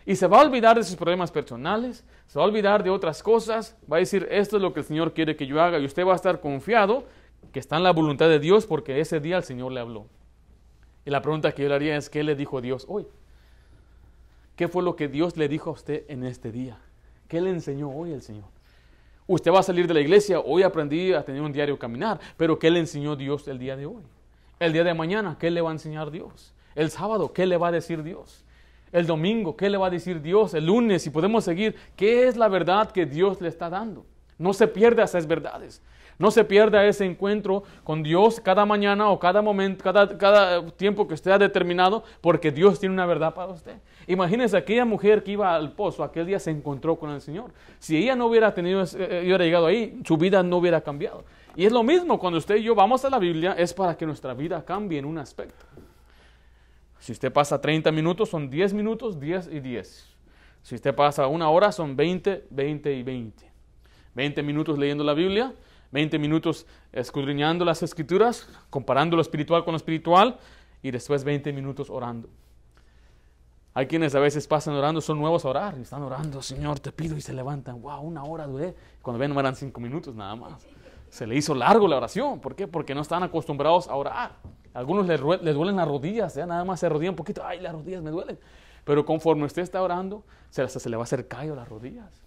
Y 0.05 0.15
se 0.15 0.27
va 0.27 0.39
a 0.39 0.45
olvidar 0.45 0.77
de 0.77 0.83
sus 0.83 0.95
problemas 0.95 1.29
personales, 1.29 2.05
se 2.27 2.39
va 2.39 2.45
a 2.45 2.47
olvidar 2.47 2.83
de 2.83 2.89
otras 2.89 3.21
cosas, 3.21 3.75
va 3.91 3.97
a 3.97 3.99
decir, 3.99 4.27
esto 4.31 4.55
es 4.55 4.61
lo 4.61 4.73
que 4.73 4.79
el 4.79 4.85
Señor 4.85 5.13
quiere 5.13 5.35
que 5.35 5.45
yo 5.45 5.61
haga, 5.61 5.77
y 5.77 5.85
usted 5.85 6.05
va 6.05 6.13
a 6.13 6.15
estar 6.15 6.39
confiado 6.39 7.03
que 7.51 7.59
está 7.59 7.77
en 7.77 7.83
la 7.83 7.91
voluntad 7.91 8.29
de 8.29 8.39
Dios 8.39 8.65
porque 8.65 8.99
ese 8.99 9.19
día 9.19 9.37
el 9.37 9.43
Señor 9.43 9.71
le 9.71 9.81
habló. 9.81 10.07
Y 11.05 11.09
la 11.09 11.21
pregunta 11.21 11.51
que 11.51 11.63
yo 11.63 11.69
le 11.69 11.75
haría 11.75 11.97
es, 11.97 12.09
¿qué 12.09 12.23
le 12.23 12.35
dijo 12.35 12.61
Dios 12.61 12.85
hoy? 12.87 13.07
¿Qué 14.55 14.67
fue 14.67 14.83
lo 14.83 14.95
que 14.95 15.07
Dios 15.07 15.35
le 15.37 15.49
dijo 15.49 15.69
a 15.69 15.73
usted 15.73 16.05
en 16.07 16.23
este 16.23 16.51
día? 16.51 16.79
¿Qué 17.27 17.41
le 17.41 17.49
enseñó 17.49 17.89
hoy 17.89 18.13
el 18.13 18.21
Señor? 18.21 18.54
Usted 19.27 19.51
va 19.51 19.59
a 19.59 19.63
salir 19.63 19.87
de 19.87 19.93
la 19.93 20.01
iglesia, 20.01 20.39
hoy 20.39 20.61
aprendí 20.61 21.13
a 21.13 21.23
tener 21.23 21.41
un 21.41 21.51
diario 21.51 21.79
caminar, 21.79 22.19
pero 22.37 22.59
¿qué 22.59 22.69
le 22.69 22.79
enseñó 22.79 23.15
Dios 23.15 23.47
el 23.47 23.57
día 23.57 23.75
de 23.75 23.87
hoy? 23.87 24.03
El 24.59 24.71
día 24.71 24.83
de 24.83 24.93
mañana, 24.93 25.35
¿qué 25.39 25.49
le 25.49 25.61
va 25.61 25.69
a 25.69 25.73
enseñar 25.73 26.11
Dios? 26.11 26.53
El 26.75 26.91
sábado, 26.91 27.33
¿qué 27.33 27.47
le 27.47 27.57
va 27.57 27.69
a 27.69 27.71
decir 27.71 28.03
Dios? 28.03 28.43
El 28.91 29.07
domingo, 29.07 29.57
¿qué 29.57 29.69
le 29.69 29.77
va 29.77 29.87
a 29.87 29.89
decir 29.89 30.21
Dios? 30.21 30.53
El 30.53 30.67
lunes, 30.67 31.01
si 31.01 31.09
podemos 31.09 31.43
seguir, 31.43 31.75
¿qué 31.95 32.27
es 32.27 32.37
la 32.37 32.47
verdad 32.47 32.91
que 32.91 33.07
Dios 33.07 33.41
le 33.41 33.47
está 33.47 33.69
dando? 33.69 34.05
No 34.37 34.53
se 34.53 34.67
pierda 34.67 35.03
esas 35.03 35.25
verdades. 35.25 35.81
No 36.17 36.31
se 36.31 36.43
pierda 36.45 36.85
ese 36.85 37.05
encuentro 37.05 37.63
con 37.83 38.01
Dios 38.01 38.39
cada 38.39 38.65
mañana 38.65 39.09
o 39.09 39.19
cada 39.19 39.41
momento, 39.41 39.83
cada, 39.83 40.17
cada 40.17 40.65
tiempo 40.71 41.07
que 41.07 41.13
usted 41.13 41.31
ha 41.31 41.37
determinado, 41.37 42.03
porque 42.21 42.51
Dios 42.51 42.79
tiene 42.79 42.93
una 42.93 43.05
verdad 43.05 43.33
para 43.33 43.51
usted. 43.51 43.77
Imagínense 44.07 44.55
aquella 44.55 44.85
mujer 44.85 45.23
que 45.23 45.31
iba 45.31 45.53
al 45.53 45.73
pozo, 45.73 46.03
aquel 46.03 46.25
día 46.25 46.39
se 46.39 46.51
encontró 46.51 46.95
con 46.95 47.11
el 47.11 47.21
Señor. 47.21 47.51
Si 47.79 47.97
ella 47.97 48.15
no 48.15 48.27
hubiera 48.27 48.53
tenido, 48.53 48.83
eh, 48.83 49.21
hubiera 49.23 49.43
llegado 49.43 49.65
ahí, 49.65 49.99
su 50.05 50.17
vida 50.17 50.41
no 50.41 50.57
hubiera 50.57 50.81
cambiado. 50.81 51.25
Y 51.55 51.65
es 51.65 51.71
lo 51.71 51.83
mismo 51.83 52.19
cuando 52.19 52.37
usted 52.37 52.57
y 52.57 52.63
yo 52.63 52.75
vamos 52.75 53.03
a 53.05 53.09
la 53.09 53.19
Biblia, 53.19 53.53
es 53.57 53.73
para 53.73 53.95
que 53.97 54.05
nuestra 54.05 54.33
vida 54.33 54.63
cambie 54.63 54.99
en 54.99 55.05
un 55.05 55.17
aspecto. 55.17 55.65
Si 56.99 57.11
usted 57.11 57.31
pasa 57.31 57.61
30 57.61 57.91
minutos, 57.91 58.29
son 58.29 58.49
10 58.49 58.73
minutos, 58.73 59.19
10 59.19 59.49
y 59.51 59.59
10. 59.59 60.15
Si 60.63 60.75
usted 60.75 60.95
pasa 60.95 61.27
una 61.27 61.49
hora, 61.49 61.71
son 61.71 61.95
20, 61.95 62.47
20 62.49 62.93
y 62.93 63.03
20. 63.03 63.51
20 64.15 64.43
minutos 64.43 64.79
leyendo 64.79 65.03
la 65.03 65.13
Biblia, 65.13 65.53
20 65.95 66.19
minutos 66.19 66.67
escudriñando 66.91 67.63
las 67.63 67.81
escrituras, 67.81 68.49
comparando 68.69 69.15
lo 69.15 69.21
espiritual 69.21 69.63
con 69.63 69.71
lo 69.71 69.77
espiritual 69.77 70.37
y 70.83 70.91
después 70.91 71.23
20 71.23 71.53
minutos 71.53 71.89
orando. 71.89 72.27
Hay 73.73 73.87
quienes 73.87 74.13
a 74.13 74.19
veces 74.19 74.45
pasan 74.45 74.73
orando, 74.75 74.99
son 74.99 75.17
nuevos 75.17 75.45
a 75.45 75.49
orar 75.49 75.75
y 75.77 75.83
están 75.83 76.03
orando, 76.03 76.41
Señor, 76.41 76.81
te 76.81 76.91
pido 76.91 77.15
y 77.15 77.21
se 77.21 77.33
levantan. 77.33 77.81
Wow, 77.81 78.01
una 78.01 78.25
hora 78.25 78.45
duré. 78.45 78.75
Cuando 79.01 79.19
ven, 79.19 79.33
no 79.33 79.39
eran 79.39 79.55
cinco 79.55 79.79
minutos 79.79 80.13
nada 80.13 80.35
más. 80.35 80.67
Se 81.09 81.25
le 81.25 81.35
hizo 81.37 81.55
largo 81.55 81.87
la 81.87 81.95
oración. 81.95 82.41
¿Por 82.41 82.55
qué? 82.55 82.67
Porque 82.67 82.93
no 82.93 82.99
están 82.99 83.23
acostumbrados 83.23 83.87
a 83.87 83.95
orar. 83.95 84.33
algunos 84.73 85.07
les, 85.07 85.21
duelen 85.21 85.77
las 85.77 85.87
rodillas, 85.87 86.35
ya 86.35 86.45
nada 86.45 86.65
más 86.65 86.81
se 86.81 86.89
rodillan 86.89 87.13
un 87.13 87.17
poquito. 87.17 87.41
Ay, 87.45 87.61
las 87.61 87.71
rodillas 87.71 88.03
me 88.03 88.11
duelen. 88.11 88.37
Pero 88.83 89.05
conforme 89.05 89.45
usted 89.45 89.61
está 89.61 89.81
orando, 89.81 90.25
se, 90.49 90.67
se 90.67 90.89
le 90.89 90.97
va 90.97 91.03
a 91.03 91.05
hacer 91.05 91.25
callo 91.29 91.55
las 91.55 91.69
rodillas. 91.69 92.24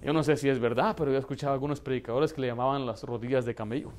Yo 0.00 0.12
no 0.12 0.22
sé 0.22 0.36
si 0.36 0.48
es 0.48 0.60
verdad, 0.60 0.94
pero 0.96 1.10
yo 1.10 1.16
he 1.16 1.20
escuchado 1.20 1.52
a 1.52 1.54
algunos 1.54 1.80
predicadores 1.80 2.32
que 2.32 2.40
le 2.40 2.46
llamaban 2.46 2.86
las 2.86 3.02
rodillas 3.02 3.44
de 3.44 3.54
camello, 3.54 3.90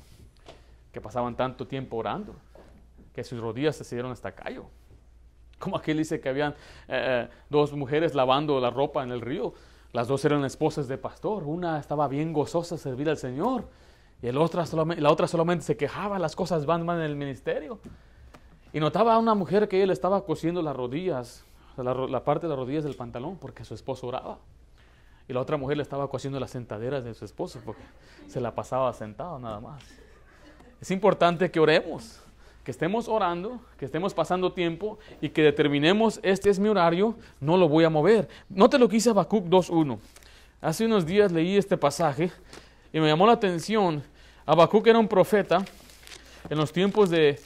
que 0.92 1.00
pasaban 1.00 1.36
tanto 1.36 1.66
tiempo 1.66 1.96
orando, 1.96 2.34
que 3.12 3.22
sus 3.22 3.40
rodillas 3.40 3.76
se 3.76 3.82
hicieron 3.82 4.10
hasta 4.10 4.32
callo. 4.32 4.66
Como 5.58 5.76
aquel 5.76 5.98
dice 5.98 6.20
que 6.20 6.28
habían 6.30 6.52
eh, 6.88 7.28
eh, 7.28 7.28
dos 7.50 7.74
mujeres 7.74 8.14
lavando 8.14 8.58
la 8.60 8.70
ropa 8.70 9.02
en 9.02 9.10
el 9.10 9.20
río. 9.20 9.52
Las 9.92 10.08
dos 10.08 10.24
eran 10.24 10.44
esposas 10.44 10.88
de 10.88 10.96
pastor. 10.96 11.42
Una 11.44 11.78
estaba 11.78 12.08
bien 12.08 12.32
gozosa 12.32 12.76
de 12.76 12.80
servir 12.80 13.10
al 13.10 13.18
Señor 13.18 13.68
y 14.22 14.30
la 14.30 14.40
otra, 14.40 14.64
la 14.98 15.10
otra 15.10 15.26
solamente 15.26 15.64
se 15.64 15.76
quejaba, 15.76 16.18
las 16.18 16.36
cosas 16.36 16.66
van 16.66 16.84
mal 16.84 16.98
en 16.98 17.04
el 17.04 17.16
ministerio. 17.16 17.78
Y 18.72 18.80
notaba 18.80 19.14
a 19.14 19.18
una 19.18 19.34
mujer 19.34 19.68
que 19.68 19.82
él 19.82 19.90
estaba 19.90 20.24
cosiendo 20.24 20.62
las 20.62 20.76
rodillas, 20.76 21.44
la, 21.76 21.94
la 21.94 22.24
parte 22.24 22.46
de 22.46 22.50
las 22.50 22.58
rodillas 22.58 22.84
del 22.84 22.94
pantalón, 22.94 23.36
porque 23.36 23.64
su 23.64 23.74
esposo 23.74 24.06
oraba. 24.06 24.38
Y 25.30 25.32
la 25.32 25.40
otra 25.40 25.56
mujer 25.56 25.76
le 25.76 25.84
estaba 25.84 26.08
cosiendo 26.08 26.40
las 26.40 26.50
sentaderas 26.50 27.04
de 27.04 27.14
su 27.14 27.24
esposo 27.24 27.60
porque 27.64 27.84
se 28.26 28.40
la 28.40 28.52
pasaba 28.52 28.92
sentado 28.92 29.38
nada 29.38 29.60
más. 29.60 29.80
Es 30.80 30.90
importante 30.90 31.52
que 31.52 31.60
oremos, 31.60 32.20
que 32.64 32.72
estemos 32.72 33.06
orando, 33.06 33.60
que 33.78 33.84
estemos 33.84 34.12
pasando 34.12 34.52
tiempo 34.52 34.98
y 35.20 35.28
que 35.28 35.44
determinemos, 35.44 36.18
este 36.24 36.50
es 36.50 36.58
mi 36.58 36.68
horario, 36.68 37.14
no 37.38 37.56
lo 37.56 37.68
voy 37.68 37.84
a 37.84 37.90
mover. 37.90 38.28
Note 38.48 38.76
lo 38.76 38.88
que 38.88 38.94
dice 38.96 39.10
Habacuc 39.10 39.44
2.1. 39.44 40.00
Hace 40.60 40.86
unos 40.86 41.06
días 41.06 41.30
leí 41.30 41.56
este 41.56 41.76
pasaje 41.76 42.32
y 42.92 42.98
me 42.98 43.06
llamó 43.06 43.24
la 43.24 43.34
atención. 43.34 44.02
Habacuc 44.46 44.84
era 44.88 44.98
un 44.98 45.06
profeta 45.06 45.64
en 46.48 46.58
los 46.58 46.72
tiempos 46.72 47.08
de 47.08 47.38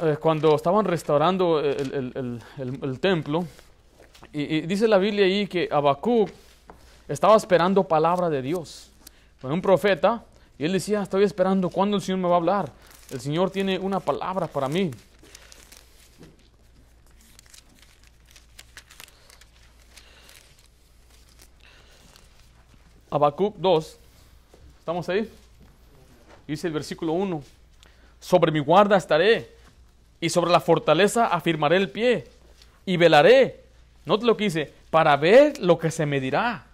eh, 0.00 0.16
cuando 0.20 0.54
estaban 0.54 0.84
restaurando 0.84 1.58
el, 1.58 3.00
templo. 3.00 3.44
Y, 4.32 4.58
y, 4.58 4.60
dice 4.60 4.86
la 4.86 4.98
Biblia 4.98 5.26
ahí 5.26 5.48
que 5.48 5.68
Habacuc 5.68 6.30
estaba 7.08 7.36
esperando 7.36 7.84
palabra 7.84 8.30
de 8.30 8.42
Dios. 8.42 8.90
Fue 9.38 9.52
un 9.52 9.60
profeta 9.60 10.24
y 10.58 10.64
él 10.64 10.72
decía, 10.72 11.02
estoy 11.02 11.24
esperando 11.24 11.68
cuándo 11.68 11.96
el 11.96 12.02
Señor 12.02 12.18
me 12.20 12.28
va 12.28 12.34
a 12.34 12.38
hablar. 12.38 12.72
El 13.10 13.20
Señor 13.20 13.50
tiene 13.50 13.78
una 13.78 14.00
palabra 14.00 14.46
para 14.46 14.68
mí. 14.68 14.90
Habacuc 23.10 23.54
2, 23.58 23.98
¿estamos 24.80 25.08
ahí? 25.08 25.30
Dice 26.48 26.66
el 26.66 26.72
versículo 26.72 27.12
1, 27.12 27.42
sobre 28.18 28.50
mi 28.50 28.58
guarda 28.58 28.96
estaré 28.96 29.52
y 30.20 30.28
sobre 30.30 30.50
la 30.50 30.58
fortaleza 30.58 31.28
afirmaré 31.28 31.76
el 31.76 31.90
pie 31.90 32.24
y 32.84 32.96
velaré. 32.96 33.62
Note 34.04 34.26
lo 34.26 34.36
que 34.36 34.44
dice, 34.44 34.72
para 34.90 35.16
ver 35.16 35.60
lo 35.60 35.78
que 35.78 35.92
se 35.92 36.06
me 36.06 36.18
dirá 36.18 36.73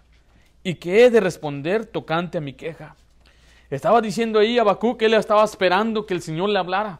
¿Y 0.63 0.75
qué 0.75 1.05
he 1.05 1.09
de 1.09 1.19
responder 1.19 1.85
tocante 1.85 2.37
a 2.37 2.41
mi 2.41 2.53
queja? 2.53 2.95
Estaba 3.69 4.01
diciendo 4.01 4.39
ahí 4.39 4.59
a 4.59 4.63
Bakú 4.63 4.97
que 4.97 5.05
él 5.05 5.13
estaba 5.13 5.43
esperando 5.43 6.05
que 6.05 6.13
el 6.13 6.21
Señor 6.21 6.49
le 6.49 6.59
hablara. 6.59 6.99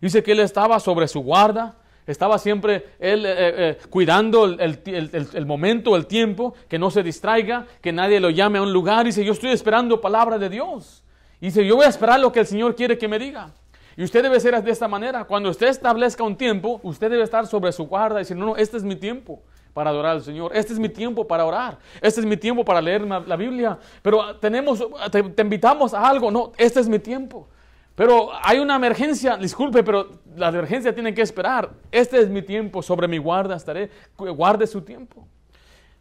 Dice 0.00 0.22
que 0.22 0.32
él 0.32 0.40
estaba 0.40 0.80
sobre 0.80 1.08
su 1.08 1.20
guarda, 1.20 1.76
estaba 2.06 2.38
siempre 2.38 2.86
él 2.98 3.26
eh, 3.26 3.34
eh, 3.36 3.78
cuidando 3.90 4.44
el, 4.44 5.46
momento, 5.46 5.94
el 5.94 6.06
tiempo, 6.06 6.54
que 6.68 6.78
no 6.78 6.90
se 6.90 7.02
distraiga, 7.02 7.66
que 7.80 7.92
nadie 7.92 8.18
lo 8.18 8.30
llame 8.30 8.58
a 8.58 8.62
un 8.62 8.72
lugar. 8.72 9.04
Dice, 9.04 9.24
yo 9.24 9.32
estoy 9.32 9.50
esperando 9.50 10.00
palabra 10.00 10.38
de 10.38 10.48
Dios. 10.48 11.04
Dice, 11.40 11.66
yo 11.66 11.76
voy 11.76 11.84
a 11.84 11.88
esperar 11.88 12.18
lo 12.18 12.32
que 12.32 12.40
el 12.40 12.46
Señor 12.46 12.74
quiere 12.74 12.96
que 12.96 13.08
me 13.08 13.18
diga. 13.18 13.50
Y 13.96 14.04
usted 14.04 14.22
debe 14.22 14.40
ser 14.40 14.60
de 14.62 14.70
esta 14.70 14.88
manera. 14.88 15.24
Cuando 15.24 15.50
usted 15.50 15.68
establezca 15.68 16.24
un 16.24 16.36
tiempo, 16.36 16.80
usted 16.82 17.10
debe 17.10 17.24
estar 17.24 17.46
sobre 17.46 17.72
su 17.72 17.86
guarda 17.86 18.20
y 18.20 18.22
decir, 18.22 18.36
no, 18.36 18.46
no, 18.46 18.56
este 18.56 18.78
es 18.78 18.84
mi 18.84 18.96
tiempo 18.96 19.42
para 19.72 19.90
adorar 19.90 20.12
al 20.12 20.22
Señor. 20.22 20.52
Este 20.54 20.72
es 20.72 20.78
mi 20.78 20.88
tiempo 20.88 21.26
para 21.26 21.44
orar. 21.44 21.78
Este 22.00 22.20
es 22.20 22.26
mi 22.26 22.36
tiempo 22.36 22.64
para 22.64 22.80
leer 22.80 23.02
la 23.02 23.36
Biblia. 23.36 23.78
Pero 24.02 24.36
tenemos, 24.36 24.84
te, 25.10 25.42
invitamos 25.42 25.94
a 25.94 26.08
algo. 26.08 26.30
No, 26.30 26.52
este 26.56 26.80
es 26.80 26.88
mi 26.88 26.98
tiempo. 26.98 27.48
Pero 27.94 28.30
hay 28.42 28.58
una 28.58 28.76
emergencia, 28.76 29.36
disculpe, 29.36 29.82
pero 29.82 30.08
la 30.36 30.48
emergencia 30.48 30.94
tiene 30.94 31.12
que 31.12 31.22
esperar. 31.22 31.70
Este 31.90 32.20
es 32.20 32.28
mi 32.28 32.42
tiempo, 32.42 32.82
sobre 32.82 33.06
mi 33.06 33.18
guarda 33.18 33.56
estaré. 33.56 33.90
Guarde 34.16 34.66
su 34.66 34.82
tiempo. 34.82 35.26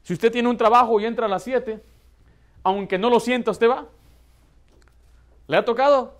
Si 0.01 0.13
usted 0.13 0.31
tiene 0.31 0.49
un 0.49 0.57
trabajo 0.57 0.99
y 0.99 1.05
entra 1.05 1.25
a 1.25 1.29
las 1.29 1.43
7, 1.43 1.81
aunque 2.63 2.97
no 2.97 3.09
lo 3.09 3.19
sienta, 3.19 3.51
usted 3.51 3.69
va. 3.69 3.85
¿Le 5.47 5.57
ha 5.57 5.65
tocado? 5.65 6.13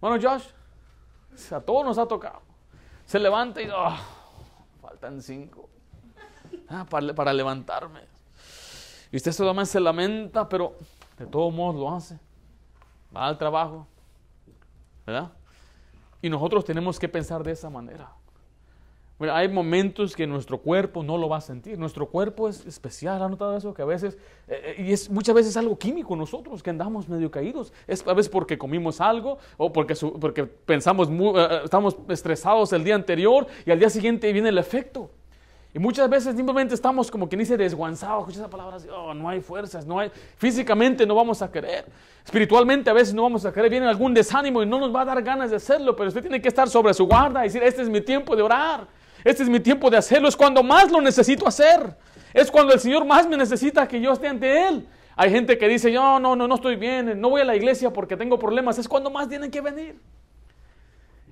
Bueno, 0.00 0.18
Josh, 0.20 0.44
a 1.52 1.60
todos 1.60 1.84
nos 1.84 1.98
ha 1.98 2.06
tocado. 2.06 2.40
Se 3.04 3.18
levanta 3.18 3.62
y 3.62 3.68
oh, 3.68 3.96
faltan 4.80 5.20
cinco. 5.22 5.68
Ah, 6.68 6.86
para, 6.88 7.32
levantarme. 7.32 8.00
Y 9.12 9.16
usted 9.16 9.32
solamente 9.32 9.72
se 9.72 9.80
lamenta, 9.80 10.48
pero 10.48 10.74
de 11.18 11.26
todos 11.26 11.52
modos 11.52 11.76
lo 11.76 11.94
hace. 11.94 12.18
Va 13.14 13.26
al 13.26 13.38
trabajo, 13.38 13.86
¿verdad? 15.06 15.32
Y 16.20 16.28
nosotros 16.28 16.64
tenemos 16.64 16.98
que 16.98 17.08
pensar 17.08 17.42
de 17.44 17.52
esa 17.52 17.70
manera. 17.70 18.10
hay 19.20 19.48
momentos 19.48 20.14
que 20.14 20.26
nuestro 20.26 20.58
cuerpo 20.58 21.02
no 21.02 21.16
lo 21.16 21.28
va 21.28 21.36
a 21.36 21.40
sentir. 21.40 21.78
Nuestro 21.78 22.08
cuerpo 22.08 22.48
es 22.48 22.66
especial, 22.66 23.22
¿ha 23.22 23.28
notado 23.28 23.56
eso? 23.56 23.72
Que 23.72 23.82
a 23.82 23.86
veces, 23.86 24.18
eh, 24.48 24.74
eh, 24.76 24.82
y 24.82 24.92
es 24.92 25.08
muchas 25.08 25.34
veces 25.34 25.56
algo 25.56 25.78
químico 25.78 26.16
nosotros, 26.16 26.62
que 26.62 26.70
andamos 26.70 27.08
medio 27.08 27.30
caídos. 27.30 27.72
Es 27.86 28.06
a 28.06 28.12
veces 28.12 28.28
porque 28.28 28.58
comimos 28.58 29.00
algo 29.00 29.38
o 29.56 29.72
porque, 29.72 29.94
porque 30.20 30.44
pensamos, 30.44 31.08
eh, 31.08 31.60
estamos 31.64 31.96
estresados 32.08 32.72
el 32.72 32.82
día 32.82 32.96
anterior 32.96 33.46
y 33.64 33.70
al 33.70 33.78
día 33.78 33.88
siguiente 33.88 34.32
viene 34.32 34.48
el 34.48 34.58
efecto. 34.58 35.10
Y 35.76 35.78
muchas 35.78 36.08
veces 36.08 36.34
simplemente 36.34 36.74
estamos 36.74 37.10
como 37.10 37.28
quien 37.28 37.40
dice 37.40 37.54
desguanzados, 37.54 38.20
escucha 38.20 38.38
esa 38.38 38.48
palabra 38.48 38.78
oh, 38.96 39.12
no 39.12 39.28
hay 39.28 39.42
fuerzas, 39.42 39.84
no 39.84 40.00
hay, 40.00 40.10
físicamente 40.38 41.04
no 41.04 41.14
vamos 41.14 41.42
a 41.42 41.52
querer, 41.52 41.84
espiritualmente 42.24 42.88
a 42.88 42.94
veces 42.94 43.12
no 43.12 43.24
vamos 43.24 43.44
a 43.44 43.52
querer, 43.52 43.70
viene 43.70 43.86
algún 43.86 44.14
desánimo 44.14 44.62
y 44.62 44.66
no 44.66 44.80
nos 44.80 44.96
va 44.96 45.02
a 45.02 45.04
dar 45.04 45.22
ganas 45.22 45.50
de 45.50 45.56
hacerlo, 45.56 45.94
pero 45.94 46.08
usted 46.08 46.22
tiene 46.22 46.40
que 46.40 46.48
estar 46.48 46.66
sobre 46.70 46.94
su 46.94 47.04
guarda 47.04 47.40
y 47.40 47.48
decir, 47.48 47.62
este 47.62 47.82
es 47.82 47.90
mi 47.90 48.00
tiempo 48.00 48.34
de 48.34 48.40
orar, 48.40 48.86
este 49.22 49.42
es 49.42 49.50
mi 49.50 49.60
tiempo 49.60 49.90
de 49.90 49.98
hacerlo, 49.98 50.28
es 50.28 50.34
cuando 50.34 50.62
más 50.62 50.90
lo 50.90 50.98
necesito 51.02 51.46
hacer, 51.46 51.94
es 52.32 52.50
cuando 52.50 52.72
el 52.72 52.80
Señor 52.80 53.04
más 53.04 53.28
me 53.28 53.36
necesita 53.36 53.86
que 53.86 54.00
yo 54.00 54.12
esté 54.12 54.28
ante 54.28 54.68
Él. 54.68 54.88
Hay 55.14 55.30
gente 55.30 55.58
que 55.58 55.68
dice, 55.68 55.92
yo 55.92 56.18
no, 56.18 56.34
no, 56.34 56.48
no 56.48 56.54
estoy 56.54 56.76
bien, 56.76 57.20
no 57.20 57.28
voy 57.28 57.42
a 57.42 57.44
la 57.44 57.54
iglesia 57.54 57.92
porque 57.92 58.16
tengo 58.16 58.38
problemas, 58.38 58.78
es 58.78 58.88
cuando 58.88 59.10
más 59.10 59.28
tienen 59.28 59.50
que 59.50 59.60
venir. 59.60 60.00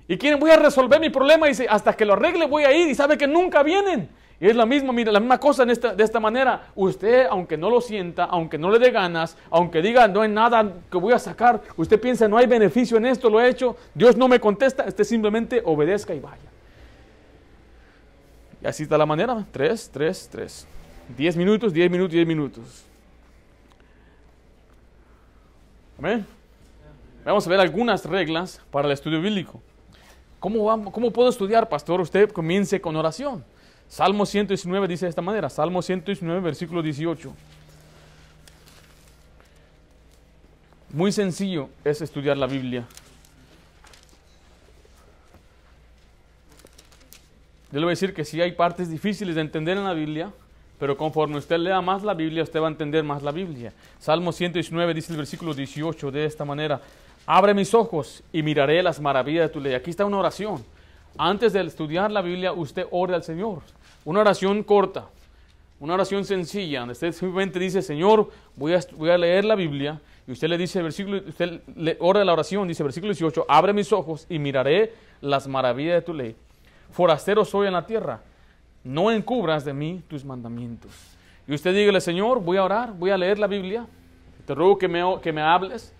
Y 0.07 0.19
quieren, 0.19 0.39
voy 0.39 0.51
a 0.51 0.57
resolver 0.57 0.99
mi 0.99 1.09
problema 1.09 1.47
y 1.47 1.49
dice, 1.49 1.65
hasta 1.67 1.93
que 1.93 2.05
lo 2.05 2.13
arregle 2.13 2.45
voy 2.45 2.63
a 2.63 2.71
ir 2.71 2.89
y 2.89 2.93
sabe 2.93 3.17
que 3.17 3.25
nunca 3.25 3.63
vienen. 3.63 4.07
Y 4.39 4.47
es 4.47 4.55
la 4.55 4.65
misma, 4.65 4.91
mira, 4.91 5.11
la 5.11 5.19
misma 5.19 5.39
cosa 5.39 5.65
de 5.65 6.03
esta 6.03 6.19
manera. 6.19 6.67
Usted, 6.75 7.27
aunque 7.29 7.57
no 7.57 7.69
lo 7.69 7.79
sienta, 7.79 8.25
aunque 8.25 8.57
no 8.57 8.69
le 8.69 8.79
dé 8.79 8.91
ganas, 8.91 9.37
aunque 9.49 9.81
diga 9.81 10.07
no 10.07 10.21
hay 10.21 10.29
nada 10.29 10.73
que 10.91 10.97
voy 10.97 11.13
a 11.13 11.19
sacar, 11.19 11.61
usted 11.77 11.99
piensa 11.99 12.27
no 12.27 12.37
hay 12.37 12.45
beneficio 12.45 12.97
en 12.97 13.05
esto, 13.05 13.29
lo 13.29 13.39
he 13.39 13.47
hecho, 13.47 13.77
Dios 13.93 14.17
no 14.17 14.27
me 14.27 14.39
contesta, 14.39 14.85
usted 14.87 15.03
simplemente 15.05 15.61
obedezca 15.63 16.13
y 16.13 16.19
vaya. 16.19 16.49
Y 18.61 18.67
así 18.67 18.83
está 18.83 18.97
la 18.97 19.05
manera, 19.05 19.45
tres, 19.51 19.89
tres, 19.91 20.27
tres. 20.29 20.67
Diez 21.15 21.37
minutos, 21.37 21.71
diez 21.71 21.89
minutos, 21.89 22.11
diez 22.11 22.27
minutos. 22.27 22.83
Amén. 25.97 26.25
Vamos 27.23 27.47
a 27.47 27.49
ver 27.49 27.59
algunas 27.59 28.03
reglas 28.05 28.59
para 28.69 28.87
el 28.87 28.91
estudio 28.91 29.21
bíblico. 29.21 29.61
¿Cómo, 30.39 30.91
¿Cómo 30.91 31.11
puedo 31.11 31.29
estudiar, 31.29 31.69
pastor? 31.69 32.01
Usted 32.01 32.31
comience 32.31 32.81
con 32.81 32.95
oración. 32.95 33.43
Salmo 33.87 34.25
119 34.25 34.87
dice 34.87 35.05
de 35.05 35.09
esta 35.09 35.21
manera, 35.21 35.49
Salmo 35.49 35.81
119, 35.81 36.41
versículo 36.41 36.81
18. 36.81 37.33
Muy 40.89 41.11
sencillo 41.11 41.69
es 41.83 42.01
estudiar 42.01 42.37
la 42.37 42.47
Biblia. 42.47 42.85
Yo 47.71 47.79
le 47.79 47.85
voy 47.85 47.91
a 47.91 47.97
decir 47.97 48.13
que 48.13 48.23
sí 48.23 48.39
hay 48.39 48.53
partes 48.53 48.89
difíciles 48.89 49.35
de 49.35 49.41
entender 49.41 49.77
en 49.77 49.83
la 49.83 49.93
Biblia, 49.93 50.31
pero 50.79 50.95
conforme 50.95 51.37
usted 51.37 51.57
lea 51.57 51.81
más 51.81 52.03
la 52.03 52.13
Biblia, 52.13 52.43
usted 52.43 52.61
va 52.61 52.67
a 52.67 52.71
entender 52.71 53.03
más 53.03 53.23
la 53.23 53.31
Biblia. 53.31 53.73
Salmo 53.99 54.31
119 54.31 54.93
dice 54.93 55.11
el 55.11 55.17
versículo 55.17 55.53
18 55.53 56.11
de 56.11 56.25
esta 56.25 56.45
manera, 56.45 56.79
abre 57.25 57.53
mis 57.53 57.73
ojos 57.73 58.23
y 58.31 58.43
miraré 58.43 58.81
las 58.81 59.01
maravillas 59.01 59.49
de 59.49 59.53
tu 59.53 59.59
ley. 59.59 59.73
Aquí 59.73 59.89
está 59.89 60.05
una 60.05 60.17
oración. 60.17 60.63
Antes 61.17 61.53
de 61.53 61.61
estudiar 61.61 62.11
la 62.11 62.21
Biblia, 62.21 62.51
usted 62.51 62.85
ore 62.91 63.15
al 63.15 63.23
Señor. 63.23 63.61
Una 64.03 64.21
oración 64.21 64.63
corta, 64.63 65.05
una 65.79 65.93
oración 65.93 66.25
sencilla, 66.25 66.79
donde 66.79 66.93
usted 66.93 67.11
simplemente 67.11 67.59
dice, 67.59 67.81
Señor, 67.81 68.29
voy 68.55 68.73
a, 68.73 68.79
voy 68.95 69.09
a 69.09 69.17
leer 69.17 69.45
la 69.45 69.55
Biblia. 69.55 69.99
Y 70.27 70.31
usted 70.31 70.47
le 70.47 70.57
dice, 70.57 70.81
versículo, 70.81 71.21
usted 71.27 71.61
le 71.75 71.97
ora 71.99 72.23
la 72.23 72.33
oración, 72.33 72.67
dice 72.67 72.83
versículo 72.83 73.13
18, 73.13 73.45
abre 73.47 73.73
mis 73.73 73.91
ojos 73.93 74.25
y 74.29 74.39
miraré 74.39 74.93
las 75.21 75.47
maravillas 75.47 75.95
de 75.95 76.01
tu 76.01 76.13
ley. 76.13 76.35
Forastero 76.91 77.45
soy 77.45 77.67
en 77.67 77.73
la 77.73 77.85
tierra, 77.85 78.21
no 78.83 79.11
encubras 79.11 79.65
de 79.65 79.73
mí 79.73 80.01
tus 80.07 80.23
mandamientos. 80.23 80.91
Y 81.47 81.53
usted 81.53 81.73
dígale, 81.75 82.01
Señor, 82.01 82.41
voy 82.41 82.57
a 82.57 82.63
orar, 82.63 82.93
voy 82.93 83.11
a 83.11 83.17
leer 83.17 83.37
la 83.37 83.47
Biblia, 83.47 83.85
te 84.45 84.55
ruego 84.55 84.77
que 84.77 84.87
me, 84.87 85.01
que 85.21 85.31
me 85.31 85.41
hables, 85.41 85.93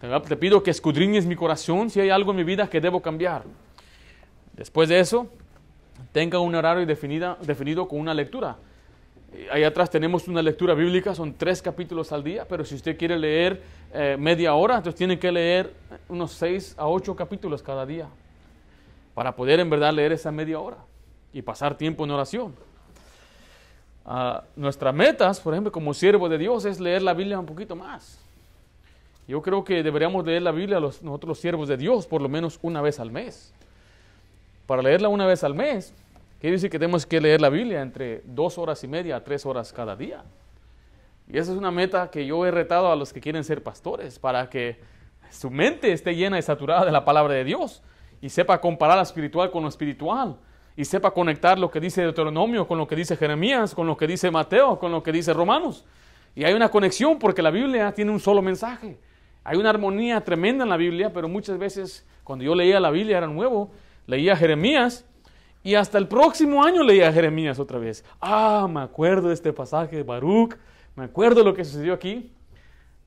te, 0.00 0.36
pido 0.36 0.62
que 0.62 0.70
escudriñes 0.70 1.26
mi 1.26 1.36
corazón 1.36 1.90
si 1.90 2.00
hay 2.00 2.10
algo 2.10 2.30
en 2.30 2.36
mi 2.36 2.44
vida 2.44 2.68
que 2.68 2.80
debo 2.80 3.00
cambiar. 3.00 3.44
Después 4.56 4.88
de 4.88 5.00
eso, 5.00 5.28
tenga 6.12 6.38
un 6.38 6.54
horario 6.54 6.86
definida, 6.86 7.36
definido 7.42 7.86
con 7.86 8.00
una 8.00 8.14
lectura. 8.14 8.56
Ahí 9.50 9.64
atrás 9.64 9.90
tenemos 9.90 10.28
una 10.28 10.40
lectura 10.40 10.72
bíblica, 10.72 11.14
son 11.14 11.34
tres 11.34 11.60
capítulos 11.60 12.10
al 12.12 12.24
día, 12.24 12.46
pero 12.48 12.64
si 12.64 12.74
usted 12.74 12.96
quiere 12.96 13.18
leer 13.18 13.62
eh, 13.92 14.16
media 14.18 14.54
hora, 14.54 14.76
entonces 14.76 14.96
tiene 14.96 15.18
que 15.18 15.30
leer 15.30 15.74
unos 16.08 16.32
seis 16.32 16.74
a 16.78 16.86
ocho 16.86 17.14
capítulos 17.14 17.62
cada 17.62 17.84
día 17.84 18.08
para 19.14 19.34
poder 19.34 19.60
en 19.60 19.68
verdad 19.68 19.92
leer 19.92 20.12
esa 20.12 20.30
media 20.30 20.58
hora 20.58 20.78
y 21.32 21.42
pasar 21.42 21.76
tiempo 21.76 22.04
en 22.04 22.10
oración. 22.12 22.54
Uh, 24.06 24.38
nuestras 24.54 24.94
metas, 24.94 25.40
por 25.40 25.52
ejemplo, 25.52 25.72
como 25.72 25.92
siervo 25.92 26.28
de 26.28 26.38
Dios, 26.38 26.64
es 26.64 26.78
leer 26.78 27.02
la 27.02 27.12
Biblia 27.12 27.38
un 27.38 27.46
poquito 27.46 27.74
más. 27.74 28.20
Yo 29.26 29.42
creo 29.42 29.64
que 29.64 29.82
deberíamos 29.82 30.24
leer 30.24 30.42
la 30.42 30.52
Biblia 30.52 30.78
los, 30.78 31.02
nosotros 31.02 31.28
los 31.28 31.40
siervos 31.40 31.66
de 31.68 31.76
Dios 31.76 32.06
por 32.06 32.22
lo 32.22 32.28
menos 32.28 32.58
una 32.62 32.80
vez 32.80 33.00
al 33.00 33.10
mes. 33.10 33.52
Para 34.66 34.82
leerla 34.82 35.08
una 35.08 35.26
vez 35.26 35.44
al 35.44 35.54
mes, 35.54 35.94
quiere 36.40 36.56
decir 36.56 36.70
que 36.70 36.78
tenemos 36.78 37.06
que 37.06 37.20
leer 37.20 37.40
la 37.40 37.48
Biblia 37.48 37.80
entre 37.80 38.22
dos 38.24 38.58
horas 38.58 38.82
y 38.82 38.88
media 38.88 39.16
a 39.16 39.24
tres 39.24 39.46
horas 39.46 39.72
cada 39.72 39.94
día. 39.94 40.24
Y 41.28 41.38
esa 41.38 41.52
es 41.52 41.58
una 41.58 41.70
meta 41.70 42.10
que 42.10 42.26
yo 42.26 42.44
he 42.46 42.50
retado 42.50 42.90
a 42.90 42.96
los 42.96 43.12
que 43.12 43.20
quieren 43.20 43.44
ser 43.44 43.62
pastores, 43.62 44.18
para 44.18 44.48
que 44.50 44.80
su 45.30 45.50
mente 45.50 45.92
esté 45.92 46.14
llena 46.14 46.38
y 46.38 46.42
saturada 46.42 46.84
de 46.84 46.92
la 46.92 47.04
palabra 47.04 47.34
de 47.34 47.44
Dios 47.44 47.82
y 48.20 48.28
sepa 48.28 48.60
comparar 48.60 48.96
lo 48.96 49.02
espiritual 49.02 49.50
con 49.50 49.62
lo 49.62 49.68
espiritual 49.68 50.36
y 50.76 50.84
sepa 50.84 51.10
conectar 51.10 51.58
lo 51.58 51.70
que 51.70 51.80
dice 51.80 52.02
Deuteronomio 52.02 52.66
con 52.66 52.78
lo 52.78 52.86
que 52.86 52.96
dice 52.96 53.16
Jeremías, 53.16 53.74
con 53.74 53.86
lo 53.86 53.96
que 53.96 54.06
dice 54.06 54.30
Mateo, 54.30 54.78
con 54.78 54.92
lo 54.92 55.02
que 55.02 55.12
dice 55.12 55.32
Romanos. 55.32 55.84
Y 56.34 56.44
hay 56.44 56.54
una 56.54 56.68
conexión 56.68 57.18
porque 57.18 57.42
la 57.42 57.50
Biblia 57.50 57.92
tiene 57.92 58.10
un 58.10 58.20
solo 58.20 58.42
mensaje. 58.42 58.98
Hay 59.42 59.56
una 59.56 59.70
armonía 59.70 60.22
tremenda 60.22 60.64
en 60.64 60.70
la 60.70 60.76
Biblia, 60.76 61.12
pero 61.12 61.28
muchas 61.28 61.56
veces 61.56 62.06
cuando 62.24 62.44
yo 62.44 62.54
leía 62.54 62.78
la 62.78 62.90
Biblia 62.90 63.18
era 63.18 63.26
nuevo, 63.26 63.70
leía 64.06 64.36
Jeremías 64.36 65.04
y 65.62 65.74
hasta 65.74 65.98
el 65.98 66.06
próximo 66.08 66.64
año 66.64 66.82
leía 66.82 67.12
Jeremías 67.12 67.58
otra 67.58 67.78
vez. 67.78 68.04
Ah, 68.20 68.68
me 68.70 68.80
acuerdo 68.80 69.28
de 69.28 69.34
este 69.34 69.52
pasaje 69.52 69.96
de 69.96 70.02
Baruch, 70.02 70.56
me 70.94 71.04
acuerdo 71.04 71.40
de 71.40 71.44
lo 71.44 71.54
que 71.54 71.64
sucedió 71.64 71.92
aquí. 71.92 72.32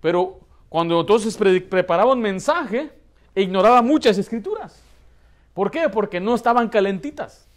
Pero 0.01 0.39
cuando 0.67 0.99
entonces 0.99 1.37
preparaba 1.37 2.13
un 2.13 2.21
mensaje, 2.21 2.91
ignoraba 3.35 3.81
muchas 3.81 4.17
escrituras. 4.17 4.83
¿Por 5.53 5.71
qué? 5.71 5.89
Porque 5.89 6.19
no 6.19 6.35
estaban 6.35 6.69
calentitas. 6.69 7.47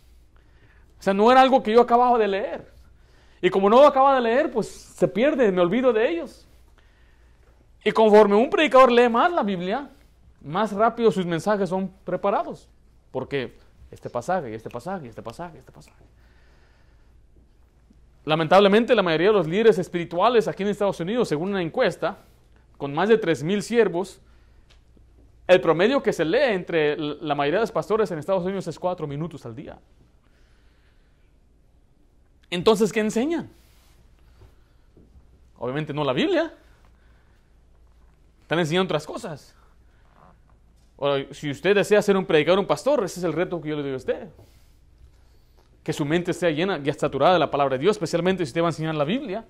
O 0.98 1.02
sea, 1.02 1.12
no 1.12 1.30
era 1.30 1.40
algo 1.40 1.62
que 1.62 1.72
yo 1.72 1.80
acababa 1.80 2.18
de 2.18 2.28
leer. 2.28 2.72
Y 3.40 3.50
como 3.50 3.68
no 3.68 3.80
lo 3.80 3.86
acababa 3.86 4.14
de 4.14 4.20
leer, 4.20 4.50
pues 4.52 4.68
se 4.68 5.08
pierde, 5.08 5.50
me 5.50 5.60
olvido 5.60 5.92
de 5.92 6.08
ellos. 6.08 6.46
Y 7.84 7.90
conforme 7.90 8.36
un 8.36 8.48
predicador 8.48 8.92
lee 8.92 9.08
más 9.08 9.32
la 9.32 9.42
Biblia, 9.42 9.90
más 10.40 10.72
rápido 10.72 11.10
sus 11.10 11.26
mensajes 11.26 11.68
son 11.68 11.92
preparados. 12.04 12.68
Porque 13.12 13.56
este 13.92 14.10
pasaje, 14.10 14.52
este 14.54 14.70
pasaje, 14.70 15.06
este 15.06 15.22
pasaje, 15.22 15.58
este 15.58 15.70
pasaje. 15.70 16.02
Lamentablemente, 18.24 18.94
la 18.94 19.02
mayoría 19.02 19.28
de 19.28 19.34
los 19.34 19.46
líderes 19.46 19.78
espirituales 19.78 20.48
aquí 20.48 20.64
en 20.64 20.70
Estados 20.70 20.98
Unidos, 20.98 21.28
según 21.28 21.50
una 21.50 21.62
encuesta, 21.62 22.18
con 22.76 22.92
más 22.94 23.08
de 23.08 23.20
3.000 23.20 23.60
siervos, 23.60 24.20
el 25.46 25.60
promedio 25.60 26.02
que 26.02 26.12
se 26.12 26.24
lee 26.24 26.52
entre 26.52 26.96
la 26.96 27.34
mayoría 27.34 27.58
de 27.58 27.64
los 27.64 27.72
pastores 27.72 28.10
en 28.10 28.18
Estados 28.18 28.44
Unidos 28.44 28.66
es 28.68 28.78
cuatro 28.78 29.06
minutos 29.06 29.44
al 29.44 29.54
día. 29.54 29.78
Entonces, 32.48 32.92
¿qué 32.92 33.00
enseñan? 33.00 33.50
Obviamente 35.58 35.92
no 35.92 36.04
la 36.04 36.12
Biblia. 36.12 36.52
Están 38.42 38.58
enseñando 38.58 38.86
otras 38.86 39.06
cosas. 39.06 39.54
O, 41.04 41.18
si 41.32 41.50
usted 41.50 41.74
desea 41.74 42.00
ser 42.00 42.16
un 42.16 42.24
predicador, 42.24 42.60
un 42.60 42.66
pastor, 42.66 43.02
ese 43.02 43.18
es 43.18 43.24
el 43.24 43.32
reto 43.32 43.60
que 43.60 43.70
yo 43.70 43.76
le 43.76 43.82
doy 43.82 43.94
a 43.94 43.96
usted. 43.96 44.28
Que 45.82 45.92
su 45.92 46.04
mente 46.04 46.32
sea 46.32 46.50
llena 46.50 46.80
y 46.82 46.92
saturada 46.92 47.32
de 47.32 47.38
la 47.40 47.50
palabra 47.50 47.76
de 47.76 47.82
Dios, 47.82 47.96
especialmente 47.96 48.44
si 48.44 48.50
usted 48.50 48.60
va 48.60 48.66
a 48.66 48.70
enseñar 48.70 48.94
la 48.94 49.04
Biblia. 49.04 49.44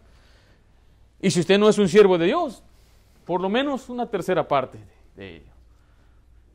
Y 1.21 1.31
si 1.31 1.41
usted 1.41 1.59
no 1.59 1.69
es 1.69 1.77
un 1.77 1.89
siervo 1.89 2.17
de 2.17 2.27
Dios, 2.27 2.63
por 3.27 3.41
lo 3.41 3.51
menos 3.51 3.91
una 3.91 4.07
tercera 4.07 4.49
parte 4.49 4.79
de 5.15 5.37
ello 5.37 5.53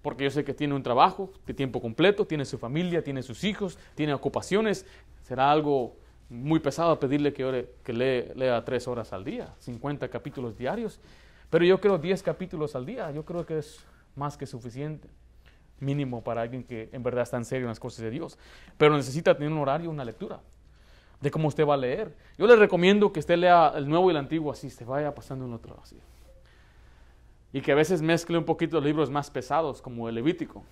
porque 0.07 0.23
yo 0.23 0.29
sé 0.29 0.45
que 0.45 0.53
tiene 0.53 0.73
un 0.73 0.83
trabajo 0.83 1.33
de 1.45 1.53
tiempo 1.53 1.81
completo, 1.81 2.25
tiene 2.25 2.45
su 2.45 2.57
familia, 2.57 3.03
tiene 3.03 3.21
sus 3.21 3.43
hijos, 3.43 3.77
tiene 3.93 4.13
ocupaciones. 4.13 4.85
Será 5.23 5.51
algo 5.51 5.97
muy 6.29 6.61
pesado 6.61 6.97
pedirle 6.97 7.33
que, 7.33 7.73
que 7.83 7.91
lea, 7.91 8.63
tres 8.63 8.87
horas 8.87 9.11
al 9.11 9.25
día, 9.25 9.53
50 9.59 10.07
capítulos 10.07 10.57
diarios. 10.57 11.01
Pero 11.49 11.65
yo 11.65 11.81
creo 11.81 11.97
10 11.97 12.23
capítulos 12.23 12.73
al 12.73 12.85
día, 12.85 13.11
yo 13.11 13.25
creo 13.25 13.45
que 13.45 13.57
es 13.57 13.85
más 14.17 14.37
que 14.37 14.45
suficiente, 14.45 15.07
mínimo 15.79 16.23
para 16.23 16.41
alguien 16.41 16.63
que 16.63 16.89
en 16.91 17.03
verdad 17.03 17.23
está 17.23 17.37
en 17.37 17.45
serio 17.45 17.65
en 17.65 17.69
las 17.69 17.79
cosas 17.79 18.01
de 18.01 18.09
Dios. 18.09 18.37
Pero 18.77 18.95
necesita 18.97 19.35
tener 19.35 19.51
un 19.51 19.59
horario, 19.59 19.89
una 19.89 20.03
lectura 20.03 20.39
de 21.21 21.31
cómo 21.31 21.47
usted 21.47 21.65
va 21.65 21.75
a 21.75 21.77
leer. 21.77 22.15
Yo 22.37 22.47
le 22.47 22.55
recomiendo 22.55 23.11
que 23.13 23.19
usted 23.19 23.37
lea 23.37 23.73
el 23.75 23.87
Nuevo 23.87 24.09
y 24.09 24.11
el 24.11 24.17
Antiguo 24.17 24.51
así, 24.51 24.69
se 24.69 24.85
vaya 24.85 25.13
pasando 25.15 25.45
en 25.45 25.53
otro 25.53 25.79
así 25.81 25.97
y 27.53 27.61
que 27.61 27.71
a 27.71 27.75
veces 27.75 28.01
mezcle 28.01 28.37
un 28.37 28.43
poquito 28.43 28.79
libros 28.79 29.09
más 29.09 29.31
pesados 29.31 29.81
como 29.81 30.09
el 30.09 30.15
Levítico 30.15 30.63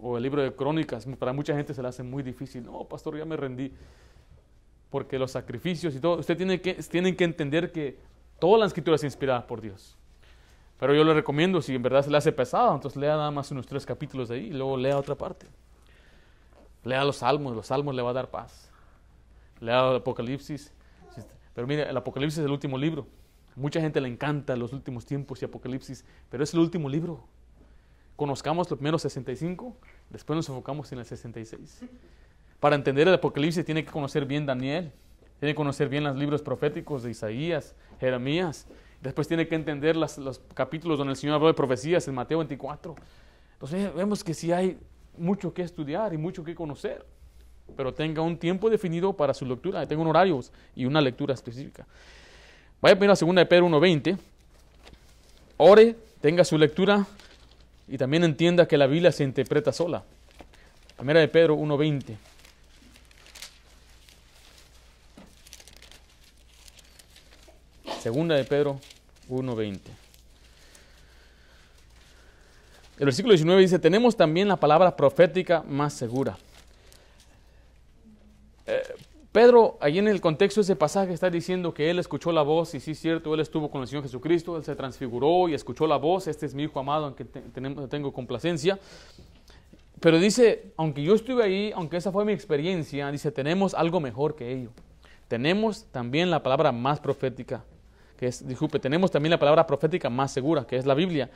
o 0.00 0.16
el 0.16 0.22
libro 0.22 0.42
de 0.42 0.54
Crónicas. 0.54 1.06
Para 1.18 1.32
mucha 1.32 1.54
gente 1.54 1.74
se 1.74 1.82
le 1.82 1.88
hace 1.88 2.02
muy 2.02 2.22
difícil. 2.22 2.64
No, 2.64 2.84
pastor, 2.84 3.18
ya 3.18 3.24
me 3.24 3.36
rendí. 3.36 3.72
Porque 4.90 5.18
los 5.18 5.32
sacrificios 5.32 5.94
y 5.94 6.00
todo, 6.00 6.18
usted 6.18 6.36
tiene 6.36 6.60
que, 6.60 6.74
tienen 6.74 7.16
que 7.16 7.24
entender 7.24 7.72
que 7.72 7.98
toda 8.38 8.58
la 8.58 8.66
escritura 8.66 8.96
es 8.96 9.04
inspirada 9.04 9.46
por 9.46 9.60
Dios. 9.60 9.98
Pero 10.82 10.96
yo 10.96 11.04
le 11.04 11.14
recomiendo, 11.14 11.62
si 11.62 11.76
en 11.76 11.80
verdad 11.80 12.02
se 12.02 12.10
le 12.10 12.16
hace 12.16 12.32
pesado, 12.32 12.74
entonces 12.74 13.00
lea 13.00 13.14
nada 13.14 13.30
más 13.30 13.48
unos 13.52 13.68
tres 13.68 13.86
capítulos 13.86 14.28
de 14.28 14.34
ahí 14.34 14.46
y 14.46 14.50
luego 14.50 14.76
lea 14.76 14.98
otra 14.98 15.14
parte. 15.14 15.46
Lea 16.82 17.04
los 17.04 17.18
salmos, 17.18 17.54
los 17.54 17.68
salmos 17.68 17.94
le 17.94 18.02
va 18.02 18.10
a 18.10 18.12
dar 18.14 18.32
paz. 18.32 18.68
Lea 19.60 19.90
el 19.90 19.96
Apocalipsis. 19.98 20.72
Pero 21.54 21.68
mire, 21.68 21.88
el 21.88 21.96
Apocalipsis 21.96 22.40
es 22.40 22.46
el 22.46 22.50
último 22.50 22.76
libro. 22.76 23.06
Mucha 23.54 23.80
gente 23.80 24.00
le 24.00 24.08
encanta 24.08 24.56
los 24.56 24.72
últimos 24.72 25.06
tiempos 25.06 25.40
y 25.40 25.44
Apocalipsis, 25.44 26.04
pero 26.28 26.42
es 26.42 26.52
el 26.52 26.58
último 26.58 26.88
libro. 26.88 27.22
Conozcamos 28.16 28.68
los 28.68 28.76
primeros 28.76 29.02
65, 29.02 29.76
después 30.10 30.34
nos 30.34 30.48
enfocamos 30.48 30.90
en 30.90 30.98
el 30.98 31.04
66. 31.04 31.84
Para 32.58 32.74
entender 32.74 33.06
el 33.06 33.14
Apocalipsis 33.14 33.64
tiene 33.64 33.84
que 33.84 33.92
conocer 33.92 34.26
bien 34.26 34.46
Daniel, 34.46 34.90
tiene 35.38 35.52
que 35.52 35.56
conocer 35.56 35.88
bien 35.88 36.02
los 36.02 36.16
libros 36.16 36.42
proféticos 36.42 37.04
de 37.04 37.12
Isaías, 37.12 37.76
Jeremías, 38.00 38.66
después 39.02 39.28
tiene 39.28 39.48
que 39.48 39.54
entender 39.54 39.96
los 39.96 40.40
capítulos 40.54 40.96
donde 40.96 41.12
el 41.12 41.16
Señor 41.16 41.34
habló 41.34 41.48
de 41.48 41.54
profecías 41.54 42.06
en 42.08 42.14
Mateo 42.14 42.38
24. 42.38 42.94
Entonces 43.54 43.94
vemos 43.94 44.24
que 44.24 44.32
sí 44.32 44.52
hay 44.52 44.78
mucho 45.18 45.52
que 45.52 45.62
estudiar 45.62 46.14
y 46.14 46.18
mucho 46.18 46.44
que 46.44 46.54
conocer, 46.54 47.04
pero 47.76 47.92
tenga 47.92 48.22
un 48.22 48.38
tiempo 48.38 48.70
definido 48.70 49.12
para 49.12 49.34
su 49.34 49.44
lectura, 49.44 49.86
tenga 49.86 50.02
un 50.02 50.08
horario 50.08 50.40
y 50.74 50.84
una 50.84 51.00
lectura 51.00 51.34
específica. 51.34 51.86
Vaya 52.80 52.96
primero 52.96 53.12
a 53.12 53.16
2 53.16 53.34
de 53.34 53.46
Pedro 53.46 53.68
1.20. 53.68 54.18
Ore, 55.58 55.96
tenga 56.20 56.44
su 56.44 56.58
lectura 56.58 57.06
y 57.86 57.98
también 57.98 58.24
entienda 58.24 58.66
que 58.66 58.76
la 58.76 58.86
Biblia 58.86 59.12
se 59.12 59.24
interpreta 59.24 59.72
sola. 59.72 60.02
Primera 60.96 61.20
de 61.20 61.28
Pedro 61.28 61.56
1.20. 61.56 62.16
Segunda 68.00 68.34
de 68.34 68.44
Pedro 68.44 68.80
1.20. 69.28 69.80
El 72.98 73.06
versículo 73.06 73.32
19 73.32 73.60
dice, 73.60 73.78
tenemos 73.78 74.16
también 74.16 74.48
la 74.48 74.56
palabra 74.56 74.94
profética 74.94 75.62
más 75.66 75.92
segura. 75.92 76.36
Eh, 78.66 78.80
Pedro, 79.32 79.78
ahí 79.80 79.98
en 79.98 80.08
el 80.08 80.20
contexto 80.20 80.60
de 80.60 80.64
ese 80.64 80.76
pasaje, 80.76 81.12
está 81.12 81.30
diciendo 81.30 81.72
que 81.72 81.90
él 81.90 81.98
escuchó 81.98 82.32
la 82.32 82.42
voz, 82.42 82.74
y 82.74 82.80
sí 82.80 82.90
es 82.90 83.00
cierto, 83.00 83.32
él 83.32 83.40
estuvo 83.40 83.70
con 83.70 83.80
el 83.80 83.88
Señor 83.88 84.02
Jesucristo, 84.04 84.56
él 84.58 84.64
se 84.64 84.76
transfiguró 84.76 85.48
y 85.48 85.54
escuchó 85.54 85.86
la 85.86 85.96
voz, 85.96 86.26
este 86.28 86.44
es 86.44 86.54
mi 86.54 86.64
hijo 86.64 86.78
amado 86.78 87.08
en 87.08 87.14
que 87.14 87.24
tengo 87.24 88.12
complacencia. 88.12 88.78
Pero 90.00 90.18
dice, 90.18 90.72
aunque 90.76 91.02
yo 91.02 91.14
estuve 91.14 91.44
ahí, 91.44 91.72
aunque 91.74 91.96
esa 91.96 92.12
fue 92.12 92.24
mi 92.24 92.32
experiencia, 92.32 93.10
dice, 93.10 93.32
tenemos 93.32 93.72
algo 93.72 94.00
mejor 94.00 94.34
que 94.34 94.52
ello. 94.52 94.70
Tenemos 95.28 95.86
también 95.86 96.30
la 96.30 96.42
palabra 96.42 96.70
más 96.72 97.00
profética, 97.00 97.64
que 98.22 98.30
disculpe, 98.44 98.78
tenemos 98.78 99.10
también 99.10 99.32
la 99.32 99.38
palabra 99.38 99.66
profética 99.66 100.08
más 100.08 100.30
segura, 100.30 100.64
que 100.64 100.76
es 100.76 100.86
la 100.86 100.94
Biblia. 100.94 101.28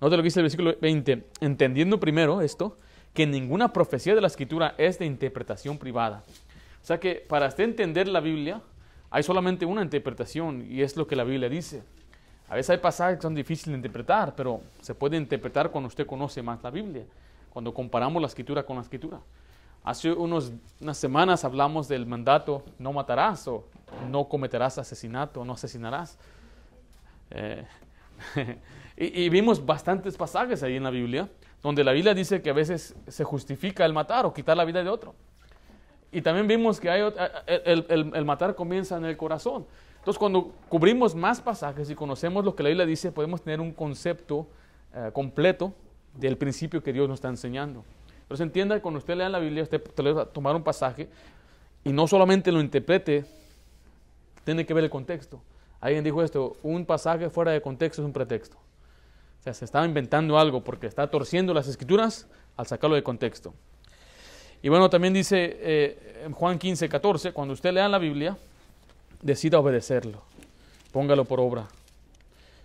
Note 0.00 0.16
lo 0.16 0.22
que 0.22 0.28
dice 0.28 0.38
el 0.38 0.44
versículo 0.44 0.72
20, 0.80 1.24
entendiendo 1.40 1.98
primero 1.98 2.40
esto, 2.40 2.76
que 3.12 3.26
ninguna 3.26 3.72
profecía 3.72 4.14
de 4.14 4.20
la 4.20 4.28
Escritura 4.28 4.76
es 4.78 5.00
de 5.00 5.04
interpretación 5.04 5.78
privada. 5.78 6.22
O 6.80 6.86
sea 6.86 7.00
que 7.00 7.16
para 7.16 7.52
entender 7.58 8.06
la 8.06 8.20
Biblia, 8.20 8.60
hay 9.10 9.24
solamente 9.24 9.66
una 9.66 9.82
interpretación 9.82 10.64
y 10.70 10.82
es 10.82 10.96
lo 10.96 11.08
que 11.08 11.16
la 11.16 11.24
Biblia 11.24 11.48
dice. 11.48 11.82
A 12.48 12.54
veces 12.54 12.70
hay 12.70 12.78
pasajes 12.78 13.16
que 13.16 13.22
son 13.22 13.34
difíciles 13.34 13.72
de 13.72 13.78
interpretar, 13.78 14.36
pero 14.36 14.60
se 14.80 14.94
puede 14.94 15.16
interpretar 15.16 15.72
cuando 15.72 15.88
usted 15.88 16.06
conoce 16.06 16.40
más 16.40 16.62
la 16.62 16.70
Biblia, 16.70 17.02
cuando 17.52 17.74
comparamos 17.74 18.22
la 18.22 18.28
Escritura 18.28 18.62
con 18.62 18.76
la 18.76 18.82
Escritura. 18.82 19.18
Hace 19.82 20.12
unos, 20.12 20.52
unas 20.80 20.98
semanas 20.98 21.44
hablamos 21.44 21.88
del 21.88 22.06
mandato 22.06 22.62
no 22.78 22.92
matarás 22.92 23.48
o 23.48 23.64
no 24.10 24.28
cometerás 24.28 24.78
asesinato, 24.78 25.44
no 25.44 25.54
asesinarás. 25.54 26.18
Eh, 27.30 27.64
y, 28.96 29.28
vimos 29.28 29.64
bastantes 29.64 30.16
pasajes 30.16 30.62
ahí 30.62 30.76
en 30.76 30.82
la 30.82 30.90
Biblia 30.90 31.28
donde 31.62 31.84
la 31.84 31.92
Biblia 31.92 32.14
dice 32.14 32.40
que 32.40 32.50
a 32.50 32.52
veces 32.52 32.94
se 33.06 33.24
justifica 33.24 33.84
el 33.84 33.92
matar 33.92 34.24
o 34.26 34.32
quitar 34.32 34.56
la 34.56 34.64
vida 34.64 34.82
de 34.82 34.88
otro. 34.88 35.14
Y 36.10 36.22
también 36.22 36.46
vimos 36.46 36.80
que 36.80 36.88
hay, 36.88 37.02
el, 37.46 38.12
el, 38.14 38.24
matar 38.24 38.54
comienza 38.54 38.96
en 38.96 39.04
el 39.04 39.16
corazón. 39.16 39.66
Entonces, 39.98 40.18
cuando 40.18 40.52
cubrimos 40.68 41.14
más 41.14 41.40
pasajes 41.40 41.90
y 41.90 41.94
conocemos 41.94 42.44
lo 42.44 42.54
que 42.54 42.62
la 42.62 42.70
Biblia 42.70 42.86
dice, 42.86 43.12
podemos 43.12 43.42
tener 43.42 43.60
un 43.60 43.72
concepto 43.72 44.46
eh, 44.94 45.10
completo 45.12 45.74
del 46.14 46.38
principio 46.38 46.82
que 46.82 46.92
Dios 46.92 47.08
nos 47.08 47.16
está 47.16 47.28
enseñando. 47.28 47.84
Se 48.32 48.42
entienda 48.42 48.74
que 48.74 48.82
cuando 48.82 48.98
usted 48.98 49.16
lea 49.16 49.28
la 49.28 49.38
Biblia, 49.38 49.62
usted 49.62 49.82
te 49.82 50.02
va 50.02 50.22
a 50.22 50.24
tomar 50.26 50.56
un 50.56 50.62
pasaje 50.62 51.08
y 51.84 51.92
no 51.92 52.06
solamente 52.06 52.50
lo 52.52 52.60
interprete, 52.60 53.24
tiene 54.44 54.66
que 54.66 54.74
ver 54.74 54.84
el 54.84 54.90
contexto. 54.90 55.40
Alguien 55.80 56.04
dijo 56.04 56.22
esto, 56.22 56.56
un 56.62 56.84
pasaje 56.84 57.30
fuera 57.30 57.52
de 57.52 57.60
contexto 57.60 58.02
es 58.02 58.06
un 58.06 58.12
pretexto. 58.12 58.56
O 59.40 59.42
sea, 59.42 59.54
se 59.54 59.64
estaba 59.64 59.86
inventando 59.86 60.38
algo 60.38 60.62
porque 60.62 60.86
está 60.86 61.08
torciendo 61.08 61.54
las 61.54 61.68
escrituras 61.68 62.26
al 62.56 62.66
sacarlo 62.66 62.96
de 62.96 63.02
contexto. 63.02 63.54
Y 64.62 64.68
bueno, 64.68 64.90
también 64.90 65.14
dice 65.14 65.56
eh, 65.60 66.28
Juan 66.32 66.58
15, 66.58 66.88
14, 66.88 67.32
cuando 67.32 67.54
usted 67.54 67.72
lea 67.72 67.88
la 67.88 67.98
Biblia, 67.98 68.36
decida 69.22 69.58
obedecerlo, 69.58 70.22
póngalo 70.92 71.24
por 71.24 71.40
obra 71.40 71.68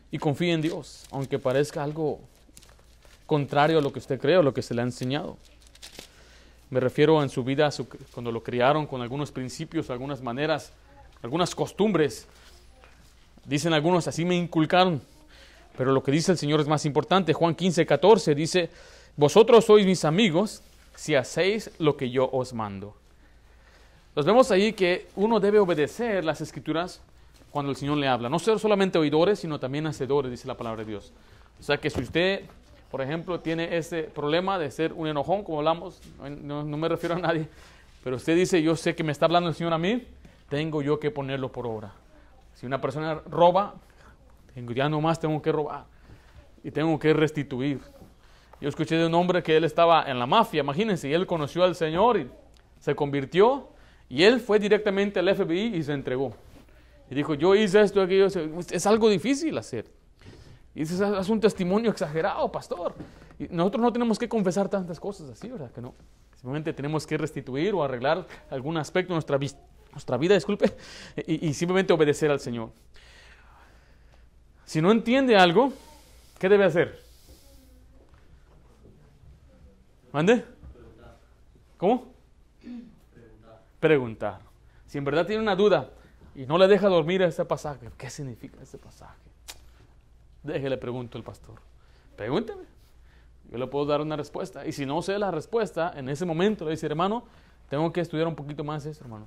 y 0.10 0.18
confíe 0.18 0.54
en 0.54 0.62
Dios, 0.62 1.06
aunque 1.12 1.38
parezca 1.38 1.84
algo 1.84 2.20
contrario 3.28 3.78
a 3.78 3.82
lo 3.82 3.94
que 3.94 4.00
usted 4.00 4.20
cree 4.20 4.38
o 4.38 4.44
lo 4.44 4.54
que 4.54 4.62
se 4.62 4.74
le 4.74 4.82
ha 4.82 4.86
enseñado. 4.86 5.38
Me 6.70 6.80
refiero 6.80 7.22
en 7.22 7.30
su 7.30 7.44
vida, 7.44 7.70
cuando 8.12 8.32
lo 8.32 8.42
criaron 8.42 8.88
con 8.88 9.02
algunos 9.02 9.32
principios, 9.32 9.92
algunas 9.92 10.22
maneras, 10.24 10.72
algunas 11.24 11.56
costumbres. 11.56 12.28
Dicen 13.46 13.74
algunos, 13.74 14.08
así 14.08 14.24
me 14.24 14.36
inculcaron. 14.36 15.02
Pero 15.76 15.92
lo 15.92 16.04
que 16.04 16.12
dice 16.12 16.32
el 16.32 16.38
Señor 16.38 16.60
es 16.62 16.68
más 16.68 16.86
importante. 16.86 17.34
Juan 17.34 17.56
15, 17.56 17.86
14 17.86 18.36
dice, 18.36 18.70
vosotros 19.16 19.66
sois 19.66 19.86
mis 19.86 20.06
amigos 20.06 20.62
si 20.96 21.16
hacéis 21.16 21.72
lo 21.80 21.98
que 21.98 22.12
yo 22.12 22.30
os 22.32 22.54
mando. 22.54 22.96
Nos 24.16 24.26
vemos 24.26 24.52
ahí 24.52 24.74
que 24.74 25.08
uno 25.16 25.40
debe 25.40 25.58
obedecer 25.58 26.24
las 26.24 26.42
escrituras 26.42 27.02
cuando 27.50 27.72
el 27.72 27.76
Señor 27.76 27.98
le 27.98 28.08
habla. 28.08 28.30
No 28.30 28.38
ser 28.38 28.60
solamente 28.60 29.00
oidores, 29.00 29.40
sino 29.40 29.60
también 29.60 29.88
hacedores, 29.88 30.30
dice 30.30 30.48
la 30.48 30.56
palabra 30.56 30.84
de 30.84 30.92
Dios. 30.92 31.12
O 31.60 31.64
sea 31.64 31.78
que 31.78 31.90
si 31.90 32.02
usted 32.02 32.44
por 32.94 33.02
ejemplo, 33.02 33.40
tiene 33.40 33.76
ese 33.76 34.04
problema 34.04 34.60
de 34.60 34.70
ser 34.70 34.94
un 34.94 35.08
enojón, 35.08 35.44
como 35.44 35.58
hablamos, 35.58 36.00
no, 36.44 36.64
me 36.64 36.88
refiero 36.88 37.16
a 37.16 37.18
nadie, 37.18 37.48
pero 38.04 38.18
usted 38.18 38.36
dice, 38.36 38.62
yo 38.62 38.76
sé 38.76 38.94
que 38.94 39.04
me 39.04 39.12
está 39.12 39.26
hablando 39.26 39.50
el 39.50 39.56
Señor 39.56 39.74
a 39.74 39.80
mí, 39.80 40.06
tengo 40.54 40.84
yo 40.84 41.00
que 41.00 41.10
ponerlo 41.10 41.52
por 41.52 41.66
obra. 41.66 41.94
Si 42.54 42.68
una 42.68 42.80
persona 42.80 43.16
roba, 43.26 43.74
ya 44.56 44.88
más 44.88 45.20
tengo 45.20 45.42
que 45.42 45.52
robar 45.52 45.86
y 46.64 46.70
tengo 46.70 47.00
que 47.00 47.12
restituir. 47.12 47.82
Yo 48.62 48.70
escuché 48.70 48.96
de 48.96 49.08
un 49.08 49.16
hombre 49.16 49.42
que 49.42 49.58
él 49.58 49.64
estaba 49.64 50.04
en 50.04 50.20
la 50.20 50.28
mafia, 50.28 50.60
imagínense, 50.60 51.10
y 51.10 51.14
él 51.14 51.26
conoció 51.26 51.64
al 51.64 51.74
Señor 51.74 52.20
y 52.20 52.30
se 52.80 52.94
convirtió 52.94 53.70
y 54.08 54.26
él 54.26 54.40
fue 54.40 54.60
directamente 54.60 55.20
al 55.22 55.36
FBI 55.36 55.76
y 55.76 55.82
se 55.82 55.94
entregó. 55.94 56.36
Y 57.10 57.16
dijo, 57.16 57.34
yo 57.34 57.56
hice 57.56 57.82
esto, 57.82 58.04
aquello, 58.04 58.28
es 58.28 58.86
algo 58.86 59.10
difícil 59.10 59.58
hacer. 59.58 59.86
Y 60.76 60.82
dices, 60.82 61.02
es 61.02 61.30
un 61.30 61.40
testimonio 61.40 61.90
exagerado, 61.90 62.52
pastor. 62.52 62.94
Y 63.40 63.48
nosotros 63.50 63.82
no 63.82 63.92
tenemos 63.92 64.20
que 64.20 64.30
confesar 64.30 64.70
tantas 64.70 65.00
cosas 65.00 65.32
así, 65.32 65.50
¿verdad? 65.50 65.72
Que 65.72 65.82
no. 65.82 65.96
Simplemente 66.36 66.74
tenemos 66.74 67.08
que 67.08 67.18
restituir 67.18 67.74
o 67.74 67.84
arreglar 67.84 68.28
algún 68.52 68.78
aspecto 68.78 69.14
de 69.14 69.16
nuestra, 69.16 69.40
nuestra 69.94 70.18
vida, 70.18 70.36
disculpe, 70.36 70.76
y, 71.28 71.54
simplemente 71.54 71.94
obedecer 71.94 72.30
al 72.32 72.40
Señor. 72.40 72.72
Si 74.66 74.82
no 74.82 74.92
entiende 74.92 75.38
algo, 75.38 75.72
¿qué 76.40 76.50
debe 76.50 76.66
hacer? 76.66 77.02
¿Mande? 80.12 80.44
¿Cómo? 81.78 82.14
Preguntar. 83.14 83.62
Preguntar. 83.80 84.40
Si 84.88 84.98
en 84.98 85.06
verdad 85.06 85.26
tiene 85.26 85.42
una 85.42 85.56
duda 85.56 85.90
y 86.36 86.46
no 86.46 86.58
le 86.58 86.68
deja 86.68 86.88
dormir 86.88 87.24
a 87.24 87.28
este 87.28 87.46
pasaje, 87.46 87.90
¿qué 87.98 88.10
significa 88.10 88.62
este 88.62 88.78
pasaje? 88.78 89.18
Déjele 90.44 90.78
pregunto 90.78 91.18
al 91.18 91.24
pastor. 91.24 91.60
Pregúnteme. 92.16 92.64
Yo 93.52 93.58
le 93.58 93.68
puedo 93.68 93.86
dar 93.86 94.02
una 94.02 94.16
respuesta. 94.16 94.66
Y 94.66 94.72
si 94.72 94.86
no 94.86 95.02
sé 95.02 95.18
la 95.18 95.32
respuesta, 95.32 95.94
en 95.96 96.10
ese 96.10 96.26
momento 96.26 96.66
le 96.66 96.72
dice, 96.72 96.86
hermano, 96.86 97.24
tengo 97.70 97.92
que 97.92 98.02
estudiar 98.02 98.28
un 98.28 98.36
poquito 98.36 98.64
más 98.64 98.86
esto, 98.86 99.04
hermano. 99.04 99.26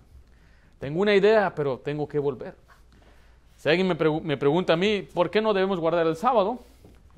Tengo 0.79 1.01
una 1.01 1.15
idea, 1.15 1.55
pero 1.55 1.79
tengo 1.79 2.07
que 2.09 2.19
volver. 2.19 2.55
Si 3.57 3.69
alguien 3.69 3.89
me, 3.89 4.37
pregunta 4.37 4.75
a 4.75 4.77
mí, 4.77 5.03
¿por 5.03 5.31
qué 5.31 5.41
no 5.41 5.55
debemos 5.55 5.81
guardar 5.81 6.07
el 6.07 6.17
sábado? 6.17 6.61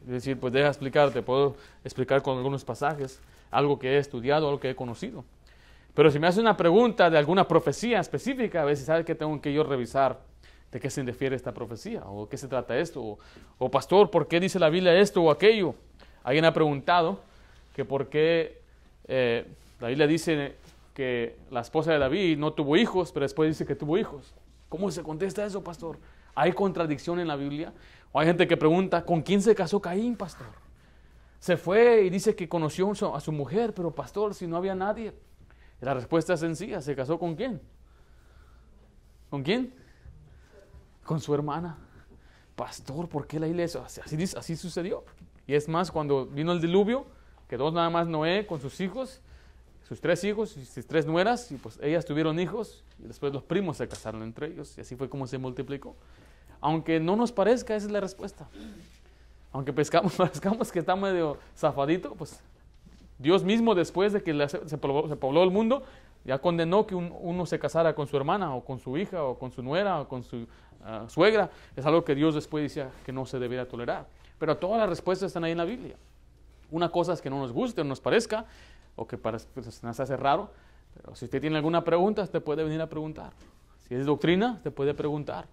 Es 0.02 0.12
decir, 0.12 0.38
pues 0.38 0.52
deja 0.52 0.68
explicarte, 0.68 1.20
puedo 1.22 1.56
explicar 1.84 2.22
con 2.22 2.36
algunos 2.36 2.64
pasajes 2.64 3.20
algo 3.50 3.78
que 3.78 3.96
he 3.96 3.98
estudiado, 3.98 4.46
algo 4.46 4.60
que 4.60 4.70
he 4.70 4.76
conocido. 4.76 5.24
Pero 5.94 6.10
si 6.10 6.18
me 6.20 6.28
hace 6.28 6.40
una 6.40 6.56
pregunta 6.56 7.10
de 7.10 7.18
alguna 7.18 7.48
profecía 7.48 7.98
específica, 7.98 8.62
a 8.62 8.64
veces 8.64 8.86
sabe 8.86 9.04
que 9.04 9.16
tengo 9.16 9.40
que 9.40 9.52
yo 9.52 9.64
revisar 9.64 10.20
de 10.70 10.78
qué 10.78 10.90
se 10.90 11.02
refiere 11.02 11.34
esta 11.34 11.52
profecía, 11.52 12.02
o 12.04 12.28
qué 12.28 12.36
se 12.36 12.46
trata 12.46 12.78
esto, 12.78 13.18
o, 13.58 13.70
pastor, 13.70 14.10
¿por 14.10 14.28
qué 14.28 14.38
dice 14.38 14.58
la 14.58 14.68
Biblia 14.68 14.96
esto 14.96 15.22
o 15.22 15.30
aquello? 15.30 15.74
Alguien 16.22 16.44
ha 16.44 16.52
preguntado 16.52 17.20
que 17.74 17.84
por 17.84 18.08
qué 18.08 18.60
eh, 19.08 19.44
la 19.80 19.88
Biblia 19.88 20.06
dice 20.06 20.54
que 20.98 21.38
la 21.48 21.60
esposa 21.60 21.92
de 21.92 22.00
David 22.00 22.38
no 22.38 22.52
tuvo 22.54 22.76
hijos, 22.76 23.12
pero 23.12 23.22
después 23.22 23.48
dice 23.48 23.64
que 23.64 23.76
tuvo 23.76 23.96
hijos. 23.96 24.34
¿Cómo 24.68 24.90
se 24.90 25.04
contesta 25.04 25.46
eso, 25.46 25.62
pastor? 25.62 25.96
¿Hay 26.34 26.50
contradicción 26.50 27.20
en 27.20 27.28
la 27.28 27.36
Biblia? 27.36 27.72
O 28.10 28.18
hay 28.18 28.26
gente 28.26 28.48
que 28.48 28.56
pregunta, 28.56 29.04
¿con 29.04 29.22
quién 29.22 29.40
se 29.40 29.54
casó 29.54 29.80
Caín, 29.80 30.16
pastor? 30.16 30.48
Se 31.38 31.56
fue 31.56 32.02
y 32.02 32.10
dice 32.10 32.34
que 32.34 32.48
conoció 32.48 32.90
a 33.14 33.20
su 33.20 33.30
mujer, 33.30 33.74
pero 33.74 33.94
pastor, 33.94 34.34
si 34.34 34.48
no 34.48 34.56
había 34.56 34.74
nadie. 34.74 35.14
la 35.80 35.94
respuesta 35.94 36.34
es 36.34 36.40
sencilla, 36.40 36.80
¿se 36.80 36.96
casó 36.96 37.16
con 37.16 37.36
quién? 37.36 37.60
¿Con 39.30 39.44
quién? 39.44 39.72
con 41.04 41.20
su 41.20 41.32
hermana. 41.32 41.78
Pastor, 42.56 43.08
¿por 43.08 43.28
qué 43.28 43.38
la 43.38 43.46
iglesia? 43.46 43.82
Así, 43.84 44.24
así 44.36 44.56
sucedió. 44.56 45.04
Y 45.46 45.54
es 45.54 45.68
más, 45.68 45.92
cuando 45.92 46.26
vino 46.26 46.50
el 46.50 46.60
diluvio, 46.60 47.06
quedó 47.46 47.70
nada 47.70 47.88
más 47.88 48.08
Noé 48.08 48.48
con 48.48 48.60
sus 48.60 48.80
hijos, 48.80 49.22
sus 49.88 50.00
tres 50.00 50.22
hijos 50.24 50.56
y 50.56 50.64
sus 50.66 50.86
tres 50.86 51.06
nueras, 51.06 51.50
y 51.50 51.56
pues 51.56 51.78
ellas 51.82 52.04
tuvieron 52.04 52.38
hijos, 52.38 52.84
y 53.02 53.06
después 53.06 53.32
los 53.32 53.42
primos 53.42 53.78
se 53.78 53.88
casaron 53.88 54.22
entre 54.22 54.48
ellos, 54.48 54.76
y 54.76 54.82
así 54.82 54.96
fue 54.96 55.08
como 55.08 55.26
se 55.26 55.38
multiplicó. 55.38 55.96
Aunque 56.60 57.00
no 57.00 57.16
nos 57.16 57.32
parezca, 57.32 57.74
esa 57.74 57.86
es 57.86 57.92
la 57.92 58.00
respuesta. 58.00 58.48
Aunque 59.50 59.72
pescamos, 59.72 60.14
parezcamos 60.16 60.70
que 60.70 60.80
está 60.80 60.94
medio 60.94 61.38
zafadito, 61.56 62.14
pues 62.14 62.40
Dios 63.18 63.42
mismo 63.42 63.74
después 63.74 64.12
de 64.12 64.22
que 64.22 64.48
se 64.48 64.78
pobló, 64.78 65.42
el 65.42 65.50
mundo, 65.50 65.82
ya 66.24 66.38
condenó 66.38 66.86
que 66.86 66.94
uno 66.94 67.46
se 67.46 67.58
casara 67.58 67.94
con 67.94 68.06
su 68.06 68.16
hermana 68.16 68.54
o 68.54 68.64
con 68.64 68.78
su 68.78 68.98
hija 68.98 69.24
o 69.24 69.38
con 69.38 69.50
su 69.50 69.62
nuera 69.62 70.00
o 70.00 70.08
con 70.08 70.22
su 70.22 70.46
suegra, 71.08 71.50
es 71.74 71.86
algo 71.86 72.04
que 72.04 72.14
Dios 72.14 72.34
después 72.34 72.62
decía 72.62 72.90
que 73.06 73.12
no 73.12 73.24
se 73.24 73.38
debería 73.38 73.66
tolerar. 73.66 74.06
Pero 74.38 74.56
todas 74.58 74.78
las 74.78 74.88
respuestas 74.88 75.28
están 75.28 75.44
ahí 75.44 75.52
en 75.52 75.58
la 75.58 75.64
Biblia. 75.64 75.96
Una 76.70 76.90
cosa 76.90 77.14
es 77.14 77.22
que 77.22 77.30
no 77.30 77.38
nos 77.38 77.52
guste 77.52 77.80
o 77.80 77.84
nos 77.84 78.00
parezca, 78.00 78.44
o 78.98 79.06
que 79.06 79.16
para, 79.16 79.38
pues, 79.54 79.82
nos 79.82 80.00
hace 80.00 80.16
raro, 80.16 80.50
pero 80.94 81.14
si 81.14 81.24
usted 81.26 81.40
tiene 81.40 81.56
alguna 81.56 81.84
pregunta, 81.84 82.22
usted 82.22 82.42
puede 82.42 82.64
venir 82.64 82.80
a 82.80 82.88
preguntar. 82.88 83.32
Si 83.86 83.94
es 83.94 84.04
doctrina, 84.04 84.54
usted 84.56 84.72
puede 84.72 84.92
preguntar. 84.94 85.46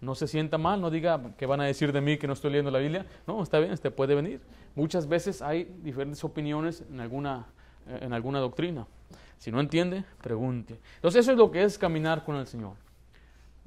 No 0.00 0.14
se 0.14 0.28
sienta 0.28 0.58
mal, 0.58 0.80
no 0.80 0.90
diga 0.90 1.20
que 1.36 1.46
van 1.46 1.60
a 1.60 1.64
decir 1.64 1.92
de 1.92 2.00
mí 2.00 2.18
que 2.18 2.26
no 2.26 2.32
estoy 2.32 2.50
leyendo 2.50 2.70
la 2.70 2.78
Biblia. 2.78 3.06
No, 3.26 3.42
está 3.42 3.58
bien, 3.58 3.72
usted 3.72 3.92
puede 3.92 4.14
venir. 4.14 4.40
Muchas 4.74 5.08
veces 5.08 5.42
hay 5.42 5.64
diferentes 5.82 6.22
opiniones 6.22 6.84
en 6.90 7.00
alguna, 7.00 7.46
eh, 7.88 8.00
en 8.02 8.12
alguna 8.12 8.38
doctrina. 8.38 8.86
Si 9.38 9.50
no 9.50 9.60
entiende, 9.60 10.04
pregunte. 10.20 10.78
Entonces 10.96 11.24
eso 11.24 11.32
es 11.32 11.38
lo 11.38 11.50
que 11.50 11.62
es 11.62 11.78
caminar 11.78 12.24
con 12.24 12.36
el 12.36 12.46
Señor. 12.46 12.74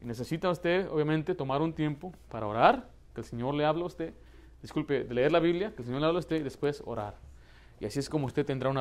Y 0.01 0.05
necesita 0.05 0.49
usted, 0.49 0.89
obviamente, 0.89 1.36
tomar 1.36 1.61
un 1.61 1.73
tiempo 1.73 2.13
para 2.29 2.47
orar, 2.47 2.89
que 3.13 3.21
el 3.21 3.25
Señor 3.25 3.53
le 3.55 3.65
hable 3.65 3.84
a 3.84 3.88
usted. 3.88 4.13
Disculpe, 4.61 5.03
de 5.03 5.13
leer 5.13 5.32
la 5.32 5.39
Biblia, 5.39 5.71
que 5.75 5.82
el 5.82 5.86
Señor 5.86 6.01
le 6.01 6.07
hable 6.07 6.17
a 6.17 6.19
usted 6.19 6.38
y 6.38 6.43
después 6.43 6.82
orar. 6.86 7.15
Y 7.82 7.86
así 7.86 7.99
es 7.99 8.09
como 8.09 8.27
usted 8.27 8.45
tendrá 8.45 8.69
una 8.69 8.79